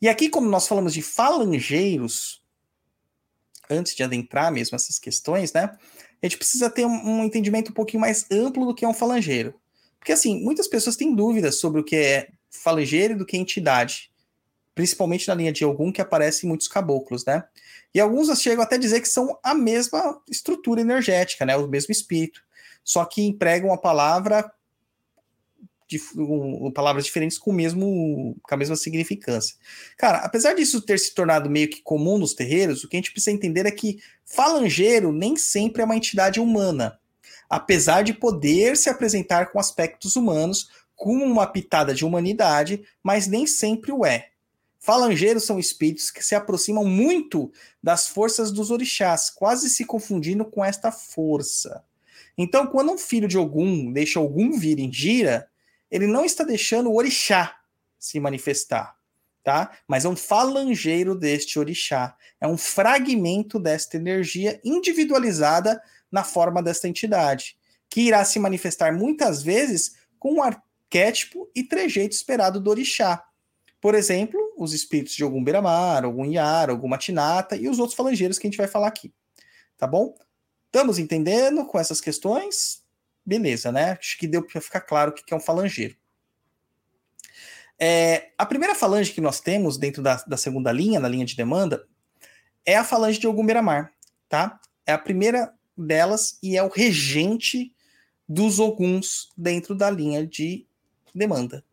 [0.00, 2.42] E aqui, como nós falamos de falangeiros,
[3.68, 5.76] antes de adentrar mesmo essas questões, né,
[6.22, 8.94] a gente precisa ter um, um entendimento um pouquinho mais amplo do que é um
[8.94, 9.54] falangeiro.
[9.98, 14.10] Porque, assim, muitas pessoas têm dúvidas sobre o que é falangeiro e do que entidade.
[14.74, 17.44] Principalmente na linha de Ogum, que aparece em muitos caboclos, né?
[17.94, 21.56] E alguns chegam até a dizer que são a mesma estrutura energética, né?
[21.56, 22.42] O mesmo espírito.
[22.84, 24.50] Só que empregam a palavra
[25.88, 29.56] de um, palavras diferentes com, mesmo, com a mesma significância.
[29.96, 33.12] Cara, apesar disso ter se tornado meio que comum nos terreiros, o que a gente
[33.12, 36.98] precisa entender é que falangeiro nem sempre é uma entidade humana
[37.48, 43.46] apesar de poder se apresentar com aspectos humanos, com uma pitada de humanidade, mas nem
[43.46, 44.30] sempre o é.
[44.80, 47.52] Falangeiros são espíritos que se aproximam muito
[47.82, 51.84] das forças dos orixás, quase se confundindo com esta força.
[52.38, 55.48] Então, quando um filho de Ogum deixa Ogum vir em gira,
[55.90, 57.56] ele não está deixando o orixá
[57.98, 58.96] se manifestar.
[59.42, 59.78] tá?
[59.86, 62.16] Mas é um falangeiro deste orixá.
[62.40, 67.56] É um fragmento desta energia individualizada na forma desta entidade,
[67.88, 70.42] que irá se manifestar muitas vezes com um
[70.86, 73.22] arquétipo e trejeito esperado do orixá.
[73.80, 78.38] Por exemplo, os espíritos de algum Beiramar, algum Iara, alguma Tinata e os outros falangeiros
[78.38, 79.12] que a gente vai falar aqui.
[79.76, 80.14] Tá bom?
[80.66, 82.82] Estamos entendendo com essas questões?
[83.24, 83.96] Beleza, né?
[83.98, 85.96] Acho que deu para ficar claro o que é um falangeiro.
[87.78, 91.36] É, a primeira falange que nós temos dentro da, da, segunda linha, na linha de
[91.36, 91.86] demanda,
[92.64, 93.92] é a falange de Ogum Beiramar,
[94.28, 94.58] tá?
[94.86, 97.74] É a primeira delas e é o regente
[98.26, 100.66] dos Oguns dentro da linha de
[101.16, 101.64] demanda.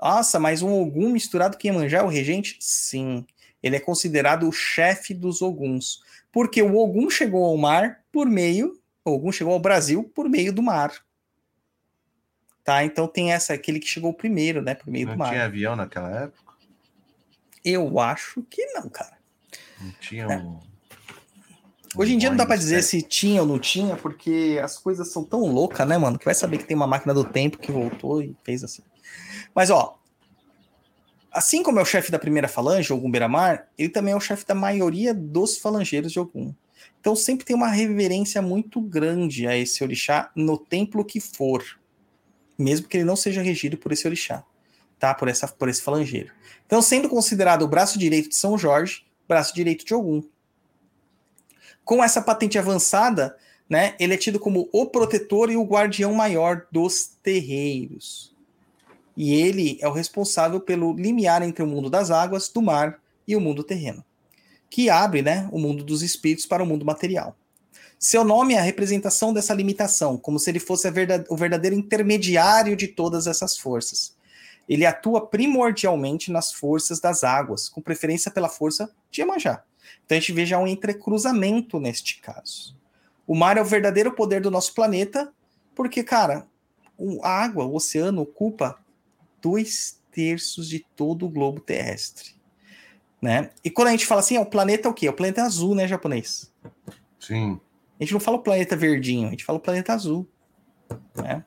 [0.00, 2.56] Nossa, mas um Ogum misturado com Iemanjá é o regente?
[2.60, 3.26] Sim.
[3.62, 6.02] Ele é considerado o chefe dos Oguns.
[6.30, 8.78] Porque o Ogum chegou ao mar por meio.
[9.04, 10.92] O Ogum chegou ao Brasil por meio do mar.
[12.62, 12.84] Tá?
[12.84, 14.74] Então tem essa, aquele que chegou primeiro, né?
[14.74, 15.30] Por meio Não do mar.
[15.30, 16.54] tinha avião naquela época?
[17.64, 19.16] Eu acho que não, cara.
[19.80, 20.73] Não tinha É.
[21.96, 25.12] Hoje em dia não dá pra dizer se tinha ou não tinha, porque as coisas
[25.12, 26.18] são tão loucas, né, mano?
[26.18, 28.82] Que vai saber que tem uma máquina do tempo que voltou e fez assim.
[29.54, 29.96] Mas, ó,
[31.30, 34.44] assim como é o chefe da primeira falange, Ogum Beiramar, ele também é o chefe
[34.44, 36.52] da maioria dos falangeiros de Ogum.
[37.00, 41.62] Então sempre tem uma reverência muito grande a esse orixá no templo que for,
[42.58, 44.42] mesmo que ele não seja regido por esse orixá,
[44.98, 45.14] tá?
[45.14, 46.32] Por, essa, por esse falangeiro.
[46.66, 50.22] Então, sendo considerado o braço direito de São Jorge, braço direito de Ogum.
[51.84, 53.36] Com essa patente avançada,
[53.68, 58.34] né, ele é tido como o protetor e o guardião maior dos terreiros.
[59.16, 63.36] E ele é o responsável pelo limiar entre o mundo das águas, do mar e
[63.36, 64.04] o mundo terreno,
[64.68, 67.36] que abre né, o mundo dos espíritos para o mundo material.
[67.98, 71.76] Seu nome é a representação dessa limitação, como se ele fosse a verda- o verdadeiro
[71.76, 74.14] intermediário de todas essas forças.
[74.68, 79.62] Ele atua primordialmente nas forças das águas, com preferência pela força de Iemanjá.
[80.04, 82.76] Então a gente vê já um entrecruzamento neste caso.
[83.26, 85.32] O mar é o verdadeiro poder do nosso planeta,
[85.74, 86.46] porque, cara,
[87.22, 88.78] a água, o oceano, ocupa
[89.40, 92.34] dois terços de todo o globo terrestre.
[93.20, 93.50] Né?
[93.64, 95.08] E quando a gente fala assim, é o planeta é o quê?
[95.08, 96.52] O planeta azul, né, japonês?
[97.18, 97.58] Sim.
[97.98, 100.28] A gente não fala o planeta verdinho, a gente fala o planeta azul.
[101.16, 101.44] Né?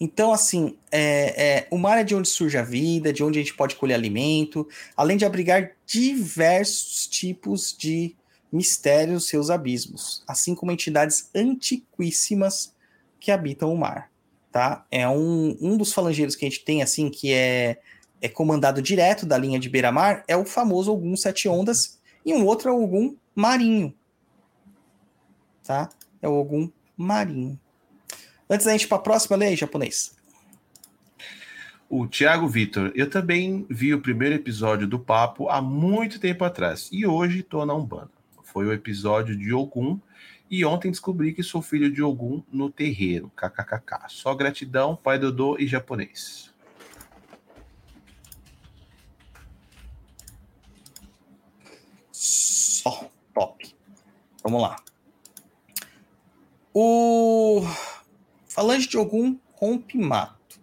[0.00, 3.42] Então, assim, é, é, o mar é de onde surge a vida, de onde a
[3.42, 8.14] gente pode colher alimento, além de abrigar diversos tipos de
[8.52, 12.74] mistérios seus abismos, assim como entidades antiquíssimas
[13.18, 14.10] que habitam o mar.
[14.50, 14.84] Tá?
[14.90, 17.78] É um, um dos falangeiros que a gente tem, assim, que é,
[18.20, 22.46] é comandado direto da linha de beira-mar, é o famoso Ogum Sete Ondas, e um
[22.46, 23.92] outro é o Ogum Marinho,
[25.64, 25.88] tá?
[26.22, 27.58] É o Ogum marinho.
[28.48, 30.14] Antes da gente ir para a próxima, lei japonês.
[31.88, 36.88] O Thiago Vitor, eu também vi o primeiro episódio do Papo há muito tempo atrás
[36.92, 38.10] e hoje tô na Umbanda.
[38.42, 40.00] Foi o episódio de Ogum
[40.50, 43.30] e ontem descobri que sou filho de Ogum no terreiro.
[43.36, 44.08] KKKK.
[44.08, 46.52] Só gratidão, pai Dodô e japonês.
[52.10, 53.74] Só top.
[54.42, 54.76] Vamos lá.
[56.72, 57.62] O
[58.54, 60.60] falante de Ogum rompe mato,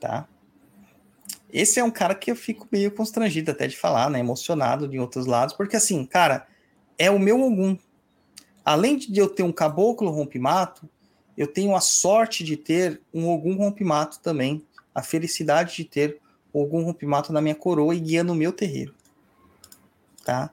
[0.00, 0.28] tá?
[1.52, 4.20] Esse é um cara que eu fico meio constrangido até de falar, né?
[4.20, 6.46] Emocionado de outros lados, porque assim, cara,
[6.96, 7.76] é o meu Ogum.
[8.64, 10.88] Além de eu ter um caboclo rompe-mato,
[11.36, 14.64] eu tenho a sorte de ter um Ogum rompe-mato também.
[14.94, 16.20] A felicidade de ter
[16.52, 18.94] o Ogum rompe-mato na minha coroa e guiando o meu terreiro.
[20.24, 20.52] Tá?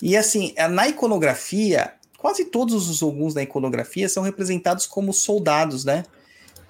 [0.00, 6.04] E assim, na iconografia, quase todos os Oguns da iconografia são representados como soldados, né?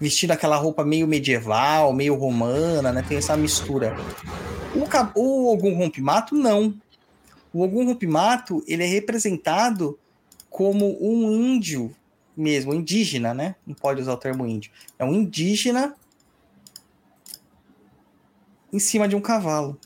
[0.00, 3.04] Vestindo aquela roupa meio medieval, meio romana, né?
[3.06, 3.94] Tem essa mistura.
[4.74, 6.74] O, o Ogum Rompimato, não.
[7.52, 9.98] O Ogum Rompimato, ele é representado
[10.48, 11.94] como um índio
[12.34, 13.54] mesmo, indígena, né?
[13.66, 14.72] Não pode usar o termo índio.
[14.98, 15.94] É um indígena
[18.72, 19.78] em cima de um cavalo,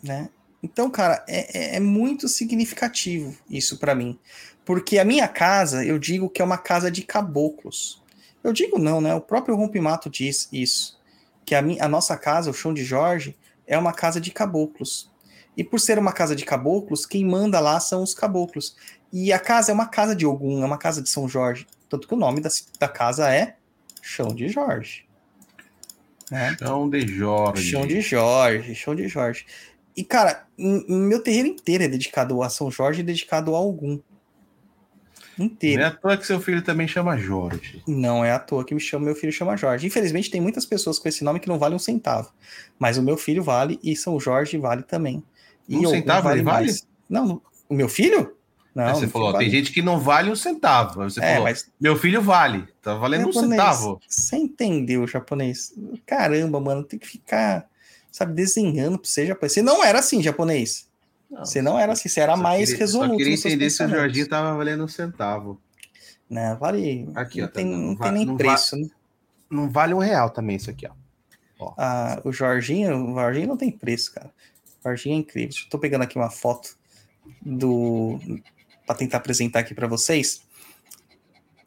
[0.00, 0.30] né?
[0.62, 4.18] Então, cara, é, é- é muito significativo isso pra mim.
[4.64, 8.02] Porque a minha casa, eu digo que é uma casa de caboclos.
[8.42, 9.14] Eu digo não, né?
[9.14, 10.98] O próprio Rompimato diz isso.
[11.44, 13.36] Que a, mi- a nossa casa, o chão de Jorge,
[13.66, 15.10] é uma casa de caboclos.
[15.56, 18.76] E por ser uma casa de caboclos, quem manda lá são os caboclos.
[19.12, 21.66] E a casa é uma casa de Ogum, é uma casa de São Jorge.
[21.88, 23.56] Tanto que o nome da, da casa é
[24.02, 25.06] Chão de Jorge.
[26.30, 26.56] Né?
[26.60, 27.62] Chão de Jorge.
[27.70, 29.46] Chão de Jorge, chão de Jorge.
[29.98, 33.60] E, cara, meu terreiro inteiro é dedicado a São Jorge e dedicado a.
[33.60, 34.00] Não
[35.38, 35.82] inteiro.
[35.82, 37.82] é à toa que seu filho também chama Jorge.
[37.84, 39.88] Não é à toa que me chama, meu filho chama Jorge.
[39.88, 42.30] Infelizmente, tem muitas pessoas com esse nome que não valem um centavo.
[42.78, 45.20] Mas o meu filho vale e São Jorge vale também.
[45.68, 46.72] E Um centavo ele vale?
[47.08, 48.36] Não, o meu filho?
[48.72, 48.84] Não.
[48.86, 49.58] Aí você falou, filho tem vale.
[49.58, 51.02] gente que não vale um centavo.
[51.02, 52.68] Aí você É, falou, mas meu filho vale.
[52.80, 54.00] Tá valendo um japonês, centavo.
[54.08, 55.74] Você entendeu, japonês?
[56.06, 57.68] Caramba, mano, tem que ficar,
[58.18, 59.52] sabe, desenhando pra você, japonês.
[59.52, 60.88] Você não era assim, japonês.
[61.30, 63.10] Você não era assim, você era mais queria- resoluto.
[63.12, 63.88] Só queria entender se o.
[63.88, 65.60] Jorginho tava valendo um centavo.
[66.28, 67.08] Não, vale.
[67.14, 67.82] Aqui, não ó, tá tem, dando.
[67.82, 68.88] não Va- tem nem não preço, né?
[69.50, 71.72] Não vale um real também isso aqui, ó.
[71.76, 74.30] Ah, o Jorginho, o Jorginho não tem preço, cara.
[74.80, 75.48] O Jorginho é incrível.
[75.50, 76.76] Deixa eu tô pegando aqui uma foto
[77.42, 78.18] do
[78.86, 80.42] para tentar apresentar aqui para vocês.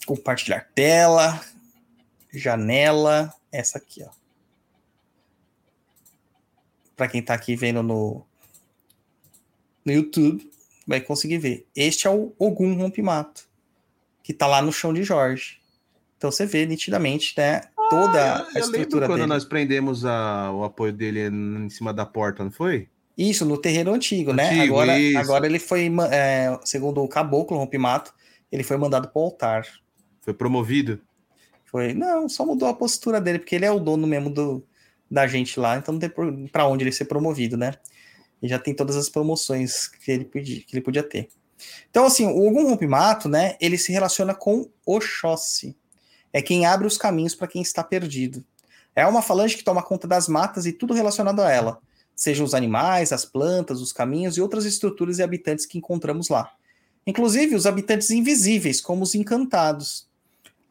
[0.05, 1.39] Compartilhar tela,
[2.33, 4.09] janela, essa aqui, ó.
[6.95, 8.25] Para quem tá aqui vendo no
[9.83, 10.47] no YouTube,
[10.85, 11.65] vai conseguir ver.
[11.75, 13.43] Este é o Ogum Rompimato,
[14.23, 15.59] que tá lá no chão de Jorge.
[16.17, 19.29] Então você vê nitidamente, né, toda Ah, a eu, eu lembro estrutura quando dele.
[19.29, 22.87] nós prendemos a- o apoio dele em cima da porta, não foi?
[23.17, 24.45] Isso, no terreiro antigo, né?
[24.49, 25.17] Antigo, Agora, isso.
[25.17, 28.13] agora ele foi, é, segundo o caboclo Rompimato,
[28.51, 29.65] ele foi mandado para o altar.
[30.21, 31.01] Foi promovido.
[31.65, 34.63] Foi, não, só mudou a postura dele, porque ele é o dono mesmo do,
[35.11, 36.09] da gente lá, então não tem
[36.47, 37.73] para onde ele ser promovido, né?
[38.41, 41.27] E já tem todas as promoções que ele podia, que ele podia ter.
[41.89, 43.55] Então, assim, o Ogum Rompimato, né?
[43.59, 45.75] Ele se relaciona com Oxóssi.
[46.33, 48.43] É quem abre os caminhos para quem está perdido.
[48.95, 51.79] É uma falange que toma conta das matas e tudo relacionado a ela.
[52.15, 56.51] Sejam os animais, as plantas, os caminhos e outras estruturas e habitantes que encontramos lá.
[57.05, 60.07] Inclusive os habitantes invisíveis, como os encantados.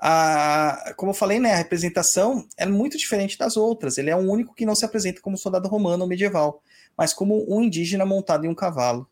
[0.02, 3.98] A, como eu falei, né, a representação é muito diferente das outras.
[3.98, 6.62] Ele é o único que não se apresenta como soldado romano ou medieval,
[6.96, 9.06] mas como um indígena montado em um cavalo.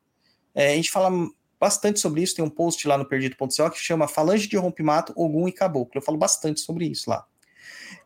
[0.54, 1.10] É, a gente fala
[1.60, 5.46] bastante sobre isso, tem um post lá no perdido.co que chama Falange de Rompimato, Ogum
[5.46, 5.92] e Caboclo.
[5.98, 7.26] Eu falo bastante sobre isso lá.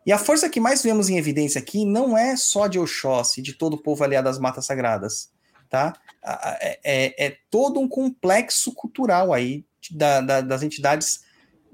[0.05, 3.53] E a força que mais vemos em evidência aqui não é só de Oxóssi, de
[3.53, 5.31] todo o povo aliado às matas sagradas,
[5.69, 5.93] tá?
[6.21, 11.21] É, é- é todo um complexo cultural aí da- da- das entidades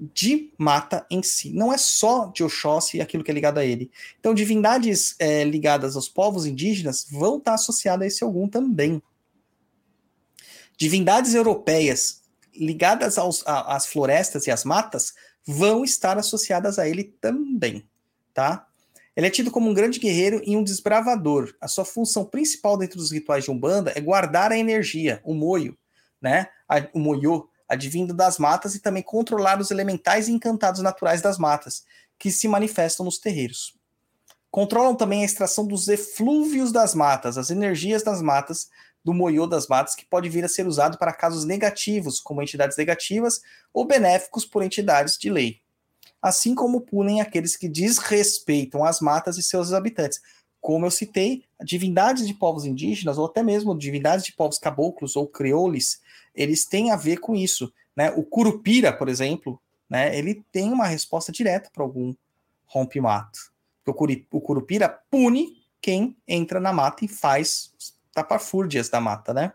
[0.00, 1.50] de mata em si.
[1.50, 3.90] Não é só de Oxóssi e aquilo que é ligado a ele.
[4.18, 9.02] Então, divindades é, ligadas aos povos indígenas vão estar associadas a esse Ogum também.
[10.76, 12.22] Divindades europeias
[12.54, 15.12] ligadas aos- a- às florestas e às matas
[15.46, 17.86] vão estar associadas a ele também,
[18.32, 18.66] tá?
[19.14, 21.54] Ele é tido como um grande guerreiro e um desbravador.
[21.60, 25.76] A sua função principal dentro dos rituais de Umbanda é guardar a energia, o moio,
[26.22, 26.46] né?
[26.94, 31.84] O moyo, advindo das matas e também controlar os elementais e encantados naturais das matas,
[32.18, 33.78] que se manifestam nos terreiros.
[34.50, 38.68] Controlam também a extração dos eflúvios das matas, as energias das matas,
[39.04, 42.76] do moiô das matas, que pode vir a ser usado para casos negativos, como entidades
[42.76, 43.40] negativas,
[43.72, 45.60] ou benéficos por entidades de lei.
[46.20, 50.20] Assim como punem aqueles que desrespeitam as matas e seus habitantes.
[50.60, 55.28] Como eu citei, divindades de povos indígenas, ou até mesmo divindades de povos caboclos ou
[55.28, 56.00] crioules,
[56.40, 57.72] eles têm a ver com isso.
[57.94, 58.10] Né?
[58.12, 62.14] O Curupira, por exemplo, né, ele tem uma resposta direta para algum
[62.66, 63.38] rompe-mato.
[63.86, 63.92] O,
[64.30, 67.72] o Curupira pune quem entra na mata e faz
[68.12, 69.52] tapafúrdias da mata, né?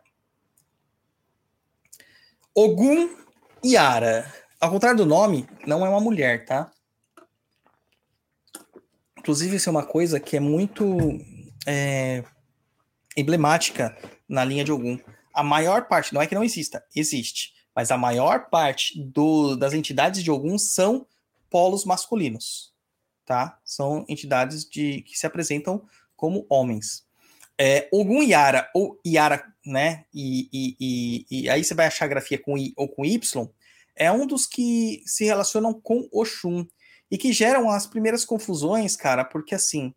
[2.54, 3.16] Ogum
[3.66, 4.32] Yara.
[4.60, 6.72] Ao contrário do nome, não é uma mulher, tá?
[9.18, 10.98] Inclusive, isso é uma coisa que é muito
[11.66, 12.24] é,
[13.16, 13.98] emblemática
[14.28, 15.00] na linha de Ogum.
[15.36, 19.74] A maior parte, não é que não exista, existe, mas a maior parte do- das
[19.74, 21.06] entidades de Ogum são
[21.50, 22.74] polos masculinos,
[23.26, 23.60] tá?
[23.64, 25.86] São entidades de, que se apresentam
[26.16, 27.06] como homens.
[27.58, 30.06] É, Ogum Yara, ou Yara, né?
[30.14, 33.50] E, e, e, e aí você vai achar a grafia com I ou com Y,
[33.96, 36.66] é um dos que se relacionam com Oxum
[37.10, 39.94] e que geram as primeiras confusões, cara, porque assim,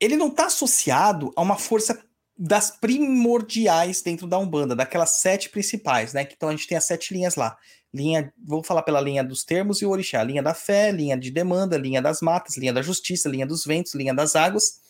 [0.00, 2.04] ele não está associado a uma força
[2.44, 6.26] das primordiais dentro da Umbanda, daquelas sete principais, né?
[6.28, 7.56] Então a gente tem as sete linhas lá.
[7.94, 11.30] Linha, vou falar pela linha dos termos e o orixá, linha da fé, linha de
[11.30, 14.80] demanda, linha das matas, linha da justiça, linha dos ventos, linha das águas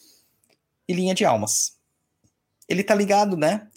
[0.88, 1.76] e linha de almas.
[2.66, 3.68] Ele tá ligado, né?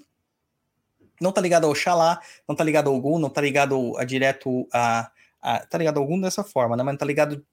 [1.19, 4.65] Não tá ligado ao Oxalá, não tá ligado ao Ogum, não tá ligado a direto
[4.71, 5.11] a,
[5.41, 6.83] a tá ligado ao Ogum dessa forma, né?
[6.83, 7.45] Mas não tá ligado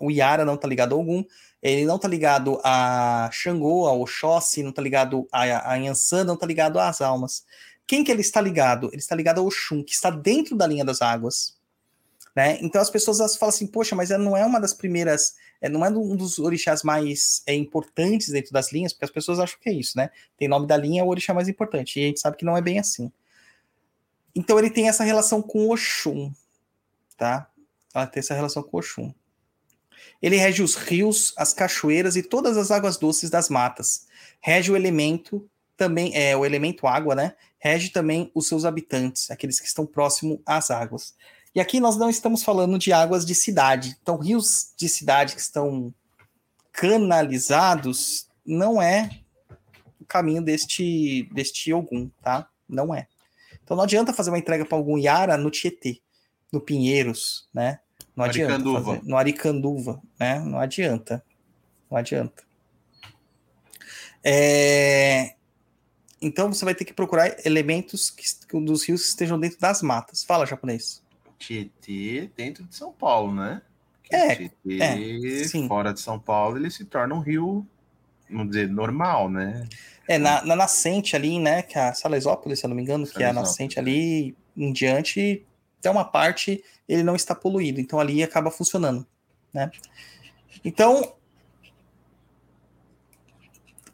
[0.00, 1.24] o Yara não tá ligado ao Ogum,
[1.62, 6.36] ele não tá ligado a Xangô, ao Oxóssi, não tá ligado a, a Yansan, não
[6.36, 7.44] tá ligado às almas.
[7.86, 8.88] Quem que ele está ligado?
[8.88, 11.56] Ele está ligado ao Oxum, que está dentro da linha das águas.
[12.34, 12.58] Né?
[12.60, 15.68] Então as pessoas elas falam assim, poxa, mas ela não é uma das primeiras, é,
[15.68, 19.58] não é um dos orixás mais é, importantes dentro das linhas, porque as pessoas acham
[19.60, 20.10] que é isso, né?
[20.36, 22.56] Tem nome da linha, é o orixá mais importante, e a gente sabe que não
[22.56, 23.12] é bem assim.
[24.34, 26.32] Então ele tem essa relação com Oxum,
[27.16, 27.48] tá?
[27.94, 29.14] Ela tem essa relação com Oxum.
[30.22, 34.06] Ele rege os rios, as cachoeiras e todas as águas doces das matas.
[34.40, 37.34] Rege o elemento também é o elemento água, né?
[37.58, 41.14] Rege também os seus habitantes, aqueles que estão próximo às águas.
[41.54, 43.96] E aqui nós não estamos falando de águas de cidade.
[44.02, 45.94] Então, rios de cidade que estão
[46.72, 49.08] canalizados não é
[50.00, 52.48] o caminho deste deste Ogum, tá?
[52.68, 53.06] Não é.
[53.62, 56.00] Então não adianta fazer uma entrega para algum Yara no Tietê,
[56.52, 57.80] no Pinheiros, né?
[58.16, 58.94] Não adianta Aricanduva.
[58.94, 60.38] fazer, no Aricanduva, né?
[60.40, 61.24] Não adianta.
[61.90, 62.42] Não adianta.
[64.22, 65.34] É,
[66.20, 68.24] Então você vai ter que procurar elementos que,
[68.60, 70.24] dos rios que estejam dentro das matas.
[70.24, 71.02] Fala, japonês.
[71.38, 73.60] Tietê dentro de São Paulo, né?
[74.00, 77.66] Porque É, Tietê, é, fora de São Paulo, ele se torna um rio,
[78.30, 79.66] vamos dizer, normal, né?
[80.08, 81.62] É, na, na nascente ali, né?
[81.62, 84.72] Que é a Salesópolis, se eu não me engano, que é a nascente ali em
[84.72, 85.44] diante,
[85.84, 87.78] até uma parte ele não está poluído.
[87.78, 89.06] Então ali acaba funcionando,
[89.52, 89.70] né?
[90.64, 91.14] Então,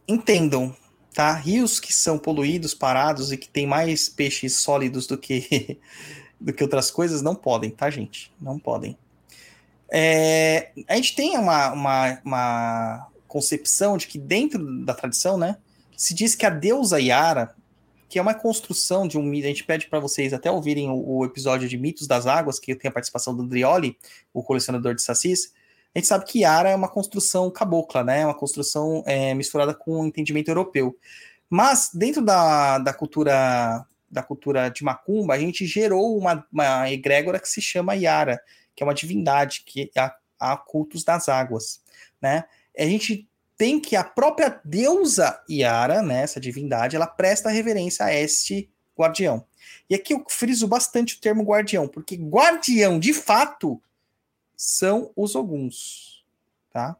[0.07, 0.75] entendam,
[1.13, 1.33] tá?
[1.33, 5.81] Rios que são poluídos, parados e que tem mais peixes sólidos do que
[6.41, 8.33] do que outras coisas não podem, tá, gente?
[8.41, 8.97] Não podem.
[9.93, 15.59] É, a gente tem uma, uma, uma concepção de que dentro da tradição, né,
[15.97, 17.55] se diz que a deusa Yara,
[18.11, 21.19] que é uma construção de um mito, a gente pede para vocês até ouvirem o,
[21.19, 23.97] o episódio de Mitos das Águas, que tem a participação do Drioli,
[24.35, 25.53] o colecionador de sacis,
[25.95, 30.01] a gente sabe que Yara é uma construção cabocla, né, uma construção é, misturada com
[30.01, 30.97] o entendimento europeu.
[31.49, 37.39] Mas dentro da, da cultura da cultura de Macumba, a gente gerou uma, uma egrégora
[37.39, 38.43] que se chama Yara,
[38.75, 41.81] que é uma divindade que há, há cultos das águas,
[42.21, 42.43] né?
[42.77, 43.30] A gente
[43.61, 49.45] tem que a própria deusa Yara, né, essa divindade, ela presta reverência a este guardião.
[49.91, 53.79] E aqui eu friso bastante o termo guardião, porque guardião, de fato,
[54.57, 56.25] são os oguns,
[56.73, 56.97] tá?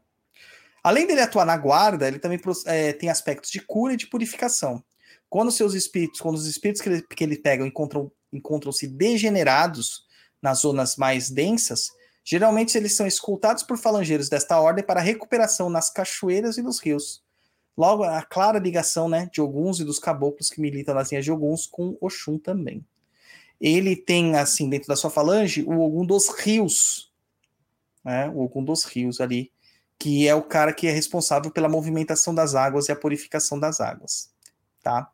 [0.83, 4.83] Além dele atuar na guarda, ele também é, tem aspectos de cura e de purificação.
[5.31, 10.05] Quando seus espíritos, quando os espíritos que ele, que ele pega encontram, encontram-se degenerados
[10.39, 11.89] nas zonas mais densas,
[12.23, 17.23] geralmente eles são escoltados por falangeiros desta ordem para recuperação nas cachoeiras e nos rios.
[17.77, 21.31] Logo, a clara ligação né, de Oguns e dos caboclos que militam nas linhas de
[21.31, 22.85] Oguns com Oxum também.
[23.59, 27.11] Ele tem, assim, dentro da sua falange, o Ogum dos rios.
[28.03, 29.51] Né, o Ogum dos rios ali,
[29.97, 33.79] que é o cara que é responsável pela movimentação das águas e a purificação das
[33.79, 34.31] águas.
[34.81, 35.09] Tá?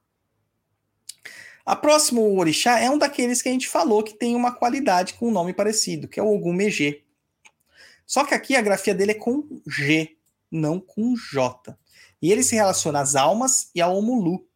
[1.67, 5.27] A próximo orixá é um daqueles que a gente falou que tem uma qualidade com
[5.27, 7.03] um nome parecido, que é o Ogum Megê.
[8.05, 10.15] Só que aqui a grafia dele é com G,
[10.49, 11.77] não com J.
[12.21, 14.47] E ele se relaciona às almas e ao Omulu,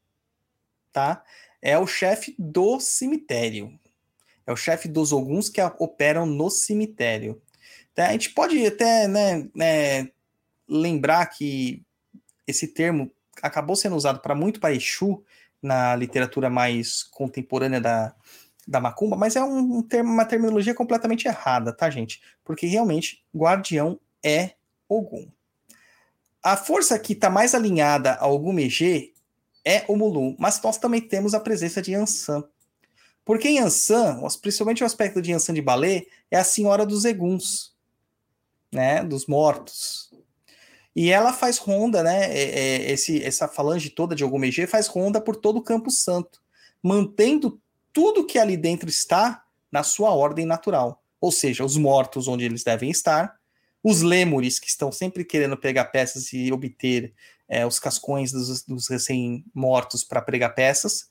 [0.94, 1.22] tá?
[1.62, 3.78] É o chefe do cemitério.
[4.48, 7.42] É o chefe dos Oguns que operam no cemitério.
[7.94, 8.08] Tá?
[8.08, 10.10] A gente pode até né, né,
[10.66, 11.84] lembrar que
[12.48, 13.12] esse termo
[13.42, 15.22] acabou sendo usado para muito para Exu,
[15.62, 18.16] na literatura mais contemporânea da,
[18.68, 22.22] da Macumba, mas é um, um termo, uma terminologia completamente errada, tá, gente?
[22.44, 24.52] Porque realmente guardião é
[24.88, 25.28] Ogum.
[26.44, 29.14] A força que está mais alinhada ao Ogum Megê
[29.64, 32.44] é o Mulu, mas nós também temos a presença de Yansan.
[33.24, 37.76] Porque Yansan, principalmente o aspecto de Yansan de Balé, é a senhora dos Eguns,
[38.72, 40.11] né, dos mortos.
[40.96, 42.36] E ela faz ronda, né?
[42.92, 46.42] Esse, essa falange toda de Ogumegê faz ronda por todo o Campo Santo,
[46.84, 47.60] mantendo
[47.94, 51.02] tudo que ali dentro está na sua ordem natural.
[51.20, 53.36] Ou seja, os mortos onde eles devem estar,
[53.84, 57.14] os lêmures que estão sempre querendo pegar peças e obter
[57.48, 61.10] é, os cascões dos, dos recém-mortos para pregar peças,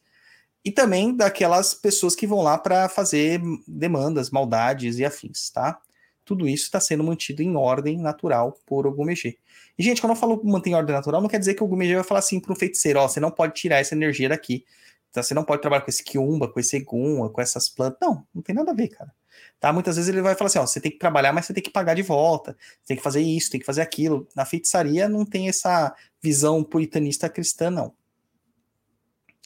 [0.64, 5.80] e também daquelas pessoas que vão lá para fazer demandas, maldades e afins, tá?
[6.24, 9.38] Tudo isso está sendo mantido em ordem natural por Ogumegê.
[9.80, 12.04] E, gente, quando eu falo em ordem natural, não quer dizer que o Ogumegê vai
[12.04, 14.66] falar assim para o feiticeiro, ó, você não pode tirar essa energia daqui.
[15.08, 17.96] Então, você não pode trabalhar com esse Kiumba, com esse Egum, com essas plantas.
[18.02, 19.10] Não, não tem nada a ver, cara.
[19.58, 19.72] Tá?
[19.72, 21.70] Muitas vezes ele vai falar assim, ó, você tem que trabalhar, mas você tem que
[21.70, 22.54] pagar de volta.
[22.82, 24.28] Você tem que fazer isso, tem que fazer aquilo.
[24.36, 27.94] Na feitiçaria não tem essa visão puritanista cristã, não.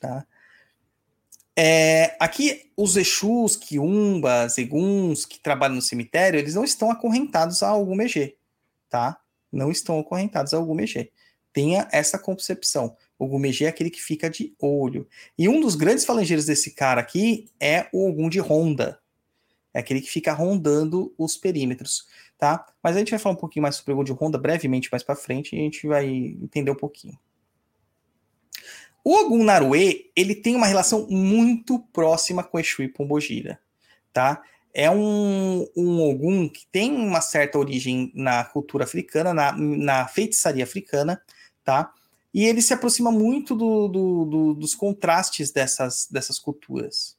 [0.01, 0.27] Tá?
[1.57, 7.69] É, aqui, os Exus, Kiumbas, Eguns, que trabalham no cemitério, eles não estão acorrentados a
[7.69, 8.37] algum Megê,
[8.89, 9.21] tá?
[9.55, 11.11] Não estão acorrentados a algum Megê.
[11.53, 12.97] Tenha essa concepção.
[13.17, 15.09] O Gumegê é aquele que fica de olho.
[15.39, 18.99] E um dos grandes falangeiros desse cara aqui é o Ogum de Ronda.
[19.73, 22.67] É aquele que fica rondando os perímetros, tá?
[22.83, 25.05] Mas a gente vai falar um pouquinho mais sobre o Ogum de Ronda brevemente mais
[25.05, 27.19] para frente e a gente vai entender um pouquinho.
[29.05, 33.61] O Ogum Narue, ele tem uma relação muito próxima com Exu e Pombogira,
[34.13, 34.43] tá?
[34.75, 40.65] É um, um Ogum que tem uma certa origem na cultura africana, na, na feitiçaria
[40.65, 41.23] africana,
[41.65, 41.93] tá?
[42.33, 47.17] E ele se aproxima muito do, do, do, dos contrastes dessas, dessas culturas.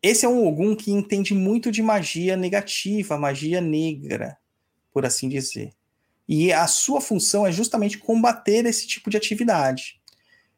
[0.00, 4.38] Esse é um Ogum que entende muito de magia negativa, magia negra,
[4.92, 5.72] por assim dizer.
[6.28, 10.00] E a sua função é justamente combater esse tipo de atividade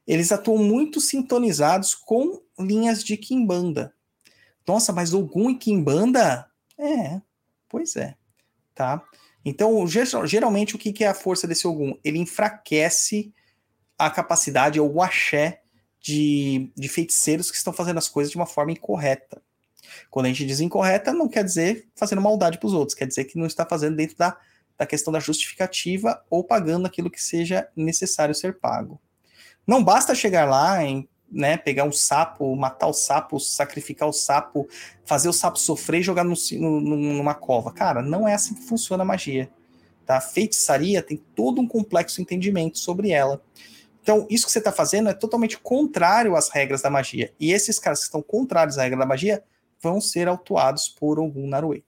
[0.09, 3.93] eles atuam muito sintonizados com linhas de Kimbanda.
[4.69, 6.47] Nossa, mas Ogum e Kimbanda?
[6.79, 7.21] É,
[7.69, 8.15] pois é,
[8.75, 9.03] tá?
[9.43, 11.99] Então, geralmente, o que é a força desse Ogum?
[12.05, 13.33] Ele enfraquece
[13.99, 15.63] a capacidade, ou o axé,
[16.01, 19.43] de, de feiticeiros que estão fazendo as coisas de uma forma incorreta.
[20.11, 23.25] Quando a gente diz incorreta, não quer dizer fazendo maldade para os outros, quer dizer
[23.25, 24.37] que não está fazendo dentro da,
[24.77, 29.01] da questão da justificativa ou pagando aquilo que seja necessário ser pago.
[29.67, 34.69] Não basta chegar lá em né, pegar um sapo, matar o sapo, sacrificar o sapo,
[35.05, 37.73] fazer o sapo sofrer e jogar no, no, numa cova.
[37.73, 39.51] Cara, não é assim que funciona a magia.
[40.07, 40.17] Tá?
[40.17, 43.43] A feitiçaria tem todo um complexo entendimento sobre ela.
[44.03, 47.33] Então, isso que você está fazendo é totalmente contrário às regras da magia.
[47.39, 49.45] E esses caras que estão contrários à regra da magia
[49.83, 51.85] vão ser autuados por Ogum Narue.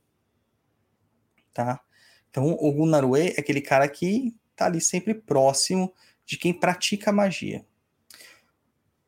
[1.54, 1.80] Tá?
[2.28, 5.92] Então, Ogum Narue é aquele cara que está ali sempre próximo
[6.26, 7.64] de quem pratica magia.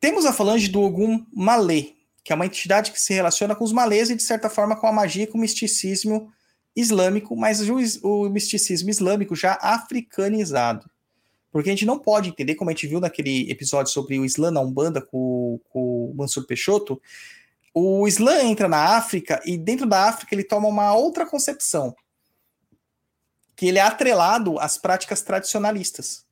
[0.03, 1.93] Temos a falange do Ogum Malê,
[2.25, 4.85] que é uma entidade que se relaciona com os malês e, de certa forma, com
[4.85, 6.29] a magia e com o misticismo
[6.75, 10.89] islâmico, mas o, o misticismo islâmico já africanizado.
[11.49, 14.51] Porque a gente não pode entender, como a gente viu naquele episódio sobre o Islã
[14.51, 17.01] na Umbanda com, com o Mansur Peixoto,
[17.73, 21.95] o Islã entra na África e dentro da África ele toma uma outra concepção,
[23.55, 26.25] que ele é atrelado às práticas tradicionalistas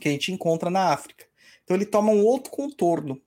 [0.00, 1.30] que a gente encontra na África.
[1.72, 3.18] Então ele toma um outro contorno.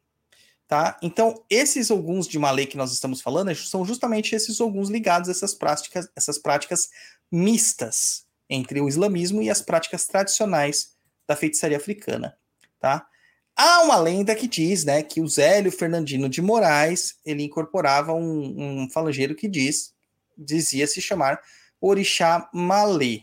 [0.68, 0.98] Tá?
[1.02, 5.32] Então, esses alguns de Malay que nós estamos falando são justamente esses alguns ligados a
[5.32, 6.90] essas práticas, essas práticas
[7.32, 10.96] mistas entre o islamismo e as práticas tradicionais
[11.28, 12.38] da feitiçaria africana.
[12.80, 13.08] Tá?
[13.56, 18.84] Há uma lenda que diz né, que o Zélio Fernandino de Moraes ele incorporava um,
[18.84, 19.94] um falangeiro que diz,
[20.38, 21.40] dizia se chamar
[21.82, 23.22] Orixá Malê.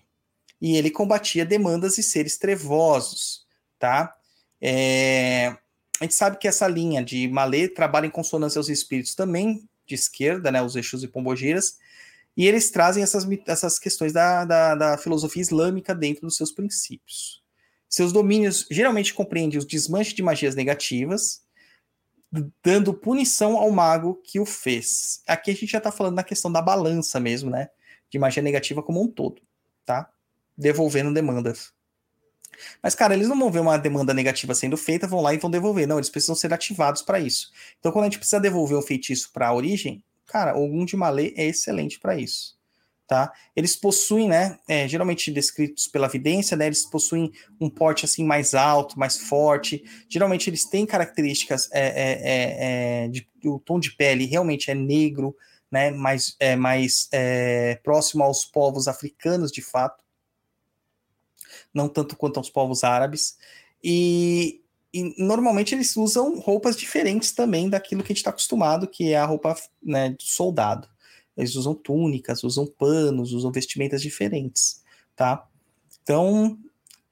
[0.60, 3.46] E ele combatia demandas e seres trevosos.
[3.78, 4.16] Tá?
[4.64, 5.48] É,
[5.98, 9.96] a gente sabe que essa linha de Malê trabalha em consonância aos espíritos também de
[9.96, 11.78] esquerda, né, os Exus e Pombogiras,
[12.36, 17.42] e eles trazem essas, essas questões da, da, da, filosofia islâmica dentro dos seus princípios.
[17.88, 21.42] Seus domínios geralmente compreendem os desmanches de magias negativas,
[22.64, 25.22] dando punição ao mago que o fez.
[25.26, 27.68] Aqui a gente já está falando da questão da balança mesmo, né?
[28.08, 29.42] De magia negativa como um todo,
[29.84, 30.10] tá?
[30.56, 31.74] Devolvendo demandas.
[32.82, 35.50] Mas, cara, eles não vão ver uma demanda negativa sendo feita, vão lá e vão
[35.50, 35.86] devolver.
[35.86, 37.50] Não, eles precisam ser ativados para isso.
[37.78, 41.34] Então, quando a gente precisa devolver um feitiço para a origem, cara, algum de Malê
[41.36, 42.56] é excelente para isso.
[43.06, 43.30] Tá?
[43.54, 47.30] Eles possuem, né, é, geralmente descritos pela evidência, né, eles possuem
[47.60, 49.84] um porte assim mais alto, mais forte.
[50.08, 54.74] Geralmente eles têm características é, é, é, é de, o tom de pele realmente é
[54.74, 55.36] negro,
[55.70, 57.10] né, mais, é, mais
[57.82, 60.02] próximo aos povos africanos de fato
[61.72, 63.36] não tanto quanto aos povos árabes.
[63.82, 64.60] E,
[64.92, 69.18] e, normalmente eles usam roupas diferentes também daquilo que a gente está acostumado, que é
[69.18, 70.88] a roupa né, de soldado.
[71.36, 74.82] Eles usam túnicas, usam panos, usam vestimentas diferentes,
[75.16, 75.46] tá?
[76.02, 76.58] Então,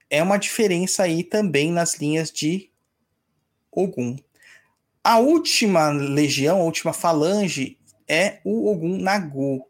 [0.09, 2.69] é uma diferença aí também nas linhas de
[3.71, 4.17] Ogum.
[5.03, 9.65] A última legião, a última falange é o Ogum Nagu,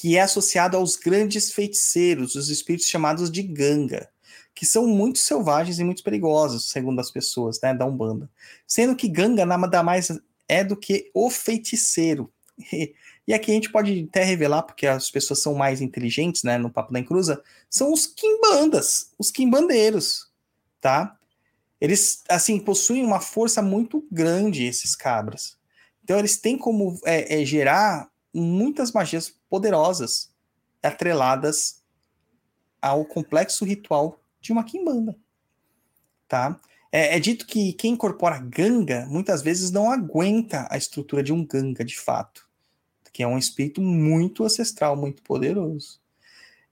[0.00, 4.08] que é associado aos grandes feiticeiros, os espíritos chamados de Ganga
[4.58, 8.28] que são muito selvagens e muito perigosos, segundo as pessoas né, da Umbanda.
[8.66, 10.10] Sendo que Ganga nada mais
[10.48, 12.28] é do que o feiticeiro.
[13.28, 16.70] E, aqui a gente pode até revelar, porque as pessoas são mais inteligentes, né, no
[16.70, 20.30] Papo da Encruza, são os quimbandas, os quimbandeiros,
[20.80, 21.14] tá?
[21.78, 25.58] Eles, assim, possuem uma força muito grande, esses cabras.
[26.02, 30.30] Então eles têm como é, é, gerar muitas magias poderosas
[30.82, 31.82] atreladas
[32.80, 35.16] ao complexo ritual de uma quimbanda,
[36.26, 36.60] tá?
[36.90, 41.44] É, é, dito que quem incorpora ganga muitas vezes não aguenta a estrutura de um
[41.44, 42.48] ganga de fato,
[43.12, 46.00] que é um espírito muito ancestral, muito poderoso.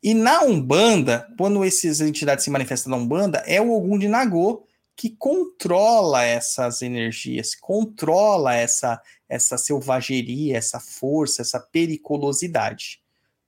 [0.03, 4.65] E na Umbanda, quando essas entidades se manifestam na Umbanda, é o Ogum de Nagô
[4.97, 13.02] que controla essas energias, controla essa essa selvageria, essa força, essa periculosidade,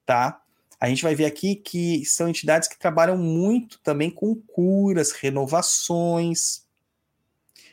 [0.05, 0.43] tá?
[0.81, 6.67] A gente vai ver aqui que são entidades que trabalham muito também com curas, renovações,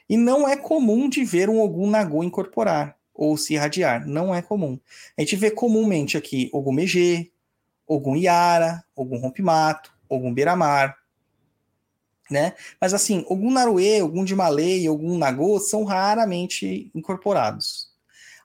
[0.09, 4.05] E não é comum de ver um Ogum Nagô incorporar ou se irradiar.
[4.07, 4.79] Não é comum.
[5.17, 7.31] A gente vê comumente aqui Ogum Megê,
[7.87, 10.97] Ogum Iara, Ogum Rompimato, Ogum Beiramar,
[12.29, 12.53] né?
[12.79, 17.89] Mas assim, Ogum Naruê, Ogum de Malê e Ogum Nagô são raramente incorporados.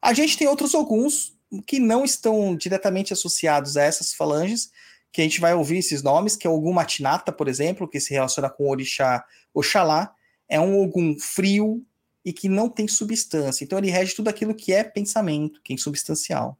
[0.02, 1.34] A gente tem outros Oguns
[1.66, 4.70] que não estão diretamente associados a essas falanges,
[5.12, 7.98] que a gente vai ouvir esses nomes, que é o Ogum Matinata, por exemplo, que
[7.98, 10.14] se relaciona com o Orixá Oxalá,
[10.48, 11.84] é um Ogum frio
[12.24, 13.64] e que não tem substância.
[13.64, 16.58] Então ele rege tudo aquilo que é pensamento, que é insubstancial.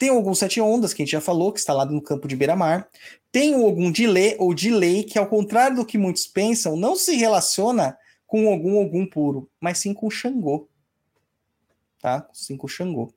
[0.00, 2.34] Tem alguns sete ondas, que a gente já falou, que está lá no campo de
[2.34, 2.88] beira-mar.
[3.30, 6.74] Tem o Ogum de Lê, ou de Lei, que ao contrário do que muitos pensam,
[6.74, 10.66] não se relaciona com algum Ogum puro, mas sim com o Xangô.
[12.00, 12.26] Tá?
[12.32, 13.12] Sim com o Xangô.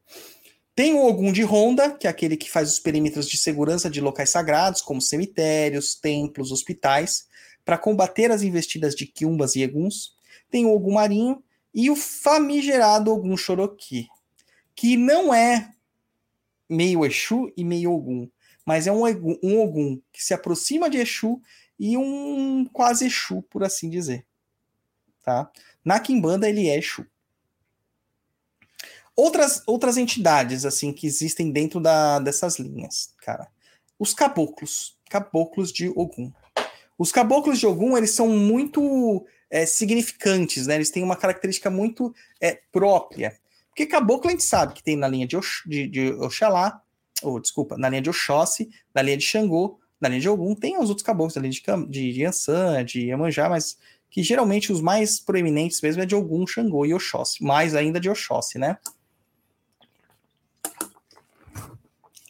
[0.76, 4.02] Tem o Ogum de Ronda, que é aquele que faz os perímetros de segurança de
[4.02, 7.30] locais sagrados, como cemitérios, templos, hospitais,
[7.64, 10.18] para combater as investidas de quiumbas e eguns.
[10.52, 11.42] Tem o Ogum Marinho
[11.74, 14.10] e o famigerado Ogum Choroqui,
[14.76, 15.74] que não é
[16.70, 18.30] meio Exu e meio Ogum,
[18.66, 19.04] mas é um,
[19.44, 21.42] um Ogum que se aproxima de Exu
[21.80, 24.26] e um quase Exu, por assim dizer.
[25.24, 25.52] Tá?
[25.84, 27.06] Na Kimbanda ele é Exu.
[29.16, 33.48] Outras, outras entidades assim que existem dentro da, dessas linhas, cara.
[34.00, 36.32] Os caboclos, caboclos de Ogum.
[36.98, 40.76] Os caboclos de Ogum, eles são muito é, significantes, né?
[40.76, 43.38] Eles têm uma característica muito é, própria.
[43.74, 46.80] Porque caboclo a gente sabe que tem na linha de, Ox, de, de Oxalá,
[47.24, 50.78] ou desculpa, na linha de Oxóssi, na linha de Xangô, na linha de Ogum, tem
[50.78, 53.76] os outros caboclos, na linha de, Cam- de, de de Iemanjá, mas
[54.12, 58.12] que geralmente os mais proeminentes mesmo é de Ogum, Xangô e Oxóssi, mais ainda de
[58.12, 58.78] Oxóssi, né?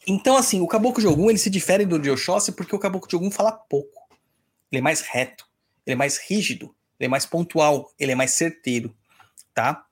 [0.07, 3.09] Então, assim, o caboclo de Ogum ele se difere do de Oxóssi porque o caboclo
[3.09, 4.07] de Ogum fala pouco.
[4.71, 5.45] Ele é mais reto,
[5.85, 8.95] ele é mais rígido, ele é mais pontual, ele é mais certeiro,
[9.53, 9.85] tá?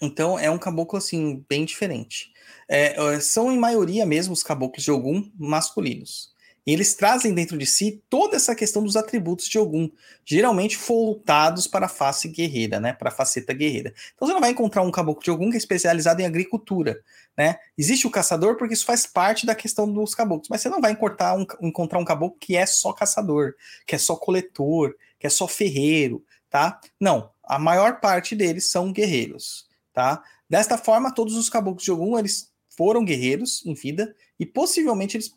[0.00, 2.32] Então é um caboclo assim bem diferente.
[2.68, 6.32] É, é, são em maioria mesmo os caboclos de Ogum masculinos.
[6.68, 9.90] E eles trazem dentro de si toda essa questão dos atributos de Ogum,
[10.22, 12.92] geralmente voltados para a face guerreira, né?
[12.92, 13.94] Para a faceta guerreira.
[14.14, 17.02] Então você não vai encontrar um caboclo de Ogum que é especializado em agricultura,
[17.34, 17.58] né?
[17.78, 20.92] Existe o caçador porque isso faz parte da questão dos caboclos, mas você não vai
[20.92, 23.54] encontrar um, encontrar um caboclo que é só caçador,
[23.86, 26.78] que é só coletor, que é só ferreiro, tá?
[27.00, 29.67] Não, a maior parte deles são guerreiros,
[29.98, 30.22] tá?
[30.48, 35.32] Desta forma, todos os caboclos de Ogum, eles foram guerreiros em vida e possivelmente eles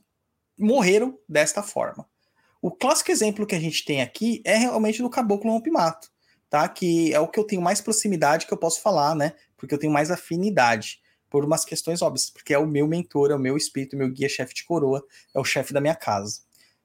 [0.56, 2.08] morreram desta forma.
[2.62, 6.12] O clássico exemplo que a gente tem aqui é realmente do caboclo rompimato,
[6.48, 6.70] tá?
[6.70, 9.34] Que é o que eu tenho mais proximidade que eu posso falar, né?
[9.58, 13.36] Porque eu tenho mais afinidade por umas questões óbvias, porque é o meu mentor, é
[13.36, 16.42] o meu espírito, meu guia chefe de coroa, é o chefe da minha casa,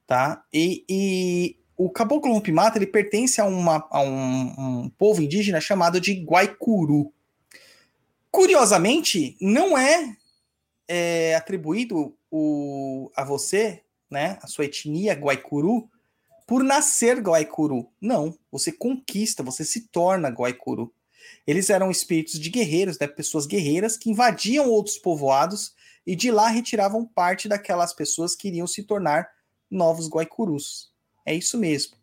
[0.07, 0.43] tá?
[0.51, 6.01] E, e o caboclo rompimato, ele pertence a, uma, a um, um povo indígena chamado
[6.01, 7.13] de Guaicuru.
[8.37, 10.15] Curiosamente, não é,
[10.87, 15.89] é atribuído o, a você, né, a sua etnia Guaicuru,
[16.47, 17.89] por nascer Guaicuru.
[17.99, 20.93] Não, você conquista, você se torna Guaicuru.
[21.47, 25.75] Eles eram espíritos de guerreiros, né, pessoas guerreiras que invadiam outros povoados
[26.07, 29.31] e de lá retiravam parte daquelas pessoas que iriam se tornar
[29.71, 30.93] novos Guaicurus.
[31.25, 31.97] É isso mesmo.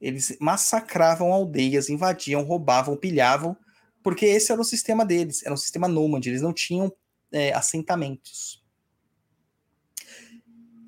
[0.00, 3.56] Eles massacravam aldeias, invadiam, roubavam, pilhavam,
[4.02, 6.92] porque esse era o sistema deles, era um sistema nômade, eles não tinham
[7.30, 8.62] é, assentamentos.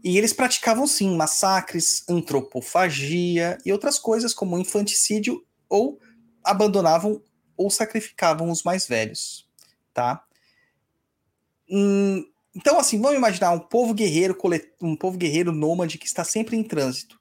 [0.02, 5.98] E eles praticavam sim massacres, antropofagia e outras coisas como infanticídio ou
[6.44, 7.22] abandonavam
[7.56, 9.48] ou sacrificavam os mais velhos,
[9.94, 10.22] tá?
[11.70, 12.22] Hum,
[12.54, 14.36] então assim, vamos imaginar um povo guerreiro,
[14.82, 17.18] um povo guerreiro nômade que está sempre em trânsito.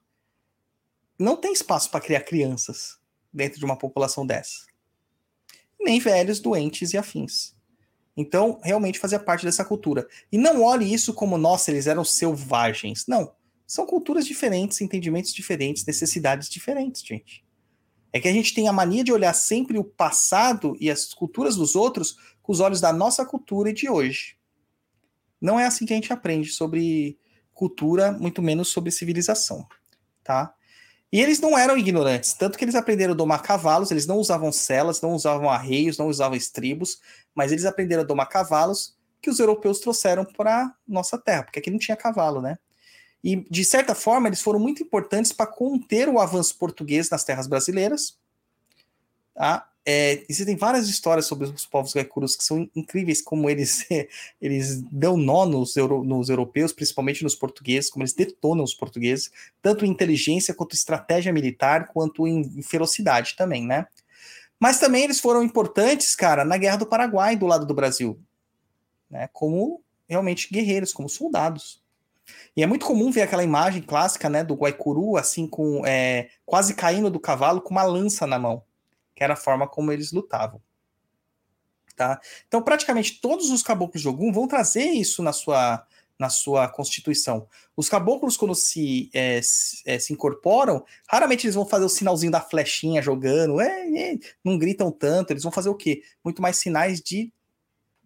[1.18, 2.98] Não tem espaço para criar crianças
[3.32, 4.66] dentro de uma população dessa.
[5.84, 7.54] Nem velhos, doentes e afins.
[8.16, 10.06] Então, realmente fazia parte dessa cultura.
[10.30, 13.06] E não olhe isso como, nossa, eles eram selvagens.
[13.06, 13.34] Não.
[13.66, 17.44] São culturas diferentes, entendimentos diferentes, necessidades diferentes, gente.
[18.12, 21.56] É que a gente tem a mania de olhar sempre o passado e as culturas
[21.56, 24.36] dos outros com os olhos da nossa cultura e de hoje.
[25.40, 27.18] Não é assim que a gente aprende sobre
[27.52, 29.66] cultura, muito menos sobre civilização,
[30.22, 30.54] tá?
[31.12, 34.50] E eles não eram ignorantes, tanto que eles aprenderam a domar cavalos, eles não usavam
[34.50, 37.00] celas, não usavam arreios, não usavam estribos,
[37.34, 41.70] mas eles aprenderam a domar cavalos que os europeus trouxeram para nossa terra, porque aqui
[41.70, 42.58] não tinha cavalo, né?
[43.22, 47.46] E, de certa forma, eles foram muito importantes para conter o avanço português nas terras
[47.46, 48.18] brasileiras.
[49.34, 49.66] Tá?
[49.86, 53.86] É, existem várias histórias sobre os povos guaicurus que são incríveis, como eles,
[54.40, 59.30] eles dão nó nos, euro, nos europeus, principalmente nos portugueses, como eles detonam os portugueses,
[59.60, 63.86] tanto em inteligência quanto em estratégia militar, quanto em ferocidade também, né?
[64.58, 68.18] Mas também eles foram importantes, cara, na Guerra do Paraguai, do lado do Brasil.
[69.10, 69.28] Né?
[69.32, 71.82] Como realmente guerreiros, como soldados.
[72.56, 76.74] E é muito comum ver aquela imagem clássica, né, do Guaicuru, assim, com é, quase
[76.74, 78.62] caindo do cavalo com uma lança na mão,
[79.14, 80.60] que era a forma como eles lutavam.
[81.96, 82.20] Tá?
[82.48, 85.86] Então, praticamente todos os caboclos de Ogum vão trazer isso na sua,
[86.18, 87.48] na sua constituição.
[87.76, 92.32] Os caboclos, quando se, é, se, é, se, incorporam, raramente eles vão fazer o sinalzinho
[92.32, 96.02] da flechinha jogando, é, é, não gritam tanto, eles vão fazer o quê?
[96.24, 97.32] Muito mais sinais de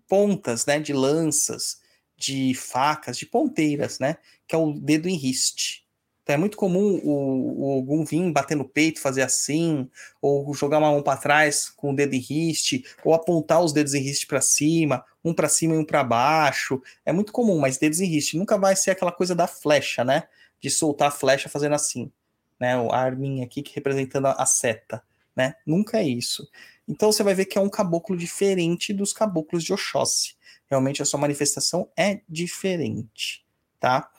[0.07, 1.81] pontas, né, de lanças,
[2.17, 4.17] de facas, de ponteiras, né,
[4.47, 5.88] que é o dedo em riste.
[6.29, 9.89] É muito comum o, o Ogum vir bater no peito, fazer assim,
[10.21, 13.95] ou jogar uma mão para trás com o dedo em riste, ou apontar os dedos
[13.95, 16.83] em riste para cima, um para cima e um para baixo.
[17.05, 20.25] É muito comum, mas dedos em riste nunca vai ser aquela coisa da flecha, né?
[20.61, 22.13] De soltar a flecha fazendo assim,
[22.61, 22.75] né?
[22.75, 25.03] A arminha aqui que representando a seta,
[25.35, 25.55] né?
[25.67, 26.47] Nunca é isso.
[26.87, 30.37] Então você vai ver que é um caboclo diferente dos caboclos de Oxóssi.
[30.67, 33.47] Realmente a sua manifestação é diferente,
[33.81, 34.11] tá?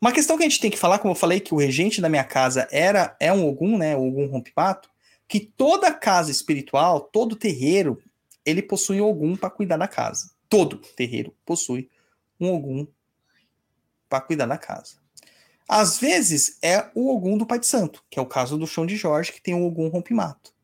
[0.00, 2.08] Uma questão que a gente tem que falar, como eu falei, que o regente da
[2.08, 3.96] minha casa era é um Ogum, né?
[3.96, 4.90] O Ogum Rompipato,
[5.26, 8.02] que toda casa espiritual, todo terreiro,
[8.44, 10.30] ele possui um Ogum para cuidar da casa.
[10.48, 11.90] Todo terreiro possui
[12.38, 12.86] um Ogum
[14.08, 14.96] para cuidar da casa.
[15.68, 18.86] Às vezes é o Ogum do Pai de Santo, que é o caso do chão
[18.86, 20.54] de Jorge, que tem o Ogum Rompimato.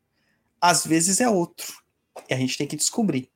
[0.61, 1.83] Às vezes é outro.
[2.29, 3.29] E a gente tem que descobrir.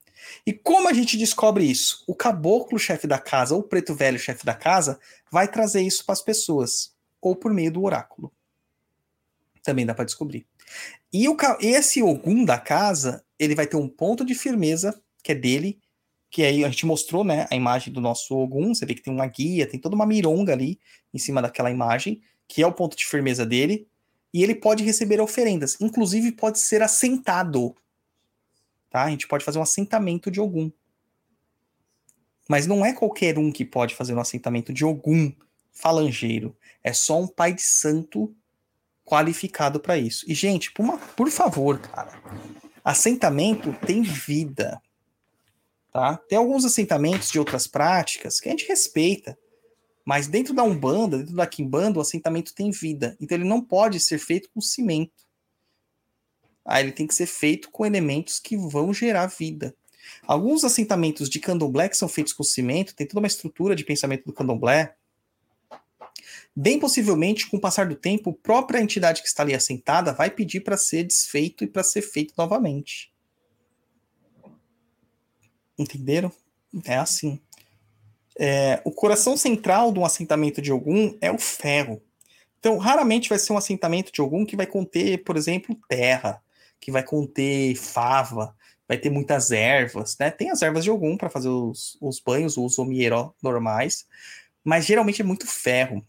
[0.45, 2.03] E como a gente descobre isso?
[2.07, 4.99] O caboclo chefe da casa, ou o preto velho chefe da casa,
[5.31, 8.31] vai trazer isso para as pessoas, ou por meio do oráculo.
[9.63, 10.45] Também dá para descobrir.
[11.11, 15.35] E o, esse Ogum da casa, ele vai ter um ponto de firmeza, que é
[15.35, 15.79] dele,
[16.29, 19.13] que aí a gente mostrou, né, a imagem do nosso Ogum, você vê que tem
[19.13, 20.79] uma guia, tem toda uma mironga ali
[21.13, 23.87] em cima daquela imagem, que é o ponto de firmeza dele,
[24.33, 27.75] e ele pode receber oferendas, inclusive pode ser assentado
[28.89, 29.03] Tá?
[29.03, 30.71] A gente pode fazer um assentamento de Ogum.
[32.47, 35.33] Mas não é qualquer um que pode fazer um assentamento de Ogum
[35.71, 36.55] falangeiro.
[36.83, 38.33] É só um pai de santo
[39.03, 40.25] qualificado para isso.
[40.29, 42.21] E, gente, por, uma, por favor, cara,
[42.83, 44.81] assentamento tem vida.
[45.91, 46.17] Tá?
[46.17, 49.37] Tem alguns assentamentos de outras práticas que a gente respeita.
[50.05, 53.17] Mas dentro da Umbanda, dentro da Kimbanda, o assentamento tem vida.
[53.19, 55.26] Então ele não pode ser feito com cimento.
[56.69, 59.73] Ah, ele tem que ser feito com elementos que vão gerar vida.
[60.23, 64.25] Alguns assentamentos de candomblé que são feitos com cimento, tem toda uma estrutura de pensamento
[64.25, 64.93] do candomblé.
[66.53, 70.29] Bem possivelmente, com o passar do tempo, a própria entidade que está ali assentada vai
[70.29, 73.13] pedir para ser desfeito e para ser feito novamente.
[75.79, 76.33] Entenderam?
[76.83, 77.39] É assim.
[78.37, 82.01] É, o coração central de um assentamento de algum é o ferro.
[82.59, 86.43] Então, raramente vai ser um assentamento de algum que vai conter, por exemplo, terra
[86.79, 88.55] que vai conter fava,
[88.87, 90.31] vai ter muitas ervas, né?
[90.31, 94.07] Tem as ervas de algum para fazer os, os banhos, os omieró normais,
[94.63, 96.05] mas geralmente é muito ferro.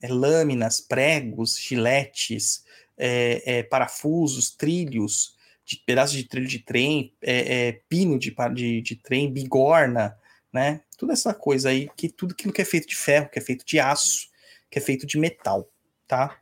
[0.00, 2.64] É lâminas, pregos, giletes,
[2.96, 8.80] é, é, parafusos, trilhos, de pedaços de trilho de trem, é, é pino de, de,
[8.80, 10.16] de, trem, bigorna,
[10.52, 10.80] né?
[10.96, 13.64] Toda essa coisa aí, que tudo aquilo que é feito de ferro, que é feito
[13.66, 14.28] de aço,
[14.70, 15.68] que é feito de metal,
[16.06, 16.38] tá?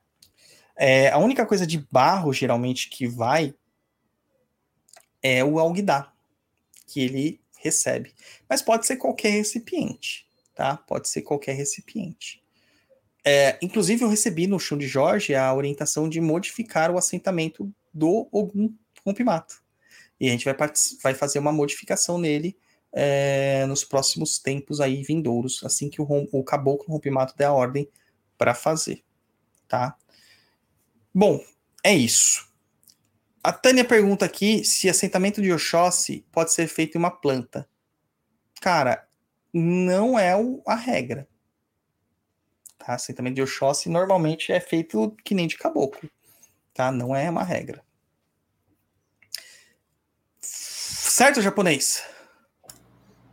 [0.77, 3.55] É, a única coisa de barro, geralmente, que vai
[5.22, 6.14] é o alguidar
[6.86, 8.14] que ele recebe.
[8.48, 10.76] Mas pode ser qualquer recipiente, tá?
[10.76, 12.43] Pode ser qualquer recipiente.
[13.24, 18.28] É, inclusive, eu recebi no chão de Jorge a orientação de modificar o assentamento do
[18.30, 18.72] Ogum
[19.05, 19.62] Rompimato.
[20.20, 20.55] E a gente vai,
[21.02, 22.56] vai fazer uma modificação nele
[22.93, 27.88] é, nos próximos tempos aí vindouros, assim que o, o Caboclo Rompimato der a ordem
[28.38, 29.02] para fazer,
[29.66, 29.97] tá?
[31.12, 31.43] Bom,
[31.82, 32.45] é isso.
[33.47, 37.68] A Tânia pergunta aqui se assentamento de Oxóssi pode ser feito em uma planta.
[38.60, 39.06] Cara,
[39.55, 40.32] não é
[40.66, 41.28] a regra.
[42.77, 42.94] Tá?
[42.94, 46.10] Assentamento de Oxóssi normalmente é feito que nem de caboclo.
[46.74, 46.90] Tá?
[46.90, 47.85] Não é uma regra.
[50.40, 52.02] Certo, japonês?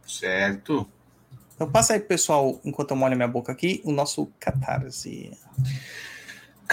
[0.05, 0.87] Certo.
[1.55, 5.35] Então passa aí, pessoal, enquanto eu molho minha boca aqui, o nosso catarse.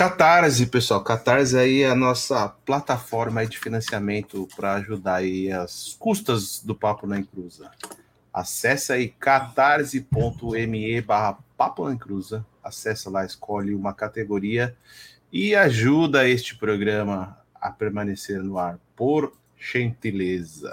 [0.01, 1.05] Catarse, pessoal.
[1.05, 7.07] Catarse aí é a nossa plataforma de financiamento para ajudar aí as custas do Papo
[7.07, 7.71] na Encruza.
[8.33, 12.47] Acesse aí catarse.me barra Papo na Encruza.
[12.65, 14.75] Acesse lá, escolhe uma categoria
[15.31, 20.73] e ajuda este programa a permanecer no ar, por gentileza.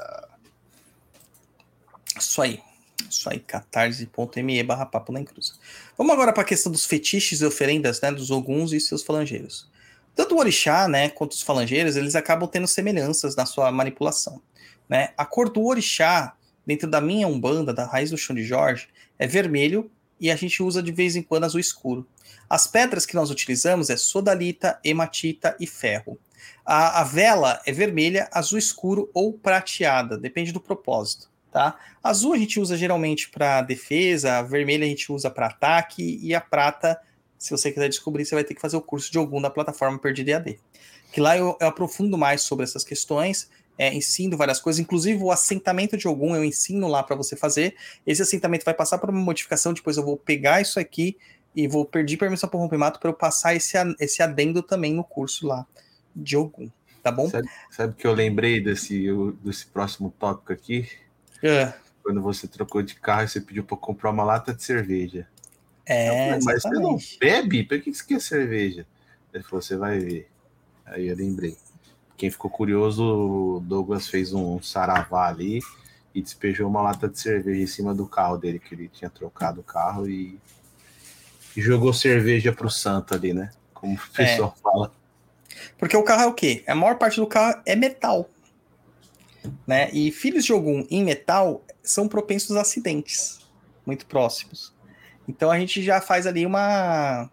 [2.18, 2.62] Isso aí.
[3.09, 5.53] Isso aí, catarse.me barra papo na encruza.
[5.97, 9.69] Vamos agora para a questão dos fetiches e oferendas, né, dos oguns e seus falangeiros.
[10.15, 14.41] Tanto o orixá, né, quanto os falangeiros, eles acabam tendo semelhanças na sua manipulação,
[14.89, 15.09] né?
[15.15, 16.35] A cor do orixá,
[16.65, 18.89] dentro da minha umbanda, da raiz do chão de Jorge,
[19.19, 19.89] é vermelho
[20.19, 22.07] e a gente usa de vez em quando azul escuro.
[22.49, 26.17] As pedras que nós utilizamos é sodalita, hematita e ferro.
[26.65, 31.79] A, a vela é vermelha, azul escuro ou prateada, depende do propósito, tá?
[32.03, 36.35] Azul a gente usa geralmente para defesa, a vermelha a gente usa para ataque e
[36.35, 36.99] a prata
[37.38, 39.99] se você quiser descobrir, você vai ter que fazer o curso de algum da plataforma
[39.99, 40.59] Perdida EAD.
[41.11, 45.31] Que lá eu, eu aprofundo mais sobre essas questões, é, ensino várias coisas, inclusive o
[45.31, 47.75] assentamento de algum eu ensino lá para você fazer.
[48.05, 51.15] Esse assentamento vai passar por uma modificação, depois eu vou pegar isso aqui
[51.55, 55.03] e vou pedir permissão para o rompimato para eu passar esse, esse adendo também no
[55.03, 55.65] curso lá
[56.15, 56.67] de algum,
[57.03, 57.29] tá bom?
[57.29, 59.07] Sabe, sabe que eu lembrei desse,
[59.43, 60.88] desse próximo tópico aqui?
[61.43, 61.73] É.
[62.03, 65.27] Quando você trocou de carro e você pediu para comprar uma lata de cerveja.
[65.85, 67.64] É, falei, mas você não bebe?
[67.64, 68.85] Por que você quer cerveja?
[69.34, 70.30] Ele falou, você vai ver.
[70.85, 71.57] Aí eu lembrei.
[72.18, 75.61] Quem ficou curioso, o Douglas fez um saravá ali
[76.15, 79.61] e despejou uma lata de cerveja em cima do carro dele, que ele tinha trocado
[79.61, 80.39] o carro e,
[81.55, 83.51] e jogou cerveja pro santo ali, né?
[83.73, 84.61] Como o pessoal é.
[84.61, 84.91] fala.
[85.77, 86.64] Porque o carro é o quê?
[86.68, 88.27] A maior parte do carro é metal.
[89.65, 89.90] Né?
[89.91, 93.40] E filhos de Ogum em metal são propensos a acidentes
[93.86, 94.74] muito próximos.
[95.28, 97.30] Então a gente já faz ali uma,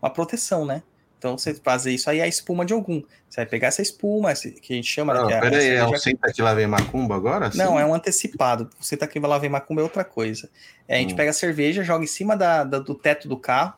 [0.00, 0.82] uma proteção, né?
[1.18, 3.00] Então você fazer isso aí é a espuma de algum.
[3.28, 5.14] Você vai pegar essa espuma, que a gente chama.
[5.14, 7.50] Não, né, pera aí, é o senta que lá vem macumba agora?
[7.50, 7.58] Sim?
[7.58, 8.68] Não, é um antecipado.
[8.78, 10.50] Senta que lá vem macumba é outra coisa.
[10.86, 11.16] É, a gente hum.
[11.16, 13.74] pega a cerveja, joga em cima da, da, do teto do carro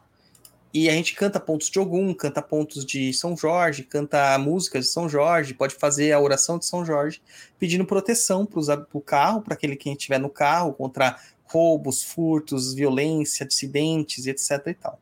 [0.76, 4.90] e a gente canta pontos de Ogum, canta pontos de São Jorge, canta músicas de
[4.90, 7.22] São Jorge, pode fazer a oração de São Jorge,
[7.58, 13.46] pedindo proteção para o carro, para aquele que estiver no carro, contra roubos, furtos, violência,
[13.46, 15.00] acidentes, etc e tal.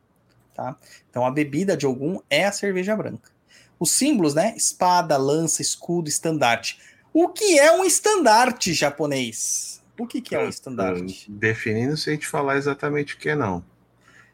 [0.53, 0.77] Tá?
[1.09, 3.29] Então a bebida de algum é a cerveja branca.
[3.77, 4.53] Os símbolos, né?
[4.55, 6.79] Espada, lança, escudo, estandarte.
[7.11, 9.83] O que é um estandarte japonês?
[9.99, 11.29] O que, que é um estandarte?
[11.29, 13.61] Definindo sem te falar exatamente o que é, não.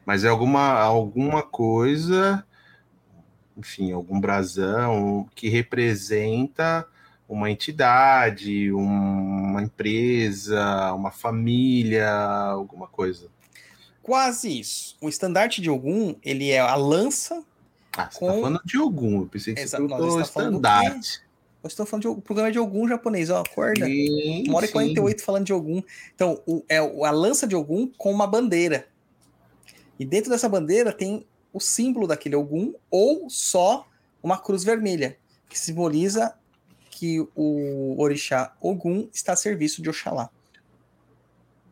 [0.05, 2.45] Mas é alguma, alguma coisa,
[3.57, 6.87] enfim, algum brasão que representa
[7.27, 13.29] uma entidade, uma empresa, uma família, alguma coisa.
[14.03, 14.97] Quase isso.
[14.99, 17.43] O estandarte de Ogum, ele é a lança.
[17.95, 18.27] Ah, você tá com...
[18.27, 21.21] tá falando de Ogum, eu pensei que Exato, você falou tá estandarte.
[21.63, 23.85] Eu estou falando de o programa de Ogum japonês, ó, acorda.
[23.85, 25.83] Sim, uma hora e 48 falando de Ogum.
[26.15, 28.87] Então, o, é a lança de Ogum com uma bandeira.
[30.01, 33.87] E dentro dessa bandeira tem o símbolo daquele Ogum ou só
[34.23, 35.15] uma cruz vermelha,
[35.47, 36.33] que simboliza
[36.89, 40.31] que o orixá Ogum está a serviço de Oxalá.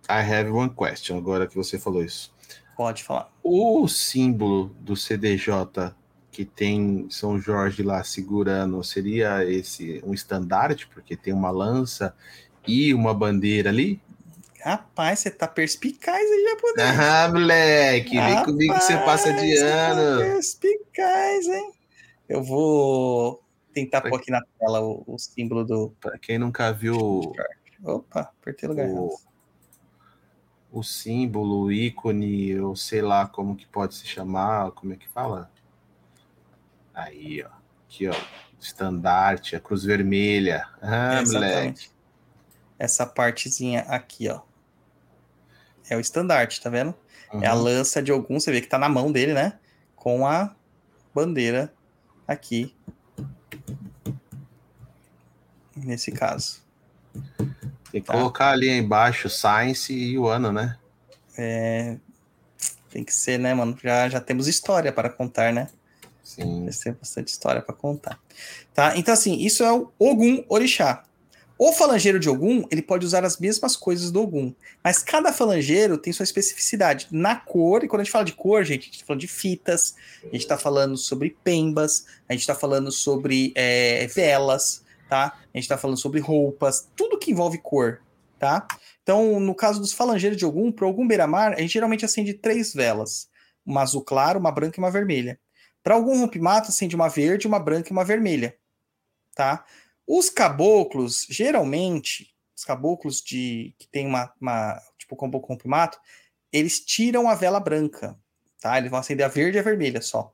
[0.08, 2.32] I have one question, agora que você falou isso.
[2.78, 3.34] Pode falar.
[3.44, 5.96] O símbolo do CDJ
[6.32, 12.16] que tem São Jorge lá segurando, seria esse um estandarte, porque tem uma lança
[12.68, 14.00] e uma bandeira ali?
[14.64, 17.00] Rapaz, você tá perspicaz aí, japonês.
[17.00, 20.20] Ah, moleque, Rapaz, vem comigo que você passa de tá ano.
[20.20, 21.72] Tá perspicaz, hein?
[22.28, 25.96] Eu vou tentar pra pôr aqui na tela o, o símbolo do.
[26.02, 27.34] Para quem nunca viu.
[27.84, 28.90] Opa, apertei o lugar.
[28.90, 29.20] O,
[30.72, 35.08] o símbolo, o ícone, ou sei lá como que pode se chamar, como é que
[35.08, 35.50] fala?
[36.94, 37.50] Aí, ó.
[37.88, 38.16] Aqui, ó.
[38.60, 40.68] Estandarte, a cruz vermelha.
[40.82, 41.90] Ah, moleque.
[42.78, 44.42] Essa partezinha aqui, ó.
[45.90, 46.94] É o estandarte, tá vendo?
[47.34, 47.44] Uhum.
[47.44, 49.60] É a lança de algum, você vê que tá na mão dele, né?
[49.96, 50.56] Com a
[51.14, 51.74] bandeira
[52.28, 52.76] aqui
[55.76, 56.62] nesse caso.
[57.92, 58.14] Tem que tá?
[58.14, 60.78] colocar ali embaixo Science e o ano, né?
[61.38, 61.98] É,
[62.90, 63.78] tem que ser, né, mano?
[63.82, 65.70] Já, já temos história para contar, né?
[66.24, 66.70] Sim.
[66.84, 68.20] Tem bastante história para contar.
[68.74, 68.96] Tá?
[68.98, 71.04] Então, assim, isso é o Ogum Orixá.
[71.62, 75.98] O falangeiro de Ogum, ele pode usar as mesmas coisas do Ogum, mas cada falangeiro
[75.98, 78.94] tem sua especificidade na cor, e quando a gente fala de cor, gente, a gente
[78.94, 83.52] está falando de fitas, a gente está falando sobre pembas, a gente está falando sobre
[83.56, 85.38] é, velas, tá?
[85.54, 88.02] A gente está falando sobre roupas, tudo que envolve cor,
[88.40, 88.66] tá?
[89.04, 92.74] Então, no caso dos falangeiros de Ogum, para algum beira-mar, a gente geralmente acende três
[92.74, 93.28] velas.
[93.66, 95.38] Uma azul claro, uma branca e uma vermelha.
[95.84, 98.56] Para algum rompimato, acende uma verde, uma branca e uma vermelha,
[99.36, 99.66] tá?
[100.12, 106.00] Os caboclos, geralmente, os caboclos de que tem uma, uma tipo caboclo rompimato,
[106.52, 108.18] eles tiram a vela branca,
[108.60, 108.76] tá?
[108.80, 110.34] Eles vão acender a verde e a vermelha só.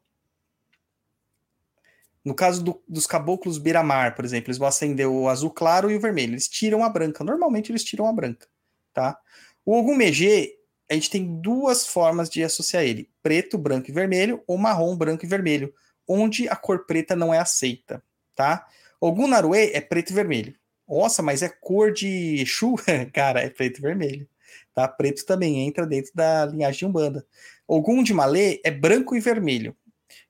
[2.23, 5.97] No caso do, dos caboclos beira-mar, por exemplo, eles vão acender o azul claro e
[5.97, 6.35] o vermelho.
[6.35, 7.21] Eles tiram a branca.
[7.21, 8.47] Normalmente eles tiram a branca,
[8.93, 9.19] tá?
[9.65, 10.57] O Ogum Megê,
[10.89, 15.25] a gente tem duas formas de associar ele: preto, branco e vermelho ou marrom, branco
[15.25, 15.73] e vermelho.
[16.07, 18.01] onde a cor preta não é aceita,
[18.33, 18.65] tá?
[18.99, 20.55] Ogum Naruê é preto e vermelho.
[20.87, 22.75] Nossa, mas é cor de Exu?
[23.13, 24.27] Cara, é preto e vermelho.
[24.73, 24.87] Tá?
[24.87, 27.25] Preto também entra dentro da linhagem de Umbanda.
[27.67, 29.75] Ogum de Malê é branco e vermelho.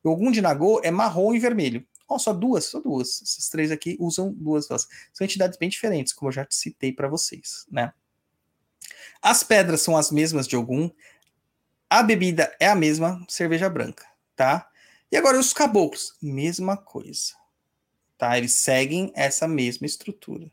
[0.04, 1.86] Ogum de Nagô é marrom e vermelho.
[2.08, 3.22] Ó, só duas, só duas.
[3.22, 4.88] Essas três aqui usam duas vozes.
[5.12, 7.92] São entidades bem diferentes, como eu já citei para vocês, né?
[9.22, 10.92] As pedras são as mesmas de Ogum.
[11.90, 14.06] A bebida é a mesma, cerveja branca,
[14.36, 14.70] tá?
[15.12, 17.34] E agora os caboclos, mesma coisa.
[18.18, 18.38] Tá?
[18.38, 20.50] Eles seguem essa mesma estrutura.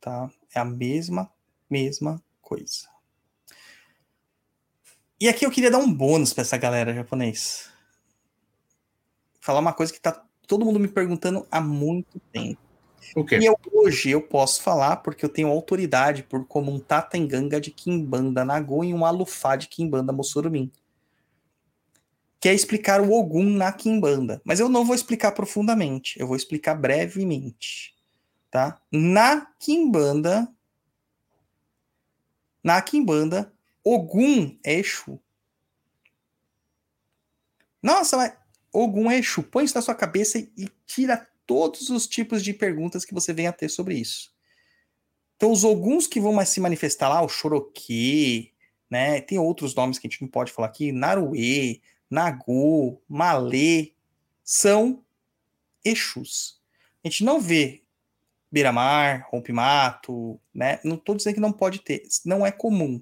[0.00, 0.30] Tá?
[0.54, 1.30] É a mesma
[1.70, 2.88] mesma coisa.
[5.20, 7.70] E aqui eu queria dar um bônus para essa galera japonês.
[9.40, 12.60] Falar uma coisa que tá todo mundo me perguntando há muito tempo.
[13.14, 13.38] O quê?
[13.38, 17.70] E eu, hoje eu posso falar porque eu tenho autoridade por como um Tatenganga de
[17.70, 20.70] Kimbanda Nagô e um Alufá de Kimbanda Mossorumim.
[22.40, 24.40] Que é explicar o Ogum na Kimbanda.
[24.44, 27.94] Mas eu não vou explicar profundamente, eu vou explicar brevemente.
[28.50, 28.80] Tá?
[28.90, 30.52] Na Kimbanda,
[32.64, 33.52] na Kimbanda,
[33.84, 35.20] Ogum é Exu.
[37.82, 38.32] Nossa, mas
[38.72, 39.42] Ogum é Exu.
[39.42, 43.50] Põe isso na sua cabeça e tira todos os tipos de perguntas que você venha
[43.50, 44.32] a ter sobre isso.
[45.36, 48.52] Então, os Oguns que vão se manifestar lá, o Choroque,
[48.90, 49.20] né?
[49.22, 51.80] Tem outros nomes que a gente não pode falar aqui, Naruê,
[52.10, 53.92] Nagu, Malê,
[54.42, 55.04] são
[55.84, 56.60] Exus.
[57.04, 57.84] A gente não vê
[58.50, 60.80] Beira-Mar, Rompimato, né?
[60.82, 63.00] Não estou dizendo que não pode ter, não é comum.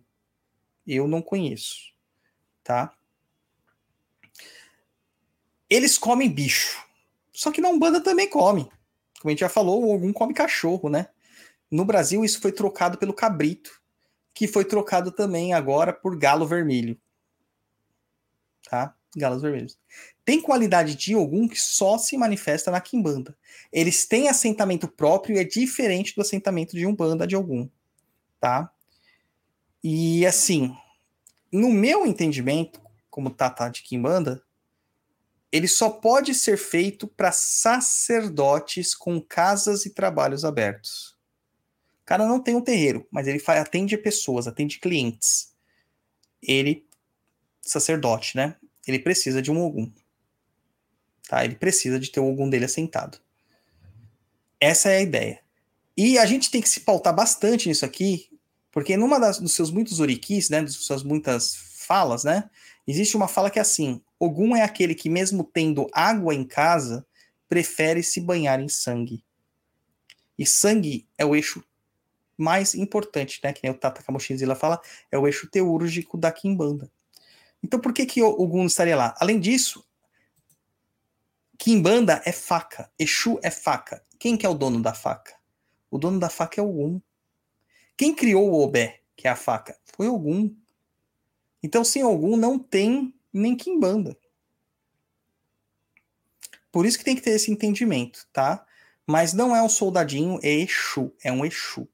[0.86, 1.92] Eu não conheço,
[2.62, 2.94] tá?
[5.68, 6.86] Eles comem bicho.
[7.32, 8.64] Só que na Umbanda também come.
[9.20, 11.08] Como a gente já falou, algum come cachorro, né?
[11.70, 13.82] No Brasil, isso foi trocado pelo cabrito,
[14.32, 16.98] que foi trocado também agora por galo vermelho.
[18.68, 18.94] Tá?
[19.16, 19.78] Galos vermelhos.
[20.24, 23.36] Tem qualidade de algum que só se manifesta na Kimbanda.
[23.72, 27.68] Eles têm assentamento próprio e é diferente do assentamento de Umbanda de algum.
[28.38, 28.70] Tá?
[29.82, 30.76] E assim,
[31.50, 32.80] no meu entendimento,
[33.10, 34.42] como Tata de Kimbanda,
[35.50, 41.16] ele só pode ser feito para sacerdotes com casas e trabalhos abertos.
[42.02, 45.54] O cara não tem um terreiro, mas ele atende pessoas, atende clientes.
[46.42, 46.86] Ele,
[47.62, 48.56] sacerdote, né?
[48.88, 49.92] Ele precisa de um ogum.
[51.28, 51.44] Tá?
[51.44, 53.18] Ele precisa de ter o ogum dele assentado.
[54.58, 55.40] Essa é a ideia.
[55.96, 58.30] E a gente tem que se pautar bastante nisso aqui,
[58.72, 62.48] porque numa das, dos seus muitos orikis, né, das suas muitas falas, né,
[62.86, 67.06] existe uma fala que é assim: Ogum é aquele que, mesmo tendo água em casa,
[67.48, 69.24] prefere se banhar em sangue.
[70.38, 71.62] E sangue é o eixo
[72.36, 73.52] mais importante, né?
[73.52, 76.90] Que nem o Tata Kamoshinzila fala, é o eixo teúrgico da Kimbanda.
[77.62, 79.14] Então por que que Ogum estaria lá?
[79.18, 79.84] Além disso,
[81.58, 84.04] Kimbanda é faca, Exu é faca.
[84.18, 85.36] Quem que é o dono da faca?
[85.90, 87.00] O dono da faca é Ogum.
[87.96, 89.76] Quem criou o Obé, que é a faca?
[89.96, 90.54] Foi Ogum.
[91.62, 94.16] Então sem Ogum não tem nem Kimbanda.
[96.70, 98.64] Por isso que tem que ter esse entendimento, tá?
[99.06, 101.88] Mas não é um soldadinho, é Exu, é um Exu.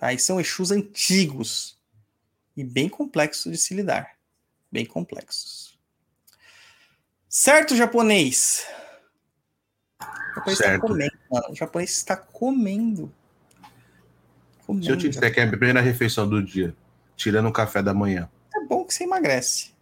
[0.00, 1.77] E são Exus antigos
[2.58, 4.16] e bem complexos de se lidar.
[4.70, 5.78] Bem complexos.
[7.28, 8.66] Certo, japonês?
[10.00, 10.04] O
[10.34, 10.80] japonês está Certo.
[10.80, 11.46] comendo, mano.
[11.50, 13.14] O japonês está comendo.
[14.66, 16.74] comendo Se eu te disser que é a primeira refeição do dia,
[17.16, 19.72] tirando o café da manhã, é bom que você emagrece.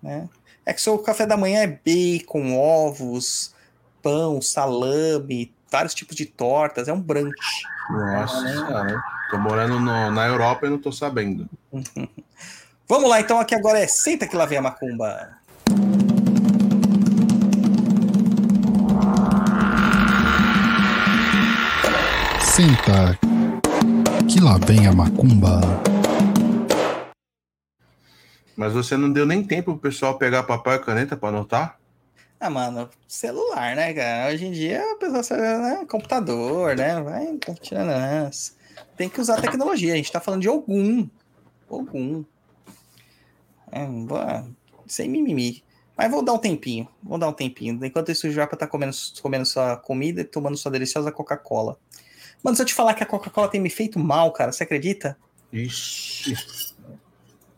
[0.00, 0.28] Né?
[0.64, 3.52] É que seu café da manhã é bacon, ovos,
[4.00, 7.34] pão, salame, vários tipos de tortas, é um brunch.
[7.90, 9.15] Nossa senhora.
[9.30, 11.48] Tô morando no- na Europa e não tô sabendo.
[12.88, 15.36] Vamos lá, então, aqui agora é Senta que lá vem a macumba.
[22.40, 23.18] Senta,
[24.28, 25.60] que lá vem a macumba.
[28.56, 31.78] Mas você não deu nem tempo pro pessoal pegar papel e caneta pra anotar?
[32.40, 34.32] Ah, mano, celular, né, cara?
[34.32, 35.84] Hoje em dia a pessoa sabe, né?
[35.88, 37.00] computador, né?
[37.02, 38.52] Vai tá tirando essa.
[38.96, 39.92] Tem que usar tecnologia.
[39.92, 41.08] A gente tá falando de algum.
[41.68, 42.24] Algum.
[43.70, 44.54] É, vou-
[44.86, 45.62] sem mimimi.
[45.96, 46.88] Mas vou dar um tempinho.
[47.02, 47.82] Vou dar um tempinho.
[47.84, 51.78] Enquanto isso, o Japa tá comendo, comendo sua comida e tomando sua deliciosa Coca-Cola.
[52.42, 55.16] Mano, se eu te falar que a Coca-Cola tem me feito mal, cara, você acredita?
[55.52, 56.36] Ixi.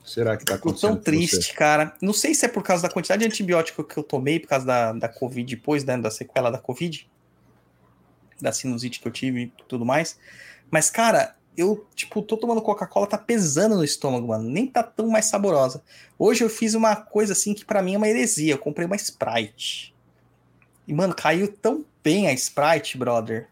[0.05, 0.91] Será que tá Tô acontecendo?
[0.91, 1.95] tão com triste, cara.
[2.01, 4.65] Não sei se é por causa da quantidade de antibiótico que eu tomei, por causa
[4.65, 7.11] da, da Covid depois, né, da sequela da Covid,
[8.41, 10.19] da sinusite que eu tive e tudo mais.
[10.71, 14.49] Mas, cara, eu, tipo, tô tomando Coca-Cola, tá pesando no estômago, mano.
[14.49, 15.83] Nem tá tão mais saborosa.
[16.19, 18.53] Hoje eu fiz uma coisa assim que para mim é uma heresia.
[18.55, 19.95] Eu comprei uma Sprite.
[20.87, 23.49] E, mano, caiu tão bem a Sprite, brother.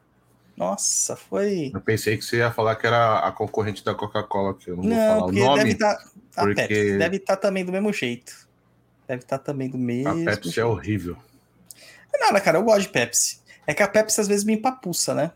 [0.56, 1.70] Nossa, foi.
[1.74, 4.82] Eu pensei que você ia falar que era a concorrente da Coca-Cola, que eu não,
[4.84, 5.58] vou Não, falar o nome.
[5.58, 5.92] deve estar.
[6.36, 8.46] a porque- Pepsi deve estar também do mesmo jeito.
[9.06, 10.08] Deve estar também do mesmo.
[10.08, 10.68] A Pepsi é jeito.
[10.68, 11.16] horrível.
[12.14, 13.40] É nada, cara, eu gosto de Pepsi.
[13.66, 15.32] É que a Pepsi às vezes me empapuça, né?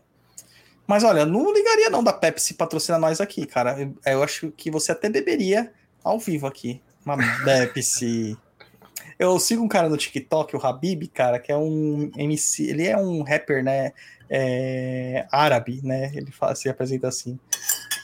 [0.91, 3.79] Mas olha, não ligaria não da Pepsi patrocinar nós aqui, cara.
[3.79, 5.71] Eu, eu acho que você até beberia
[6.03, 6.81] ao vivo aqui.
[7.05, 8.37] Uma Pepsi.
[9.17, 12.97] Eu sigo um cara no TikTok, o Habib, cara, que é um MC, ele é
[12.97, 13.93] um rapper, né?
[14.33, 16.09] é, árabe, né?
[16.15, 17.37] Ele fala, se apresenta assim.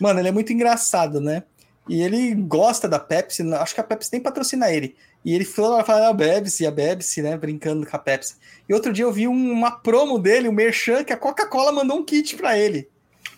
[0.01, 1.43] Mano, ele é muito engraçado, né?
[1.89, 4.95] E ele gosta da Pepsi, acho que a Pepsi nem patrocina ele.
[5.23, 7.38] E ele falou, fala, a Pepsi, a Pepsi, né?
[7.38, 8.35] Brincando com a Pepsi.
[8.68, 11.97] E outro dia eu vi um- uma promo dele, um merchan, que a Coca-Cola mandou
[11.97, 12.89] um kit pra ele.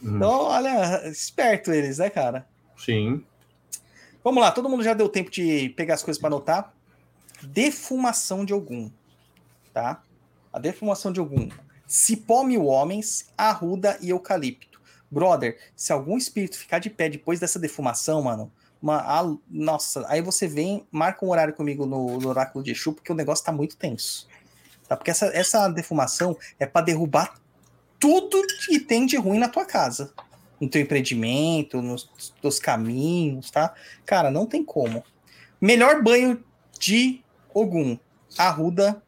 [0.03, 2.47] Hum, Então, olha, esperto eles, né, cara?
[2.77, 3.23] Sim.
[4.23, 6.73] Vamos lá, todo mundo já deu tempo de pegar as coisas para anotar.
[7.41, 8.89] Defumação de algum,
[9.73, 10.03] tá?
[10.51, 11.49] A defumação de algum.
[11.87, 14.68] Cipó mil homens, arruda e eucalipto.
[15.11, 20.21] Brother, se algum espírito ficar de pé depois dessa defumação, mano, uma, a- nossa, aí
[20.21, 23.51] você vem, marca um horário comigo no, no oráculo de Exu, porque o negócio tá
[23.51, 24.27] muito tenso.
[24.87, 24.95] Tá?
[24.95, 27.39] Porque essa, essa defumação é para derrubar
[27.99, 30.13] tudo que tem de ruim na tua casa
[30.59, 32.09] no teu empreendimento, nos
[32.41, 33.73] teus caminhos, tá?
[34.05, 35.03] Cara, não tem como.
[35.61, 36.43] Melhor banho
[36.77, 37.21] de
[37.53, 37.97] Ogum:
[38.37, 39.01] arruda,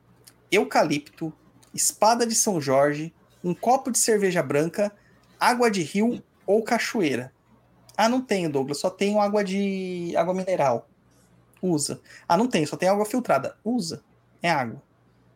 [0.51, 1.33] eucalipto,
[1.73, 3.13] espada de São Jorge,
[3.43, 4.91] um copo de cerveja branca,
[5.41, 7.33] água de rio ou cachoeira.
[7.97, 10.87] Ah, não tenho, Douglas, só tenho água de água mineral.
[11.59, 11.99] Usa.
[12.27, 13.57] Ah, não tenho, só tem água filtrada.
[13.65, 14.03] Usa.
[14.41, 14.81] É água,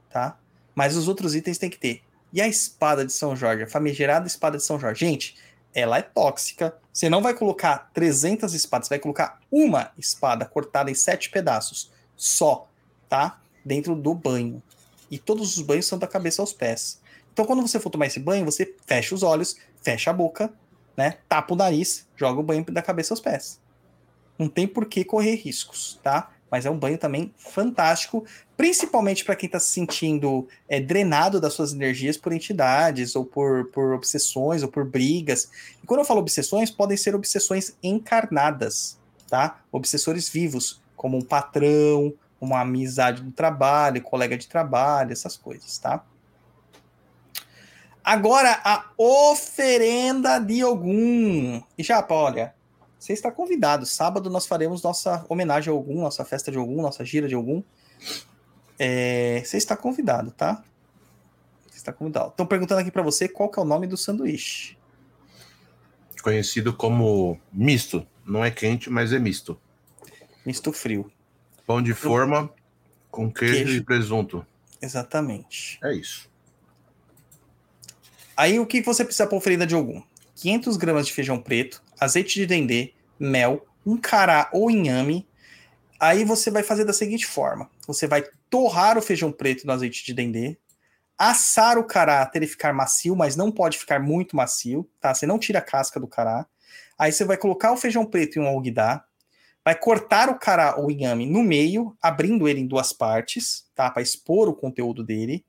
[0.10, 0.38] tá?
[0.76, 2.03] Mas os outros itens tem que ter.
[2.32, 4.99] E a espada de São Jorge, a famigerada espada de São Jorge.
[4.99, 5.36] Gente,
[5.73, 6.76] ela é tóxica.
[6.94, 11.91] Você não vai colocar 300 espadas, você vai colocar uma espada cortada em sete pedaços
[12.15, 12.69] só,
[13.10, 13.40] tá?
[13.64, 14.61] Dentro do banho.
[15.10, 16.99] E todos os banhos são da cabeça aos pés.
[17.36, 20.52] Então, quando você for tomar esse banho, você fecha os olhos, fecha a boca,
[20.98, 21.20] né?
[21.30, 23.62] Tapa o nariz, joga o banho da cabeça aos pés.
[24.38, 26.32] Não tem por que correr riscos, tá?
[26.49, 28.26] Mas é um banho também fantástico,
[28.57, 33.66] principalmente para quem está se sentindo é, drenado das suas energias por entidades, ou por,
[33.66, 35.49] por obsessões, ou por brigas.
[35.84, 38.98] E quando eu falo obsessões, podem ser obsessões encarnadas,
[39.30, 39.60] tá?
[39.72, 46.03] Obsessores vivos, como um patrão, uma amizade do trabalho, colega de trabalho, essas coisas, tá?
[48.06, 51.60] Agora, a oferenda de Ogum.
[51.76, 52.53] E já, olha,
[52.99, 53.84] você está convidado.
[53.84, 57.64] Sábado nós faremos nossa homenagem a Ogum, nossa festa de Ogum, nossa gira de Ogum.
[58.77, 60.64] É, você está convidado, tá?
[61.68, 62.30] Você está convidado.
[62.30, 64.77] Estão perguntando aqui para você qual que é o nome do sanduíche.
[66.22, 68.06] Conhecido como misto.
[68.23, 69.60] Não é quente, mas é misto.
[70.45, 71.11] Misto frio.
[71.65, 72.53] Pão de forma
[73.10, 73.77] com queijo, Queijo.
[73.77, 74.45] e presunto.
[74.80, 75.80] Exatamente.
[75.84, 76.30] É isso.
[78.38, 80.03] Aí o que você precisa para oferenda de Ogum?
[80.36, 85.26] 500 gramas de feijão preto, azeite de dendê, mel, um cará ou inhame.
[85.98, 90.06] Aí você vai fazer da seguinte forma: você vai torrar o feijão preto no azeite
[90.06, 90.57] de dendê,
[91.18, 95.14] assar o cará até ele ficar macio, mas não pode ficar muito macio, tá?
[95.14, 96.45] Você não tira a casca do cará.
[96.98, 99.06] Aí você vai colocar o feijão preto em um alguidar,
[99.64, 103.90] vai cortar o cará ou inhame no meio, abrindo ele em duas partes, tá?
[103.90, 105.45] Para expor o conteúdo dele.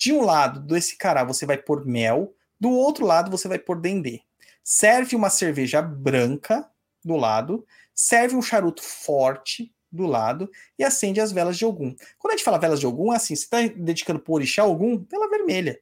[0.00, 3.78] De um lado desse cará você vai pôr mel, do outro lado você vai pôr
[3.78, 4.22] dendê.
[4.64, 6.66] Serve uma cerveja branca
[7.04, 11.94] do lado, serve um charuto forte do lado e acende as velas de Ogum.
[12.18, 15.04] Quando a gente fala velas de Ogum, é assim, você está dedicando para orixá Ogum,
[15.04, 15.78] vela vermelha.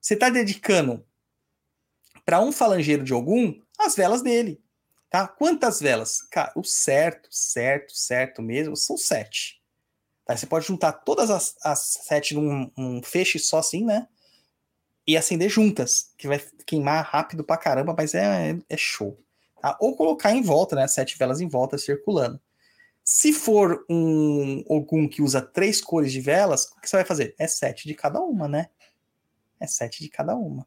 [0.00, 1.06] Você está dedicando
[2.24, 4.60] para um falangeiro de Ogum, as velas dele.
[5.08, 5.28] Tá?
[5.28, 6.22] Quantas velas?
[6.22, 9.59] Cara, o certo, certo, certo mesmo, são sete.
[10.30, 10.36] Tá?
[10.36, 14.06] Você pode juntar todas as, as sete num, num feixe só assim, né?
[15.04, 19.18] E acender juntas, que vai queimar rápido pra caramba, mas é, é show.
[19.60, 19.76] Tá?
[19.80, 20.86] Ou colocar em volta, né?
[20.86, 22.40] Sete velas em volta circulando.
[23.02, 27.34] Se for um Ogum que usa três cores de velas, o que você vai fazer?
[27.36, 28.70] É sete de cada uma, né?
[29.58, 30.64] É sete de cada uma.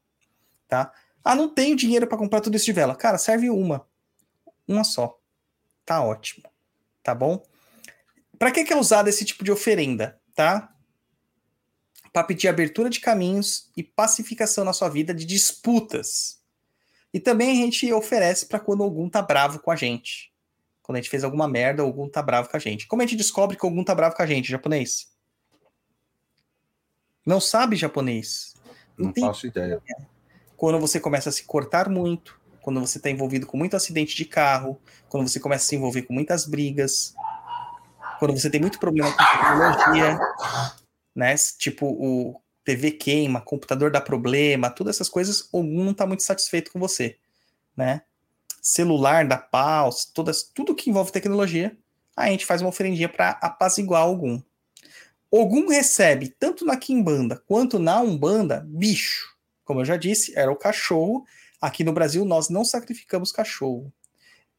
[0.67, 0.91] Tá?
[1.23, 2.97] Ah, não tenho dinheiro para comprar tudo isso de vela.
[2.97, 3.87] Cara, serve uma.
[4.67, 5.17] Uma só.
[5.85, 6.43] Tá ótimo.
[7.01, 7.41] Tá bom?
[8.37, 10.19] Para que, que é usado esse tipo de oferenda?
[10.35, 10.73] Tá?
[12.11, 16.41] Para pedir abertura de caminhos e pacificação na sua vida de disputas.
[17.13, 20.33] E também a gente oferece para quando algum tá bravo com a gente.
[20.81, 22.87] Quando a gente fez alguma merda, algum tá bravo com a gente.
[22.87, 25.13] Como a gente descobre que algum tá bravo com a gente, japonês?
[27.25, 28.53] Não sabe japonês?
[28.97, 29.81] Não tem faço ideia.
[30.57, 34.25] quando você começa a se cortar muito, quando você está envolvido com muito acidente de
[34.25, 37.13] carro, quando você começa a se envolver com muitas brigas,
[38.23, 40.17] quando você tem muito problema com tecnologia,
[41.13, 41.35] né?
[41.57, 46.71] Tipo, o TV queima, computador dá problema, todas essas coisas, algum não está muito satisfeito
[46.71, 47.17] com você,
[47.75, 48.03] né?
[48.61, 51.77] Celular dá pau, todas, tudo que envolve tecnologia,
[52.15, 54.41] a gente faz uma oferendinha para apaziguar algum.
[55.29, 59.35] Ogum recebe, tanto na Kimbanda quanto na Umbanda, bicho.
[59.65, 61.25] Como eu já disse, era o cachorro.
[61.59, 63.91] Aqui no Brasil, nós não sacrificamos cachorro.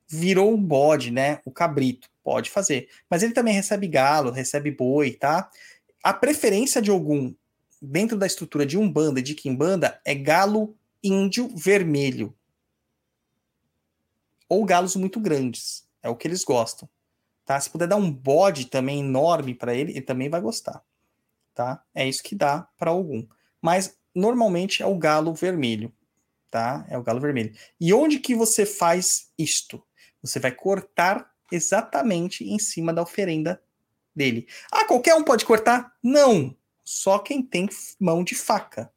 [0.07, 1.41] Virou um bode, né?
[1.47, 2.13] O cabrito.
[2.25, 2.89] Pode fazer.
[3.09, 5.51] Mas ele também recebe galo, recebe boi, tá?
[6.03, 7.35] A preferência de Ogum
[7.81, 12.35] dentro da estrutura de Umbanda e de Kimbanda é galo índio vermelho.
[14.49, 15.87] Ou galos muito grandes.
[16.03, 16.89] É o que eles gostam.
[17.45, 17.61] Tá?
[17.61, 20.83] Se puder dar um bode também enorme para ele, ele também vai gostar.
[21.55, 21.85] Tá?
[21.95, 23.27] É isso que dá para algum.
[23.61, 25.93] Mas normalmente é o galo vermelho,
[26.51, 26.87] tá?
[26.89, 27.55] É o galo vermelho.
[27.81, 29.83] E onde que você faz isto?
[30.23, 33.63] Você vai cortar exatamente em cima da oferenda
[34.15, 34.47] dele.
[34.71, 35.95] Ah, qualquer um pode cortar?
[36.03, 36.57] Não.
[36.85, 37.69] Só quem tem
[37.99, 38.93] mão de faca,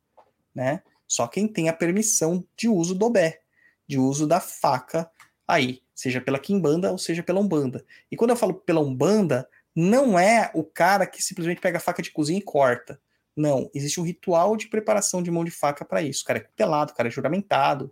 [0.53, 0.83] né?
[1.07, 3.41] Só quem tem a permissão de uso do bé,
[3.87, 5.09] de uso da faca
[5.47, 7.83] aí seja pela Kimbanda ou seja pela Umbanda.
[8.11, 12.03] E quando eu falo pela Umbanda, não é o cara que simplesmente pega a faca
[12.03, 13.01] de cozinha e corta.
[13.35, 16.23] Não, existe um ritual de preparação de mão de faca para isso.
[16.23, 17.91] O cara é pelado, o cara é juramentado.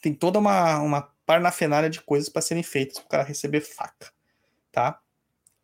[0.00, 4.10] Tem toda uma, uma parnafenária de coisas para serem feitas para o cara receber faca,
[4.70, 5.00] tá?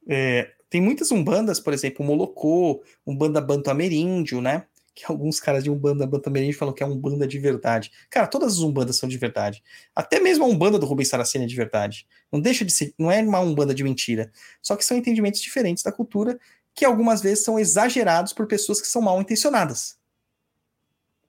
[0.08, 4.66] É, tem muitas umbandas, por exemplo, Molocô, Umbanda Banto Ameríndio, né?
[4.94, 7.90] que alguns caras de Umbanda Bantamerinde falam que é Umbanda de verdade.
[8.10, 9.62] Cara, todas as Umbandas são de verdade.
[9.94, 12.06] Até mesmo a Umbanda do Rubens Saraceni é de verdade.
[12.30, 14.30] Não deixa de ser, não é uma Umbanda de mentira.
[14.60, 16.38] Só que são entendimentos diferentes da cultura
[16.74, 19.98] que algumas vezes são exagerados por pessoas que são mal intencionadas.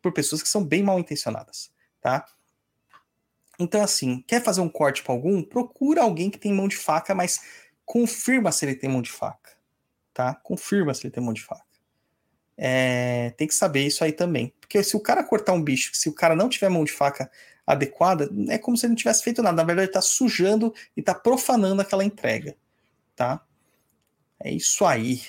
[0.01, 1.71] Por pessoas que são bem mal intencionadas,
[2.01, 2.25] tá?
[3.61, 5.43] Então, assim, quer fazer um corte para algum?
[5.43, 7.41] Procura alguém que tem mão de faca, mas
[7.85, 9.51] confirma se ele tem mão de faca,
[10.11, 10.33] tá?
[10.33, 11.63] Confirma se ele tem mão de faca.
[12.57, 14.51] É, tem que saber isso aí também.
[14.59, 17.29] Porque se o cara cortar um bicho, se o cara não tiver mão de faca
[17.65, 19.57] adequada, é como se ele não tivesse feito nada.
[19.57, 22.55] Na verdade, ele está sujando e está profanando aquela entrega.
[23.15, 23.45] Tá?
[24.39, 25.21] É isso aí.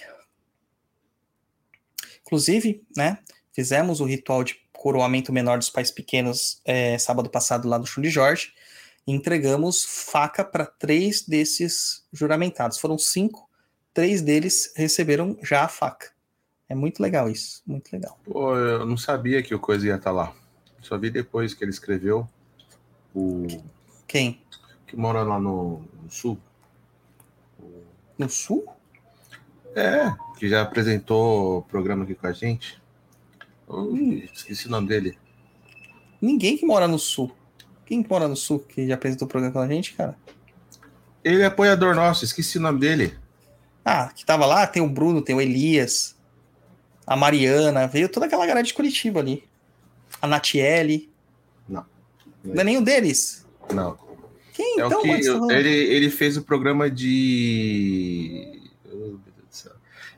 [2.23, 3.19] Inclusive, né?
[3.53, 8.11] Fizemos o ritual de coroamento menor dos pais pequenos é, sábado passado lá no de
[8.11, 8.53] Jorge.
[9.07, 12.79] Entregamos faca para três desses juramentados.
[12.79, 13.49] Foram cinco,
[13.95, 16.11] três deles receberam já a faca.
[16.69, 18.19] É muito legal isso, muito legal.
[18.25, 20.35] Pô, eu não sabia que o Coisa ia estar tá lá.
[20.81, 22.29] Só vi depois que ele escreveu.
[23.15, 23.47] O...
[24.09, 24.43] Quem?
[24.85, 26.37] Que mora lá no, no sul.
[28.19, 28.67] No sul?
[29.77, 32.82] É, que já apresentou o programa aqui com a gente.
[33.73, 34.23] Hum.
[34.33, 35.19] Esqueci o nome dele.
[36.21, 37.33] Ninguém que mora no sul.
[37.87, 40.17] Quem mora no sul que já apresentou o programa com a gente, cara?
[41.25, 43.17] Ele é apoiador nosso, esqueci o nome dele.
[43.85, 46.17] Ah, que tava lá, tem o Bruno, tem o Elias
[47.07, 49.45] a Mariana, veio toda aquela galera de Curitiba ali.
[50.21, 51.11] A Natiele.
[51.69, 51.85] Não.
[52.45, 53.47] Não é nenhum deles?
[53.73, 53.99] Não.
[54.53, 55.01] Quem é então?
[55.01, 58.61] O que eu, ele, ele fez o programa de.
[58.87, 59.73] Oh, meu Deus do céu.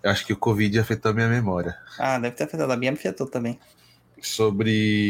[0.05, 1.79] Eu acho que o Covid afetou a minha memória.
[1.99, 2.71] Ah, deve ter afetado.
[2.71, 3.59] A minha me afetou também.
[4.21, 5.09] Sobre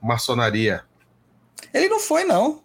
[0.00, 0.84] maçonaria.
[1.74, 2.62] Ele não foi, não.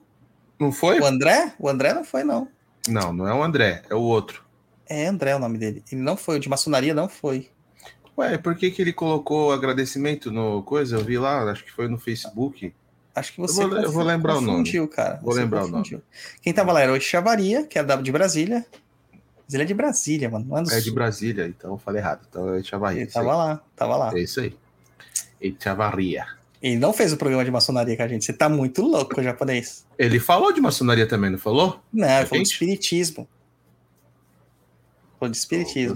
[0.60, 1.00] Não foi?
[1.00, 1.52] O André?
[1.58, 2.48] O André não foi, não.
[2.88, 4.46] Não, não é o André, é o outro.
[4.88, 5.84] É André o nome dele.
[5.92, 7.50] Ele não foi, o de maçonaria não foi.
[8.16, 10.98] Ué, por que, que ele colocou agradecimento no coisa?
[10.98, 12.72] Eu vi lá, acho que foi no Facebook.
[13.16, 14.88] Acho que você eu vou, eu vou lembrar o nome.
[14.90, 15.20] cara.
[15.24, 15.98] Vou você lembrar confundiu.
[15.98, 16.40] o nome.
[16.44, 18.64] Quem tava lá era o Chavaria, que era de Brasília.
[19.46, 20.46] Mas ele é de Brasília, mano.
[20.48, 20.92] Não é, É de.
[20.92, 22.22] Brasília, então eu falei errado.
[22.30, 23.02] Então é Chavaria.
[23.04, 24.12] Ele tava lá, tava lá.
[24.18, 24.56] É isso aí.
[25.42, 26.26] É Chavaria.
[26.62, 28.26] Ele não fez o programa de maçonaria com a gente.
[28.26, 29.86] Você tá muito louco, japonês.
[30.00, 31.80] Ele falou de maçonaria também, não falou?
[31.94, 33.28] Não, ele falou de espiritismo.
[35.20, 35.96] Falou de espiritismo.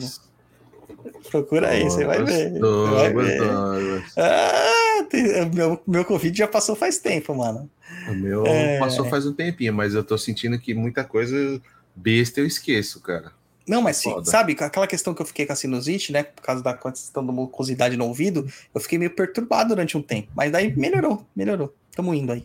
[1.32, 2.52] Procura aí, você vai ver.
[2.52, 3.42] Você vai ver.
[4.18, 7.70] Ah, tem- meu, meu Covid já passou faz tempo, mano.
[8.08, 8.78] O meu É.
[8.80, 11.60] passou faz um tempinho, mas eu tô sentindo que muita coisa
[12.00, 13.32] besta eu esqueço, cara.
[13.68, 16.24] Não, mas sim, sabe, aquela questão que eu fiquei com a sinusite, né?
[16.24, 20.32] Por causa da questão da mucosidade no ouvido, eu fiquei meio perturbado durante um tempo.
[20.34, 21.72] Mas daí melhorou, melhorou.
[21.96, 22.44] Tamo indo aí.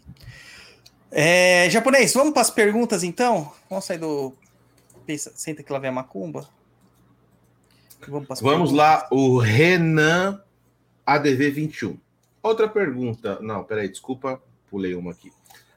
[1.11, 3.51] É, japonês, vamos para as perguntas então?
[3.71, 4.35] Vamos sair do.
[5.07, 6.47] Pensa, senta que lá vem a macumba.
[8.07, 10.43] Vamos, Vamos lá, o Renan
[11.07, 11.99] ADV 21.
[12.43, 13.39] Outra pergunta.
[13.41, 15.33] Não, peraí, desculpa, pulei uma aqui.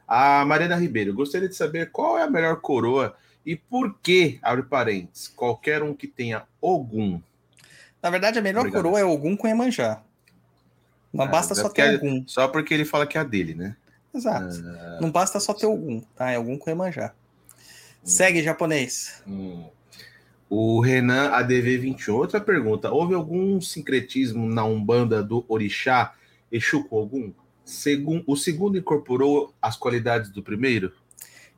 [0.06, 4.62] A Mariana Ribeiro, gostaria de saber qual é a melhor coroa e por que, abre
[4.64, 7.20] parênteses, qualquer um que tenha Ogum.
[8.02, 8.82] Na verdade, a melhor Obrigado.
[8.82, 10.02] coroa é Ogum com Emanjá.
[11.12, 12.22] Não Ah, basta só ter algum.
[12.26, 13.76] Só porque ele fala que é a dele, né?
[14.14, 14.62] Exato.
[14.66, 16.30] Ah, Não basta só ter algum, tá?
[16.30, 17.12] É algum com Iemanjá.
[18.04, 19.22] Segue, japonês.
[19.26, 19.64] hum.
[20.50, 22.90] O Renan ADV21, outra pergunta.
[22.90, 26.14] Houve algum sincretismo na Umbanda do Orixá
[26.50, 27.32] Exu com?
[27.66, 30.90] Segun, o segundo incorporou as qualidades do primeiro?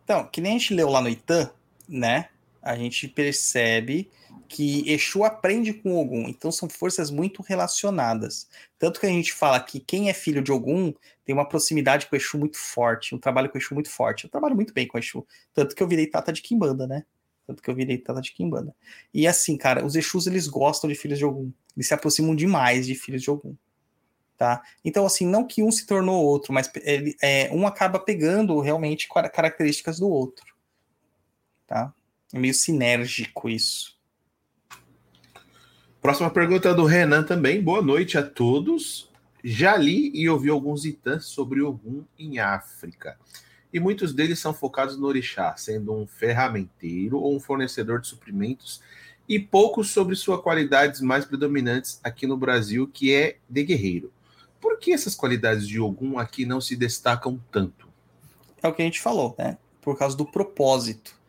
[0.02, 1.48] Então, que nem a gente leu lá no Itã,
[1.90, 2.28] né?
[2.62, 4.10] A gente percebe
[4.48, 6.28] que Exu aprende com Ogum.
[6.28, 8.48] Então são forças muito relacionadas.
[8.78, 10.92] Tanto que a gente fala que quem é filho de Ogum
[11.24, 14.24] tem uma proximidade com Exu muito forte, um trabalho com Exu muito forte.
[14.24, 15.26] Eu trabalho muito bem com Exu.
[15.54, 17.04] Tanto que eu virei tata de Kimbanda, né?
[17.46, 18.74] Tanto que eu virei tata de Kimbanda.
[19.12, 21.52] E assim, cara, os Exus eles gostam de filhos de Ogum.
[21.76, 23.56] Eles se aproximam demais de filhos de Ogum.
[24.36, 24.62] Tá?
[24.84, 29.06] Então, assim, não que um se tornou outro, mas ele, é, um acaba pegando realmente
[29.08, 30.46] cara- características do outro.
[31.70, 31.94] Tá?
[32.34, 33.96] É meio sinérgico isso.
[36.02, 37.62] Próxima pergunta do Renan também.
[37.62, 39.08] Boa noite a todos.
[39.44, 43.16] Já li e ouvi alguns itãs sobre Ogum em África.
[43.72, 48.82] E muitos deles são focados no orixá, sendo um ferramenteiro ou um fornecedor de suprimentos,
[49.28, 54.12] e poucos sobre suas qualidades mais predominantes aqui no Brasil, que é de guerreiro.
[54.60, 57.88] Por que essas qualidades de Ogum aqui não se destacam tanto?
[58.60, 59.56] É o que a gente falou, né?
[59.80, 61.19] Por causa do propósito.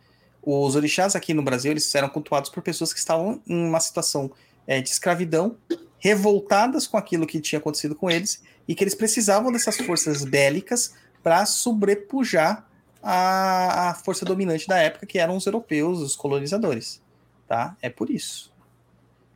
[0.43, 4.31] Os orixás aqui no Brasil, eles eram cultuados por pessoas que estavam em uma situação
[4.65, 5.55] é, de escravidão,
[5.99, 10.93] revoltadas com aquilo que tinha acontecido com eles, e que eles precisavam dessas forças bélicas
[11.21, 12.67] para sobrepujar
[13.01, 17.01] a, a força dominante da época, que eram os europeus, os colonizadores.
[17.47, 17.75] Tá?
[17.81, 18.51] É por isso.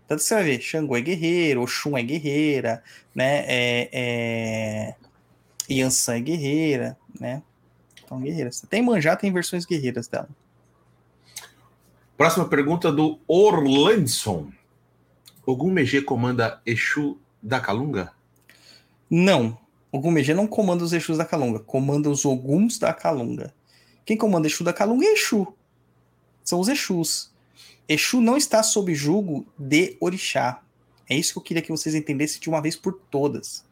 [0.08, 2.84] Tanto você vai ver, Xangô é guerreiro, Oxum é guerreira,
[3.14, 3.44] né?
[3.48, 4.96] É, é...
[5.70, 7.42] Yansan é guerreira, né?
[8.04, 8.64] Então, guerreiras.
[8.70, 10.30] Tem manjá, tem versões guerreiras dela.
[12.18, 14.52] Próxima pergunta do Orlandson.
[15.46, 18.14] Ogum Megê comanda Exu da Calunga?
[19.10, 19.58] Não.
[19.96, 23.54] O Gumegê não comanda os Exus da Calunga, comanda os Oguns da Calunga.
[24.04, 25.48] Quem comanda Exu da Calunga é Exu.
[26.44, 27.32] São os Exus.
[27.88, 30.62] Exu não está sob julgo de Orixá.
[31.10, 33.64] É isso que eu queria que vocês entendessem de uma vez por todas.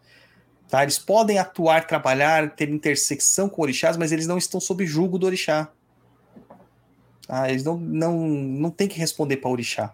[0.69, 0.83] Tá?
[0.83, 5.25] Eles podem atuar, trabalhar, ter intersecção com orixás, mas eles não estão sob julgo do
[5.25, 5.73] orixá.
[7.27, 7.49] Tá?
[7.49, 9.93] Eles não, não, não têm que responder para orixá.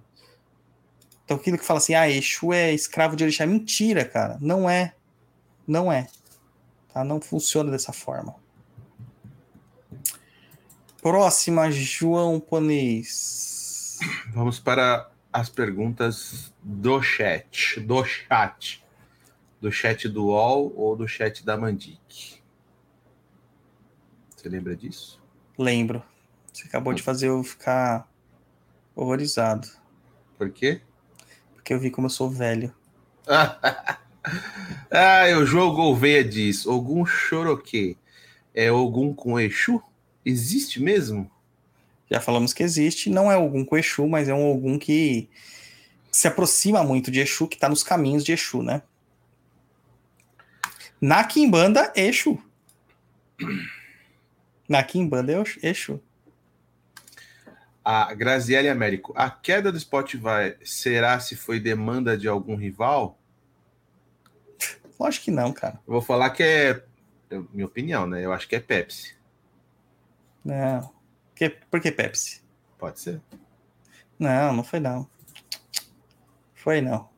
[1.24, 3.46] Então aquilo que fala assim, ah, Exu é escravo de orixá.
[3.46, 4.38] Mentira, cara.
[4.42, 4.94] Não é.
[5.68, 6.08] Não é.
[6.92, 7.04] Tá?
[7.04, 8.36] Não funciona dessa forma.
[11.02, 14.00] Próxima, João Ponês.
[14.34, 17.80] Vamos para as perguntas do chat.
[17.80, 18.84] Do chat.
[19.62, 22.40] Do chat do UOL ou do chat da Mandic.
[24.36, 25.22] Você lembra disso?
[25.58, 26.02] Lembro.
[26.60, 28.06] Você acabou de fazer eu ficar
[28.94, 29.66] horrorizado.
[30.38, 30.82] Por quê?
[31.56, 32.76] Porque eu vi como eu sou velho.
[34.92, 37.96] ah, o João Gouveia diz: Ogum Choroquê
[38.54, 39.82] é Ogum com Exu?
[40.26, 41.32] Existe mesmo?
[42.12, 43.10] Já falamos que existe.
[43.10, 45.30] Não é algum com Exu, mas é um algum que
[46.12, 48.82] se aproxima muito de Exu, que está nos caminhos de Exu, né?
[51.00, 52.38] Na Kimbanda, Exu.
[54.68, 56.04] Na Kimbanda é Exu.
[57.92, 63.18] A Graziele Américo, a queda do Spotify será se foi demanda de algum rival?
[65.00, 65.80] Lógico que não, cara.
[65.88, 66.84] Eu vou falar que é,
[67.32, 68.24] é minha opinião, né?
[68.24, 69.16] Eu acho que é Pepsi.
[70.46, 70.94] Não.
[71.34, 72.44] Que, por que Pepsi?
[72.78, 73.20] Pode ser.
[74.20, 75.10] Não, não foi não.
[76.54, 77.10] Foi não.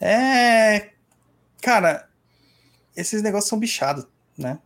[0.00, 0.90] É.
[1.62, 2.10] Cara,
[2.96, 4.58] esses negócios são bichados, né?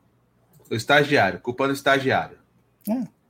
[0.71, 2.39] O estagiário, culpando o estagiário.
[2.89, 3.24] É.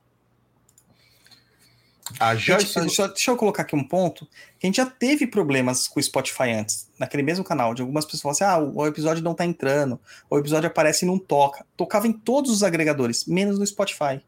[2.20, 2.80] A Gente, Joyce.
[2.80, 4.26] deixa, deixa eu colocar aqui um ponto.
[4.58, 8.04] Que a gente já teve problemas com o Spotify antes, naquele mesmo canal, de algumas
[8.04, 9.98] pessoas falam assim: ah, o episódio não tá entrando,
[10.28, 11.64] o episódio aparece e não toca.
[11.76, 14.22] Tocava em todos os agregadores, menos no Spotify.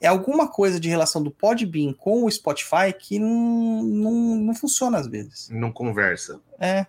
[0.00, 4.96] É alguma coisa de relação do Podbean com o Spotify que não, não, não funciona
[4.96, 5.48] às vezes.
[5.50, 6.40] Não conversa.
[6.60, 6.86] É.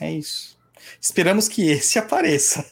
[0.00, 0.58] É isso.
[1.00, 2.66] Esperamos que esse apareça.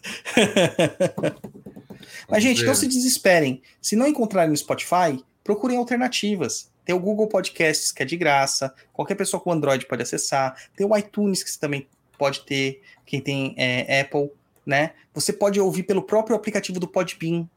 [2.29, 3.63] Mas, gente, não se desesperem.
[3.81, 6.71] Se não encontrarem no Spotify, procurem alternativas.
[6.85, 8.75] Tem o Google Podcasts, que é de graça.
[8.93, 10.55] Qualquer pessoa com Android pode acessar.
[10.77, 11.89] Tem o iTunes, que você também
[12.19, 12.83] pode ter.
[13.07, 14.31] Quem tem é, Apple,
[14.67, 14.91] né?
[15.15, 17.49] Você pode ouvir pelo próprio aplicativo do Podbean.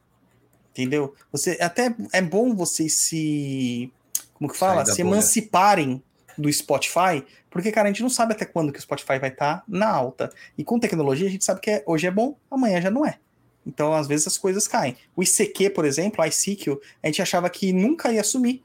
[0.72, 1.13] Entendeu?
[1.34, 3.91] Você até é bom vocês se
[4.35, 4.85] como que fala?
[4.85, 5.15] Se bolha.
[5.15, 6.01] emanciparem
[6.38, 9.65] do Spotify, porque cara, a gente não sabe até quando que o Spotify vai estar
[9.68, 10.31] na alta.
[10.57, 13.19] E com tecnologia a gente sabe que é- hoje é bom, amanhã já não é.
[13.65, 14.95] Então, às vezes as coisas caem.
[15.15, 18.63] O ICQ, por exemplo, o ICQ, a gente achava que nunca ia sumir.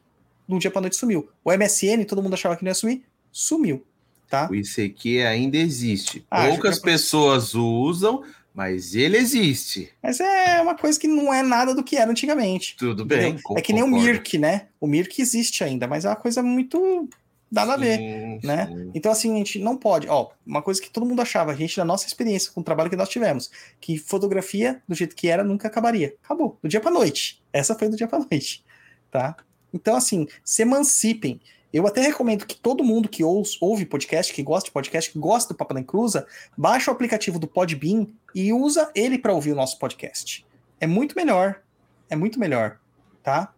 [0.49, 1.29] De um dia para noite sumiu.
[1.45, 3.03] O MSN, todo mundo achava que não ia sumir,
[3.33, 3.85] sumiu.
[4.31, 4.49] tá?
[4.51, 6.25] O ICQ ainda existe.
[6.31, 8.23] Ah, Poucas já- pessoas usam,
[8.55, 9.91] mas ele existe.
[10.03, 12.75] Mas é uma coisa que não é nada do que era antigamente.
[12.79, 13.39] Tudo bem.
[13.57, 14.05] É que nem o concordo.
[14.07, 14.67] Mirk, né?
[14.81, 17.09] O Mirk existe ainda, mas é uma coisa muito
[17.51, 17.99] nada a ver.
[17.99, 18.67] Sim, né?
[18.67, 18.91] sim.
[18.95, 20.09] Então, assim, a gente não pode.
[20.09, 22.91] Ó, uma coisa que todo mundo achava, a gente, na nossa experiência com o trabalho
[22.91, 23.51] que nós tivemos,
[23.81, 26.15] que fotografia, do jeito que era, nunca acabaria.
[26.23, 26.59] Acabou.
[26.63, 27.43] Do dia pra noite.
[27.53, 28.65] Essa foi do dia pra noite.
[29.11, 29.37] Tá?
[29.73, 31.41] Então, assim, se emancipem.
[31.73, 35.19] Eu até recomendo que todo mundo que ouve, ouve podcast, que gosta de podcast, que
[35.19, 39.53] gosta do Papo da Inclusa, baixa o aplicativo do Podbean e usa ele para ouvir
[39.53, 40.47] o nosso podcast.
[40.81, 41.61] É muito melhor.
[42.09, 42.79] É muito melhor.
[43.23, 43.53] Tá?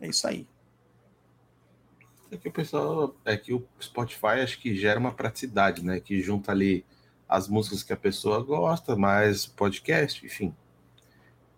[0.00, 0.48] É isso aí.
[2.30, 3.14] É que o pessoal.
[3.24, 6.00] É que o Spotify acho que gera uma praticidade, né?
[6.00, 6.84] Que junta ali
[7.28, 10.54] as músicas que a pessoa gosta, mais podcast, enfim.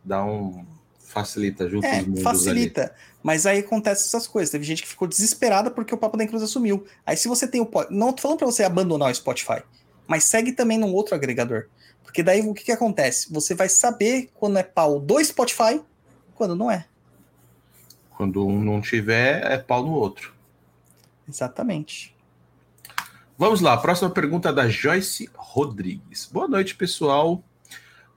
[0.05, 0.65] Dá um.
[0.99, 2.39] Facilita, junta É, os mundos ali.
[2.39, 2.95] facilita.
[3.23, 4.51] Mas aí acontece essas coisas.
[4.51, 6.87] Teve gente que ficou desesperada porque o Papo da Inclusa sumiu.
[7.05, 7.69] Aí se você tem o...
[7.91, 9.63] Não tô falando pra você abandonar o Spotify,
[10.07, 11.67] mas segue também num outro agregador.
[12.03, 13.31] Porque daí o que que acontece?
[13.31, 15.83] Você vai saber quando é pau do Spotify,
[16.35, 16.87] quando não é.
[18.17, 20.35] Quando um não tiver, é pau no outro.
[21.33, 22.15] Exatamente.
[23.39, 26.29] Vamos lá, próxima pergunta da Joyce Rodrigues.
[26.31, 27.43] Boa noite, pessoal.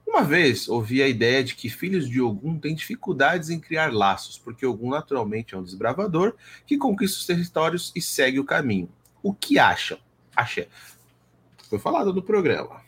[0.06, 4.36] Uma vez ouvi a ideia de que filhos de Ogum têm dificuldades em criar laços,
[4.36, 6.34] porque Ogum naturalmente é um desbravador
[6.66, 8.90] que conquista os territórios e segue o caminho.
[9.22, 9.98] O que acham?
[10.36, 10.68] Acha.
[11.70, 12.82] Foi falado no programa.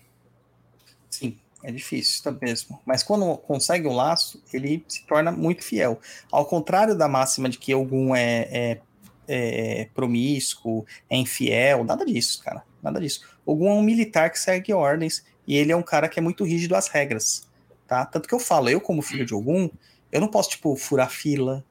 [1.08, 2.78] Sim, é difícil, tá mesmo.
[2.84, 5.98] Mas quando consegue um laço, ele se torna muito fiel.
[6.30, 8.80] Ao contrário da máxima de que algum é, é,
[9.28, 12.64] é promíscuo, é infiel, nada disso, cara.
[12.82, 13.20] Nada disso.
[13.46, 16.44] Algum é um militar que segue ordens e ele é um cara que é muito
[16.44, 17.48] rígido às regras,
[17.86, 18.04] tá?
[18.06, 19.68] Tanto que eu falo, eu como filho de algum,
[20.10, 21.64] eu não posso, tipo, furar fila,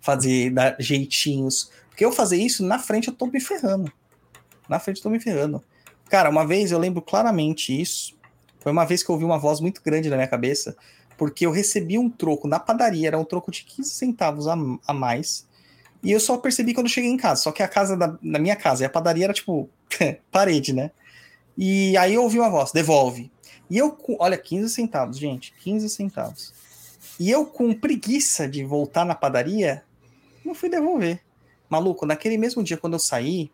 [0.00, 3.92] fazer dar jeitinhos, porque eu fazer isso, na frente eu tô me ferrando.
[4.68, 5.62] Na frente eu tô me ferrando.
[6.08, 8.16] Cara, uma vez eu lembro claramente isso,
[8.60, 10.76] foi uma vez que eu ouvi uma voz muito grande na minha cabeça,
[11.16, 14.56] porque eu recebi um troco na padaria, era um troco de 15 centavos a,
[14.86, 15.46] a mais,
[16.02, 17.42] e eu só percebi quando cheguei em casa.
[17.42, 19.68] Só que a casa da, minha casa e a padaria era tipo
[20.30, 20.90] parede, né?
[21.56, 23.30] E aí eu ouvi uma voz, devolve.
[23.68, 26.54] E eu, olha, 15 centavos, gente, 15 centavos.
[27.18, 29.82] E eu, com preguiça de voltar na padaria,
[30.44, 31.20] não fui devolver.
[31.68, 33.50] Maluco, naquele mesmo dia, quando eu saí,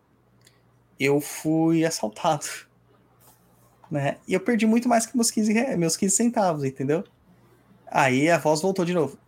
[0.98, 2.47] eu fui assaltado.
[3.90, 4.16] Né?
[4.27, 7.05] E eu perdi muito mais que meus 15, re- meus 15 centavos, entendeu?
[7.86, 9.18] Aí a voz voltou de novo.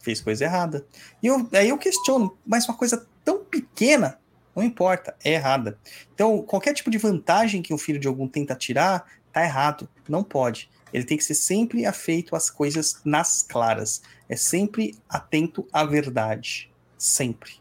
[0.00, 0.86] Fez coisa errada.
[1.22, 4.18] E eu, aí eu questiono, mas uma coisa tão pequena,
[4.54, 5.78] não importa, é errada.
[6.14, 9.88] Então, qualquer tipo de vantagem que o filho de algum tenta tirar, tá errado.
[10.08, 10.70] Não pode.
[10.92, 14.02] Ele tem que ser sempre afeito às coisas nas claras.
[14.28, 16.70] É sempre atento à verdade.
[16.96, 17.52] Sempre.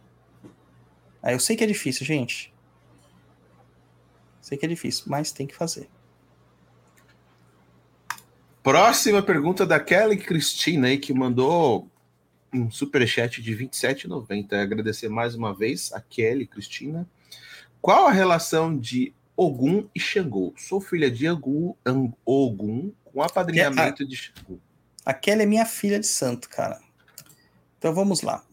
[1.22, 2.54] Aí eu sei que é difícil, gente.
[4.42, 5.90] Sei que é difícil, mas tem que fazer.
[8.64, 11.90] Próxima pergunta da Kelly Cristina aí, que mandou
[12.54, 14.54] um superchat de R$ 27,90.
[14.54, 17.08] Agradecer mais uma vez a Kelly Cristina.
[17.82, 20.54] Qual a relação de Ogum e Xangô?
[20.58, 21.76] Sou filha de Ogum,
[22.26, 24.60] Ogum com apadrinhamento de Xangô.
[25.06, 26.80] A Kelly é minha filha de santo, cara.
[27.78, 28.44] Então vamos lá.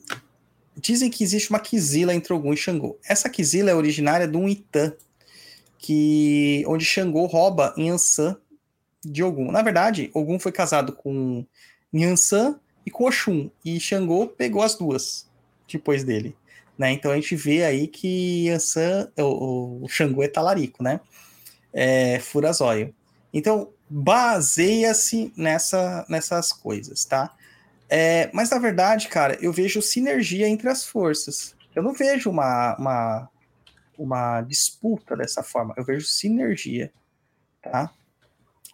[0.77, 2.99] Dizem que existe uma Kizila entre Ogum e Xangô.
[3.09, 4.93] Essa Kizila é originária de um Itã,
[5.79, 8.37] que, onde Xangô rouba Yansan
[9.05, 9.51] de Ogum.
[9.51, 11.45] Na verdade, Ogum foi casado com
[11.93, 15.29] Yansan e com Oxum, e Xangô pegou as duas
[15.71, 16.37] depois dele.
[16.77, 16.93] Né?
[16.93, 21.01] Então a gente vê aí que Yansan, o, o Xangô é talarico, né?
[21.73, 22.95] É, furazóio.
[23.33, 27.35] Então, baseia-se nessa, nessas coisas, tá?
[27.89, 31.55] É, mas na verdade, cara, eu vejo sinergia entre as forças.
[31.75, 33.29] Eu não vejo uma, uma,
[33.99, 35.75] uma disputa dessa forma.
[35.77, 36.93] Eu vejo sinergia,
[37.63, 37.93] tá?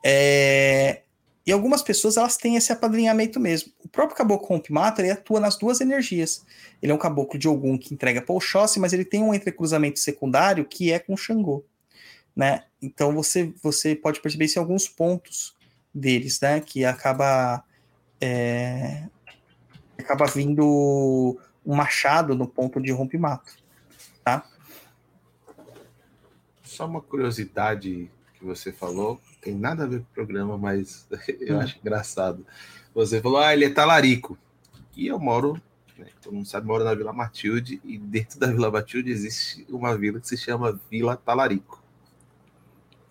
[0.04, 1.02] É,
[1.46, 3.72] e algumas pessoas elas têm esse apadrinhamento mesmo.
[3.82, 6.44] O próprio caboclo Rompimato, ele atua nas duas energias.
[6.82, 9.98] Ele é um caboclo de algum que entrega para Oxóssi, mas ele tem um entrecruzamento
[9.98, 11.64] secundário que é com Xangô,
[12.36, 12.64] né?
[12.80, 15.56] Então você, você pode perceber isso em alguns pontos
[15.94, 16.60] deles, né?
[16.60, 17.64] Que acaba
[18.20, 19.08] é,
[19.98, 23.52] acaba vindo um machado no ponto de rompimato,
[24.22, 24.44] tá?
[26.62, 31.06] Só uma curiosidade que você falou, tem nada a ver com o programa, mas
[31.40, 31.60] eu Hum.
[31.60, 32.46] acho engraçado.
[32.94, 34.36] Você falou, ah, ele é talarico.
[34.96, 35.60] E eu moro,
[35.96, 39.96] né, todo mundo sabe, moro na Vila Matilde, e dentro da Vila Matilde existe uma
[39.96, 41.82] vila que se chama Vila Talarico.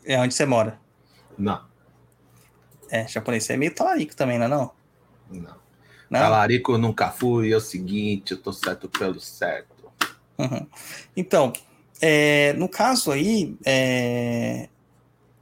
[0.05, 0.79] É onde você mora.
[1.37, 1.61] Não,
[2.91, 4.71] É, japonês, você é meio talarico também, não é não?
[5.29, 5.55] não.
[6.09, 6.19] Não?
[6.19, 9.91] Talarico eu nunca fui, é o seguinte, eu tô certo pelo certo.
[10.39, 10.67] Uhum.
[11.15, 11.53] Então,
[12.01, 14.69] é, no caso aí, é,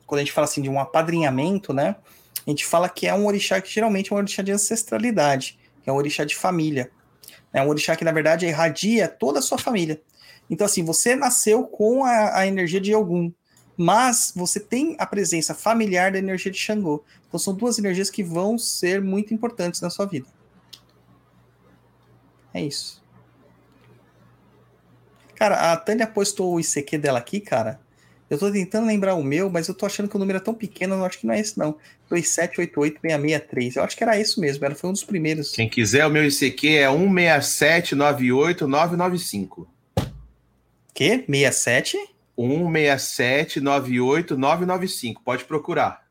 [0.08, 1.98] quando a gente fala assim de um apadrinhamento, né?
[2.45, 5.90] A gente fala que é um orixá que geralmente é um orixá de ancestralidade, que
[5.90, 6.90] é um orixá de família.
[7.52, 10.02] É um orixá que, na verdade, irradia toda a sua família.
[10.50, 13.34] Então, assim, você nasceu com a, a energia de Ogum,
[13.76, 17.03] mas você tem a presença familiar da energia de Xangô.
[17.27, 20.27] Então, são duas energias que vão ser muito importantes na sua vida.
[22.53, 23.03] É isso.
[25.36, 27.80] Cara, a Tânia postou o ICQ dela aqui, cara.
[28.30, 30.53] Eu tô tentando lembrar o meu, mas eu tô achando que o número é tão
[30.53, 31.77] pequeno, eu acho que não é esse, não.
[32.11, 33.77] 2788663.
[33.77, 35.51] Eu acho que era isso mesmo, era, foi um dos primeiros.
[35.51, 39.65] Quem quiser, o meu ICQ é 16798995.
[40.93, 41.23] Quê?
[41.25, 41.97] 67?
[42.38, 45.15] 16798995.
[45.23, 46.06] Pode procurar.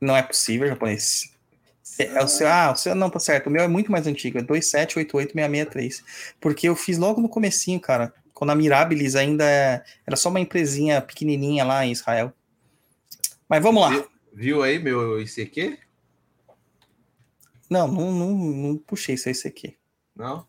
[0.00, 1.30] Não é possível, japonês.
[1.98, 3.48] É o seu, ah, o seu não, tá certo.
[3.48, 6.02] O meu é muito mais antigo, é 2788663.
[6.40, 8.14] Porque eu fiz logo no comecinho, cara.
[8.40, 12.32] Quando a Mirabilis ainda era só uma empresinha pequenininha lá em Israel.
[13.46, 13.90] Mas vamos lá.
[13.90, 15.78] Viu, viu aí meu ICQ?
[17.68, 19.76] Não, não, não, não puxei isso ICQ.
[20.16, 20.46] Não?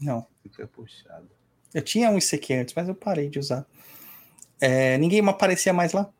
[0.00, 0.26] Não.
[0.42, 1.28] Fica puxado.
[1.74, 3.66] Eu tinha um ICQ antes, mas eu parei de usar.
[4.58, 6.10] É, ninguém me aparecia mais lá.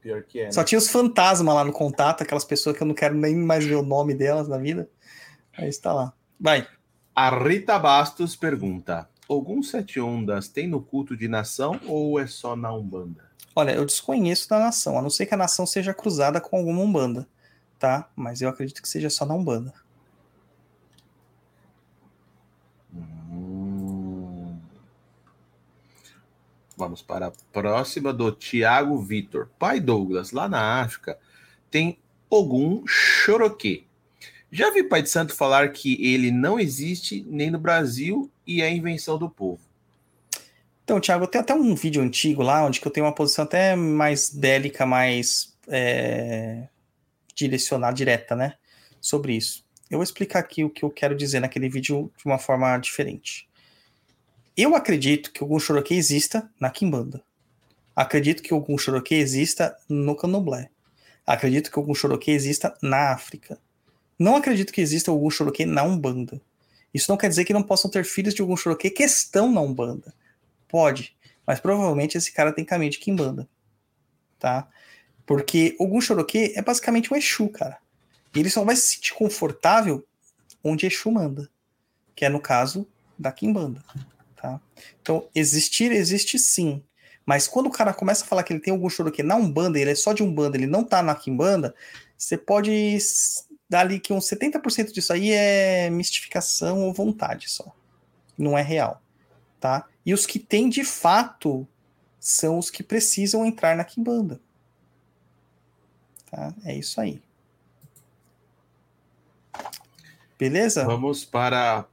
[0.00, 0.44] Pior que é.
[0.46, 0.50] Né?
[0.50, 3.64] Só tinha os fantasmas lá no contato, aquelas pessoas que eu não quero nem mais
[3.64, 4.90] ver o nome delas na vida.
[5.56, 6.12] Aí está lá.
[6.40, 6.66] Vai.
[7.14, 12.56] A Rita Bastos pergunta: Algum sete ondas tem no culto de nação ou é só
[12.56, 13.28] na Umbanda?
[13.54, 16.80] Olha, eu desconheço da nação, a não ser que a nação seja cruzada com alguma
[16.80, 17.28] Umbanda,
[17.78, 18.08] tá?
[18.16, 19.74] Mas eu acredito que seja só na Umbanda.
[22.94, 24.56] Hum.
[26.74, 29.50] Vamos para a próxima do Tiago Vitor.
[29.58, 31.18] Pai Douglas, lá na África,
[31.70, 31.98] tem
[32.30, 33.84] Ogum Choroquê.
[34.50, 38.72] Já vi Pai de Santo falar que ele não existe nem no Brasil e é
[38.72, 39.60] invenção do povo.
[40.82, 44.30] Então, Thiago, tem até um vídeo antigo lá, onde eu tenho uma posição até mais
[44.30, 46.66] bélica, mais é,
[47.34, 48.54] direcionada, direta, né?
[48.98, 49.62] Sobre isso.
[49.90, 53.46] Eu vou explicar aqui o que eu quero dizer naquele vídeo de uma forma diferente.
[54.56, 57.22] Eu acredito que algum Choroquê exista na Kimbanda.
[57.94, 60.70] Acredito que algum Choroquê exista no Candomblé.
[61.26, 63.58] Acredito que algum Choroquê exista na África.
[64.18, 66.40] Não acredito que exista algum Choroquê na Umbanda.
[66.92, 69.60] Isso não quer dizer que não possam ter filhos de algum Choroquê que estão na
[69.60, 70.14] Umbanda.
[70.66, 73.48] Pode, mas provavelmente esse cara tem caminho de Kimbanda.
[74.38, 74.68] Tá?
[75.26, 77.78] Porque algum Choroquê é basicamente um Exu, cara.
[78.34, 80.06] E ele só vai se sentir confortável
[80.62, 81.50] onde Exu manda.
[82.14, 82.86] Que é no caso
[83.18, 83.82] da Kimbanda.
[84.36, 84.60] Tá?
[85.00, 86.82] Então, existir existe sim.
[87.26, 89.90] Mas quando o cara começa a falar que ele tem algum Choroquê na Umbanda, ele
[89.90, 91.74] é só de Umbanda, ele não tá na Kimbanda,
[92.16, 92.98] você pode
[93.68, 97.74] dá ali que uns 70% disso aí é mistificação ou vontade só.
[98.36, 99.02] Não é real,
[99.60, 99.86] tá?
[100.06, 101.66] E os que tem de fato
[102.18, 104.40] são os que precisam entrar na Kimbanda.
[106.30, 106.54] Tá?
[106.64, 107.22] É isso aí.
[110.38, 110.84] Beleza?
[110.84, 111.84] Vamos para a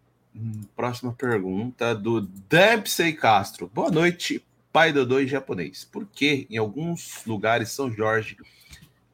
[0.76, 3.72] próxima pergunta do Dempsey Castro.
[3.74, 5.84] Boa noite, pai Dodô em japonês.
[5.84, 8.38] Por que em alguns lugares São Jorge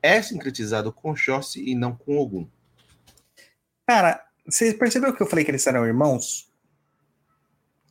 [0.02, 2.48] é sincretizado com Xóssi e não com Ogum.
[3.88, 6.50] Cara, você percebeu que eu falei que eles eram irmãos?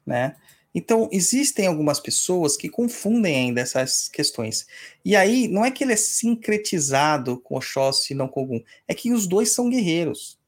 [0.05, 0.37] Né?
[0.75, 4.67] Então, existem algumas pessoas que confundem ainda essas questões.
[5.05, 8.95] E aí, não é que ele é sincretizado com Oxóssi e não com Ogum, é
[8.95, 10.39] que os dois são guerreiros.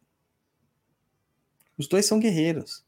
[1.77, 2.85] Os dois são guerreiros.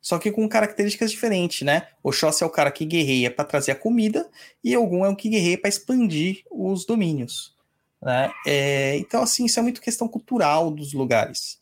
[0.00, 1.88] Só que com características diferentes, né?
[2.00, 4.30] Oxóssi é o cara que guerreia para trazer a comida
[4.62, 7.55] e Ogum é o que guerreia para expandir os domínios.
[8.02, 8.30] Né?
[8.46, 11.60] É, então, assim, isso é muito questão cultural dos lugares.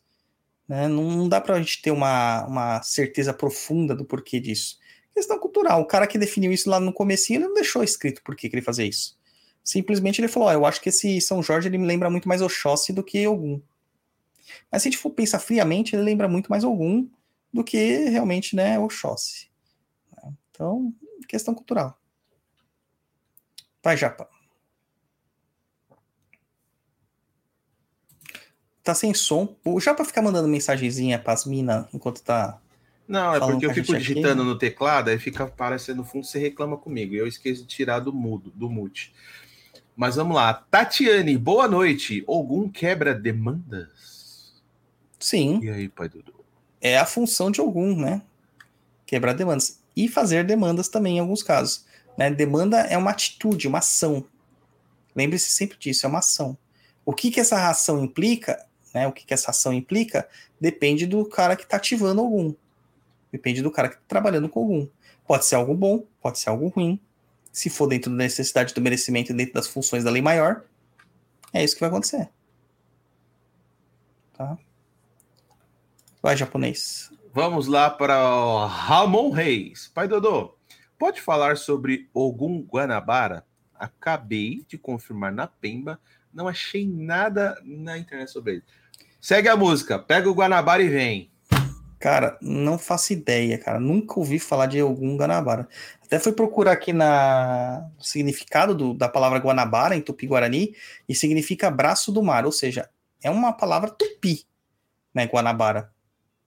[0.67, 0.87] Né?
[0.87, 4.79] Não, dá para a gente ter uma, uma certeza profunda do porquê disso.
[5.13, 5.81] Questão cultural.
[5.81, 8.61] O cara que definiu isso lá no comecinho, ele não deixou escrito por que, ele
[8.61, 9.17] fazia isso.
[9.63, 12.41] Simplesmente ele falou: oh, eu acho que esse São Jorge ele me lembra muito mais
[12.41, 13.61] Oxóssi do que Ogum.
[14.71, 17.09] Mas se a gente for pensar friamente, ele lembra muito mais Ogum
[17.51, 19.49] do que realmente né, Oxóssi.
[20.51, 20.93] Então,
[21.27, 21.97] questão cultural.
[23.81, 24.34] Vai, Japa.
[28.85, 29.53] Tá sem som.
[29.81, 32.59] Já pra ficar mandando mensagenzinha pras minas enquanto tá.
[33.07, 34.51] Não, é porque eu fico digitando aqui.
[34.51, 37.13] no teclado, aí fica aparecendo no fundo, você reclama comigo.
[37.13, 39.13] E eu esqueço de tirar do mudo, do mute.
[39.95, 40.53] Mas vamos lá.
[40.53, 42.23] Tatiane, boa noite.
[42.27, 44.53] Algum quebra demandas?
[45.19, 45.59] Sim.
[45.63, 46.33] E aí, pai Dudu?
[46.79, 48.21] É a função de algum, né?
[49.05, 49.79] Quebrar demandas.
[49.95, 51.85] E fazer demandas também em alguns casos.
[52.17, 52.29] Né?
[52.29, 54.25] Demanda é uma atitude, uma ação.
[55.15, 56.57] Lembre-se sempre disso, é uma ação.
[57.05, 58.65] O que, que essa ação implica
[58.95, 59.05] né?
[59.05, 60.25] O que, que essa ação implica
[60.57, 62.55] depende do cara que está ativando algum.
[63.29, 64.87] Depende do cara que está trabalhando com algum.
[65.27, 66.97] Pode ser algo bom, pode ser algo ruim.
[67.51, 70.63] Se for dentro da necessidade do merecimento e dentro das funções da lei maior,
[71.51, 72.29] é isso que vai acontecer.
[74.33, 74.57] Tá?
[76.21, 77.11] Vai, japonês.
[77.33, 79.91] Vamos lá para o Ramon Reis.
[79.93, 80.55] Pai Dodô,
[80.97, 83.45] pode falar sobre Ogum Guanabara?
[83.77, 85.99] Acabei de confirmar na Pemba,
[86.33, 88.63] não achei nada na internet sobre ele.
[89.25, 91.31] Segue a música, pega o Guanabara e vem.
[91.99, 93.79] Cara, não faço ideia, cara.
[93.79, 95.67] Nunca ouvi falar de algum Guanabara.
[96.03, 100.75] Até fui procurar aqui na no significado do- da palavra Guanabara em Tupi-Guarani
[101.09, 102.87] e significa braço do mar, ou seja,
[103.23, 104.45] é uma palavra tupi,
[105.11, 105.91] né, Guanabara.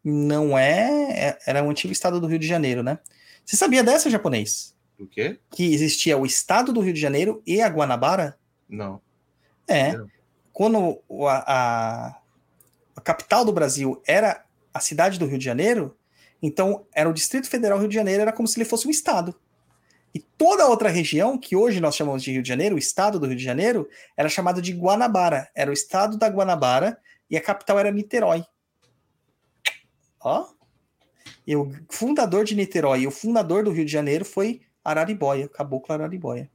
[0.04, 3.00] Não é, é- era um antigo estado do Rio de Janeiro, né?
[3.44, 4.72] Você sabia dessa, japonês?
[5.00, 5.40] O quê?
[5.50, 8.38] Que existia o estado do Rio de Janeiro e a Guanabara?
[8.68, 9.00] Não.
[9.66, 9.94] É.
[9.94, 10.06] Não.
[10.52, 12.20] Quando o- a, a,
[12.98, 14.44] a capital do Brasil era
[14.74, 15.96] a cidade do Rio de Janeiro,
[16.42, 19.38] então era o Distrito Federal Rio de Janeiro, era como se ele fosse um estado.
[20.12, 23.20] E toda a outra região, que hoje nós chamamos de Rio de Janeiro, o estado
[23.20, 25.48] do Rio de Janeiro, era chamado de Guanabara.
[25.54, 26.98] Era o estado da Guanabara
[27.30, 28.44] e a capital era Niterói.
[30.20, 30.48] Ó.
[31.46, 35.94] E o fundador de Niterói e o fundador do Rio de Janeiro foi Araribóia, Caboclo
[35.94, 36.50] Araribóia.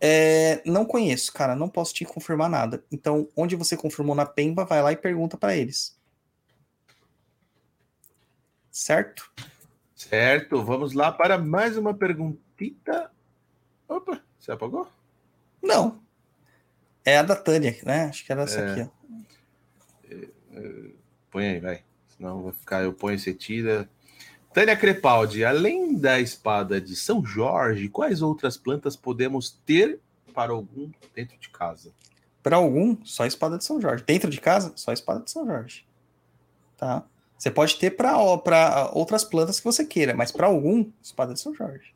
[0.00, 2.84] É, não conheço, cara, não posso te confirmar nada.
[2.92, 5.98] Então, onde você confirmou na Pemba, vai lá e pergunta para eles.
[8.70, 9.32] Certo?
[9.94, 13.10] Certo, vamos lá para mais uma perguntita.
[13.88, 14.86] Opa, você apagou?
[15.62, 16.02] Não.
[17.04, 18.04] É a da Tânia, né?
[18.04, 18.70] Acho que era essa É.
[18.72, 18.96] aqui, ó.
[21.30, 21.84] Põe aí, vai.
[22.08, 23.88] Senão vai ficar, eu ponho esse tira.
[24.56, 30.00] Tânia Crepaldi, além da espada de São Jorge, quais outras plantas podemos ter
[30.32, 31.92] para algum dentro de casa?
[32.42, 34.02] Para algum, só a espada de São Jorge.
[34.06, 35.86] Dentro de casa, só a espada de São Jorge.
[36.74, 37.04] Tá?
[37.36, 41.54] Você pode ter para outras plantas que você queira, mas para algum, espada de São
[41.54, 41.92] Jorge.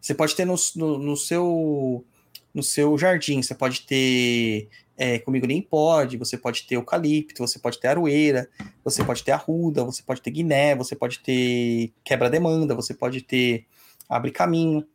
[0.00, 2.06] Você pode ter no, no, no seu
[2.54, 7.58] no seu jardim, você pode ter é, comigo nem pode, você pode ter eucalipto, você
[7.58, 8.48] pode ter aroeira,
[8.82, 13.64] você pode ter arruda, você pode ter guiné, você pode ter quebra-demanda, você pode ter
[14.08, 14.86] abre caminho,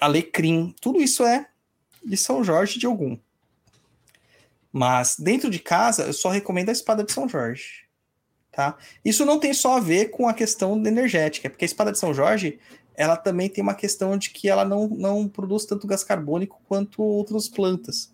[0.00, 1.48] alecrim, tudo isso é
[2.04, 3.16] de São Jorge de algum.
[4.72, 7.86] Mas dentro de casa, eu só recomendo a espada de São Jorge.
[8.50, 8.76] Tá?
[9.04, 12.14] Isso não tem só a ver com a questão energética, porque a espada de São
[12.14, 12.58] Jorge
[12.96, 17.02] ela também tem uma questão de que ela não, não produz tanto gás carbônico quanto
[17.02, 18.10] outras plantas.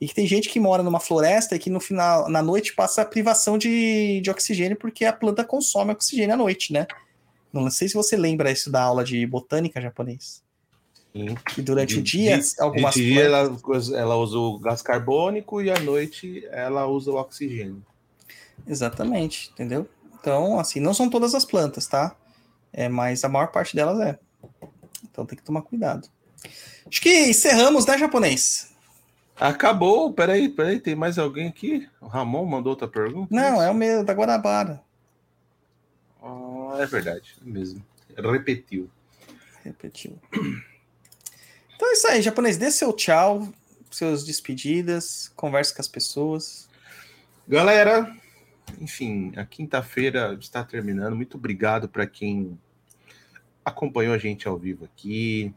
[0.00, 3.02] E que tem gente que mora numa floresta e que no final, na noite, passa
[3.02, 6.86] a privação de, de oxigênio porque a planta consome oxigênio à noite, né?
[7.52, 10.42] Não sei se você lembra isso da aula de botânica japonês.
[11.12, 11.36] Sim.
[11.54, 13.88] Que durante De- o dia, de- algumas de dia plantas...
[13.92, 17.80] ela, ela usa o gás carbônico e à noite ela usa o oxigênio.
[18.66, 19.88] Exatamente, entendeu?
[20.20, 22.16] Então, assim, não são todas as plantas, tá?
[22.72, 24.18] É, mas a maior parte delas é.
[25.04, 26.08] Então tem que tomar cuidado.
[26.86, 28.72] Acho que encerramos, né, japonês?
[29.36, 31.88] Acabou, peraí, peraí, tem mais alguém aqui?
[32.00, 33.34] O Ramon mandou outra pergunta?
[33.34, 34.80] Não, é o meu, da Guanabara.
[36.22, 37.84] Ah, é verdade, é mesmo.
[38.16, 38.88] Repetiu.
[39.64, 40.18] Repetiu.
[41.74, 42.56] Então é isso aí, japonês.
[42.56, 43.48] Dê seu tchau,
[43.90, 46.68] suas despedidas, converse com as pessoas.
[47.48, 48.14] Galera,
[48.80, 51.16] enfim, a quinta-feira está terminando.
[51.16, 52.58] Muito obrigado para quem
[53.64, 55.54] acompanhou a gente ao vivo aqui.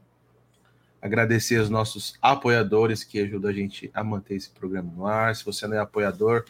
[1.02, 5.36] Agradecer aos nossos apoiadores que ajudam a gente a manter esse programa no ar.
[5.36, 6.46] Se você não é apoiador,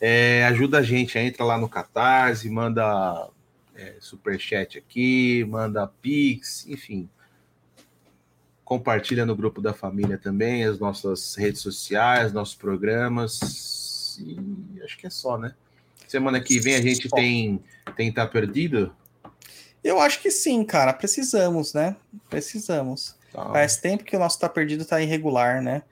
[0.00, 1.18] é, ajuda a gente.
[1.18, 3.28] Entra lá no Catarse, manda
[3.74, 7.08] é, superchat aqui, manda Pix, enfim.
[8.64, 14.18] Compartilha no grupo da família também, as nossas redes sociais, nossos programas.
[14.20, 15.54] E acho que é só, né?
[16.06, 17.62] Semana que vem a gente tem
[17.96, 18.94] tem Tá Perdido.
[19.84, 20.94] Eu acho que sim, cara.
[20.94, 21.94] Precisamos, né?
[22.30, 23.14] Precisamos.
[23.30, 23.44] Tá.
[23.52, 25.82] Faz tempo que o nosso tá perdido tá irregular, né?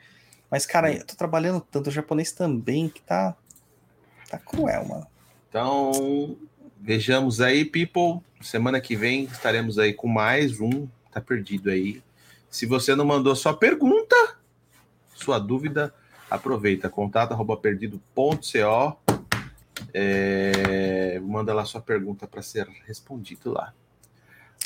[0.50, 3.36] Mas, cara, eu tô trabalhando tanto o japonês também que tá.
[4.30, 5.06] Tá cruel, mano.
[5.48, 6.38] Então,
[6.80, 8.20] vejamos aí, people.
[8.40, 12.02] Semana que vem estaremos aí com mais um Tá Perdido aí.
[12.48, 14.16] Se você não mandou sua pergunta,
[15.14, 15.94] sua dúvida,
[16.30, 16.88] aproveita.
[16.88, 18.96] Contato arroba perdido.co.
[19.92, 23.74] É, manda lá sua pergunta para ser respondido lá.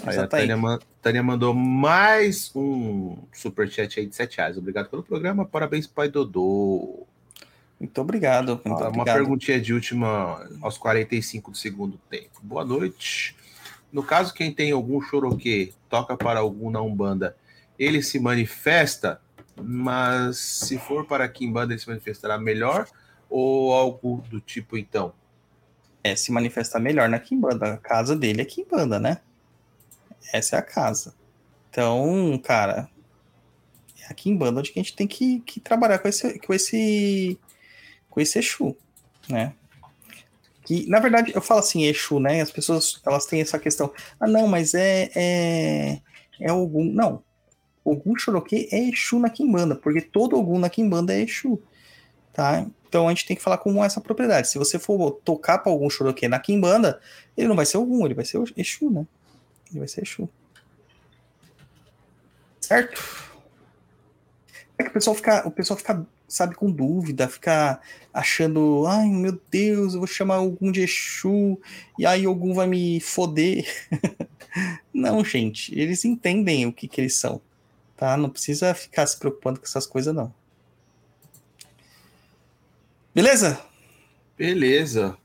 [0.04, 0.26] Aí a.
[0.26, 4.56] Tânia, man- Tânia mandou mais um superchat aí de 7 reais.
[4.58, 5.44] Obrigado pelo programa.
[5.44, 7.06] Parabéns, pai Dodô.
[7.78, 8.60] Muito obrigado.
[8.64, 9.14] Muito Ah, uma obrigado.
[9.16, 12.40] perguntinha de última aos 45 do segundo tempo.
[12.42, 13.36] Boa noite.
[13.92, 17.36] No caso, quem tem algum choroquê, toca para algum na Umbanda,
[17.78, 19.20] ele se manifesta,
[19.62, 22.86] mas se for para Kimbanda, ele se manifestará melhor
[23.30, 25.12] ou algo do tipo então?
[26.02, 27.74] É, se manifestar melhor na Kimbanda.
[27.74, 29.18] A casa dele é Kimbanda, né?
[30.32, 31.14] Essa é a casa.
[31.70, 32.88] Então, cara,
[34.00, 37.38] é aqui em banda que a gente tem que, que trabalhar com esse, com esse,
[38.08, 38.76] com esse Exu,
[39.28, 39.52] né?
[40.64, 42.40] Que, na verdade, eu falo assim, Exu, né?
[42.40, 43.92] As pessoas, elas têm essa questão.
[44.18, 46.00] Ah, não, mas é, é,
[46.40, 46.84] é algum...
[46.84, 47.22] Não.
[47.84, 51.62] Ogum Choroquê é Exu na Kimbanda, porque todo Ogum na Kimbanda é Exu,
[52.32, 52.66] tá?
[52.88, 54.48] Então a gente tem que falar com essa propriedade.
[54.48, 57.00] Se você for tocar para algum Choroquê na Kimbanda,
[57.36, 59.06] ele não vai ser Ogum, ele vai ser Exu, né?
[59.70, 60.28] Ele vai ser Exu.
[62.60, 63.02] Certo?
[64.78, 67.80] É que o pessoal fica, o pessoal fica, sabe, com dúvida, fica
[68.12, 71.60] achando, ai meu Deus, eu vou chamar algum de Exu,
[71.98, 73.66] e aí algum vai me foder.
[74.92, 77.40] não, gente, eles entendem o que, que eles são,
[77.96, 78.16] tá?
[78.16, 80.32] Não precisa ficar se preocupando com essas coisas, não.
[83.14, 83.58] Beleza?
[84.36, 85.16] Beleza.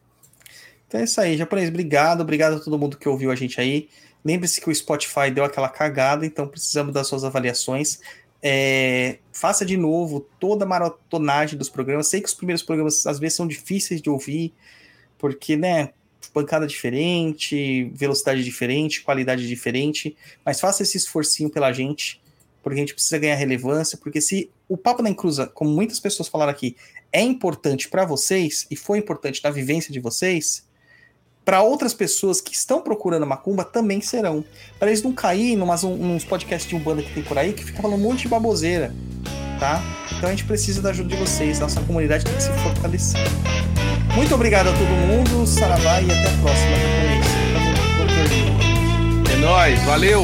[0.87, 1.69] Então é isso aí, japonês.
[1.69, 3.89] Obrigado, obrigado a todo mundo que ouviu a gente aí.
[4.24, 8.00] Lembre-se que o Spotify deu aquela cagada, então precisamos das suas avaliações.
[8.43, 12.08] É, faça de novo toda a maratonagem dos programas.
[12.08, 14.53] Sei que os primeiros programas às vezes são difíceis de ouvir,
[15.17, 15.90] porque, né,
[16.33, 22.22] bancada diferente, velocidade diferente, qualidade diferente, mas faça esse esforcinho pela gente,
[22.61, 26.30] porque a gente precisa ganhar relevância, porque se o Papo na Encruza, como muitas pessoas
[26.30, 26.75] falaram aqui,
[27.11, 30.66] é importante para vocês e foi importante na vivência de vocês,
[31.43, 34.43] para outras pessoas que estão procurando macumba também serão.
[34.79, 37.81] Para eles não caírem numas, uns podcasts de umbanda que tem por aí que fica
[37.81, 38.93] falando um monte de baboseira,
[39.59, 39.81] tá?
[40.15, 43.21] Então a gente precisa da ajuda de vocês, nossa comunidade tem que se fortalecer.
[44.15, 46.71] Muito obrigado a todo mundo, saravá e até a próxima.
[49.33, 50.23] É nóis, valeu!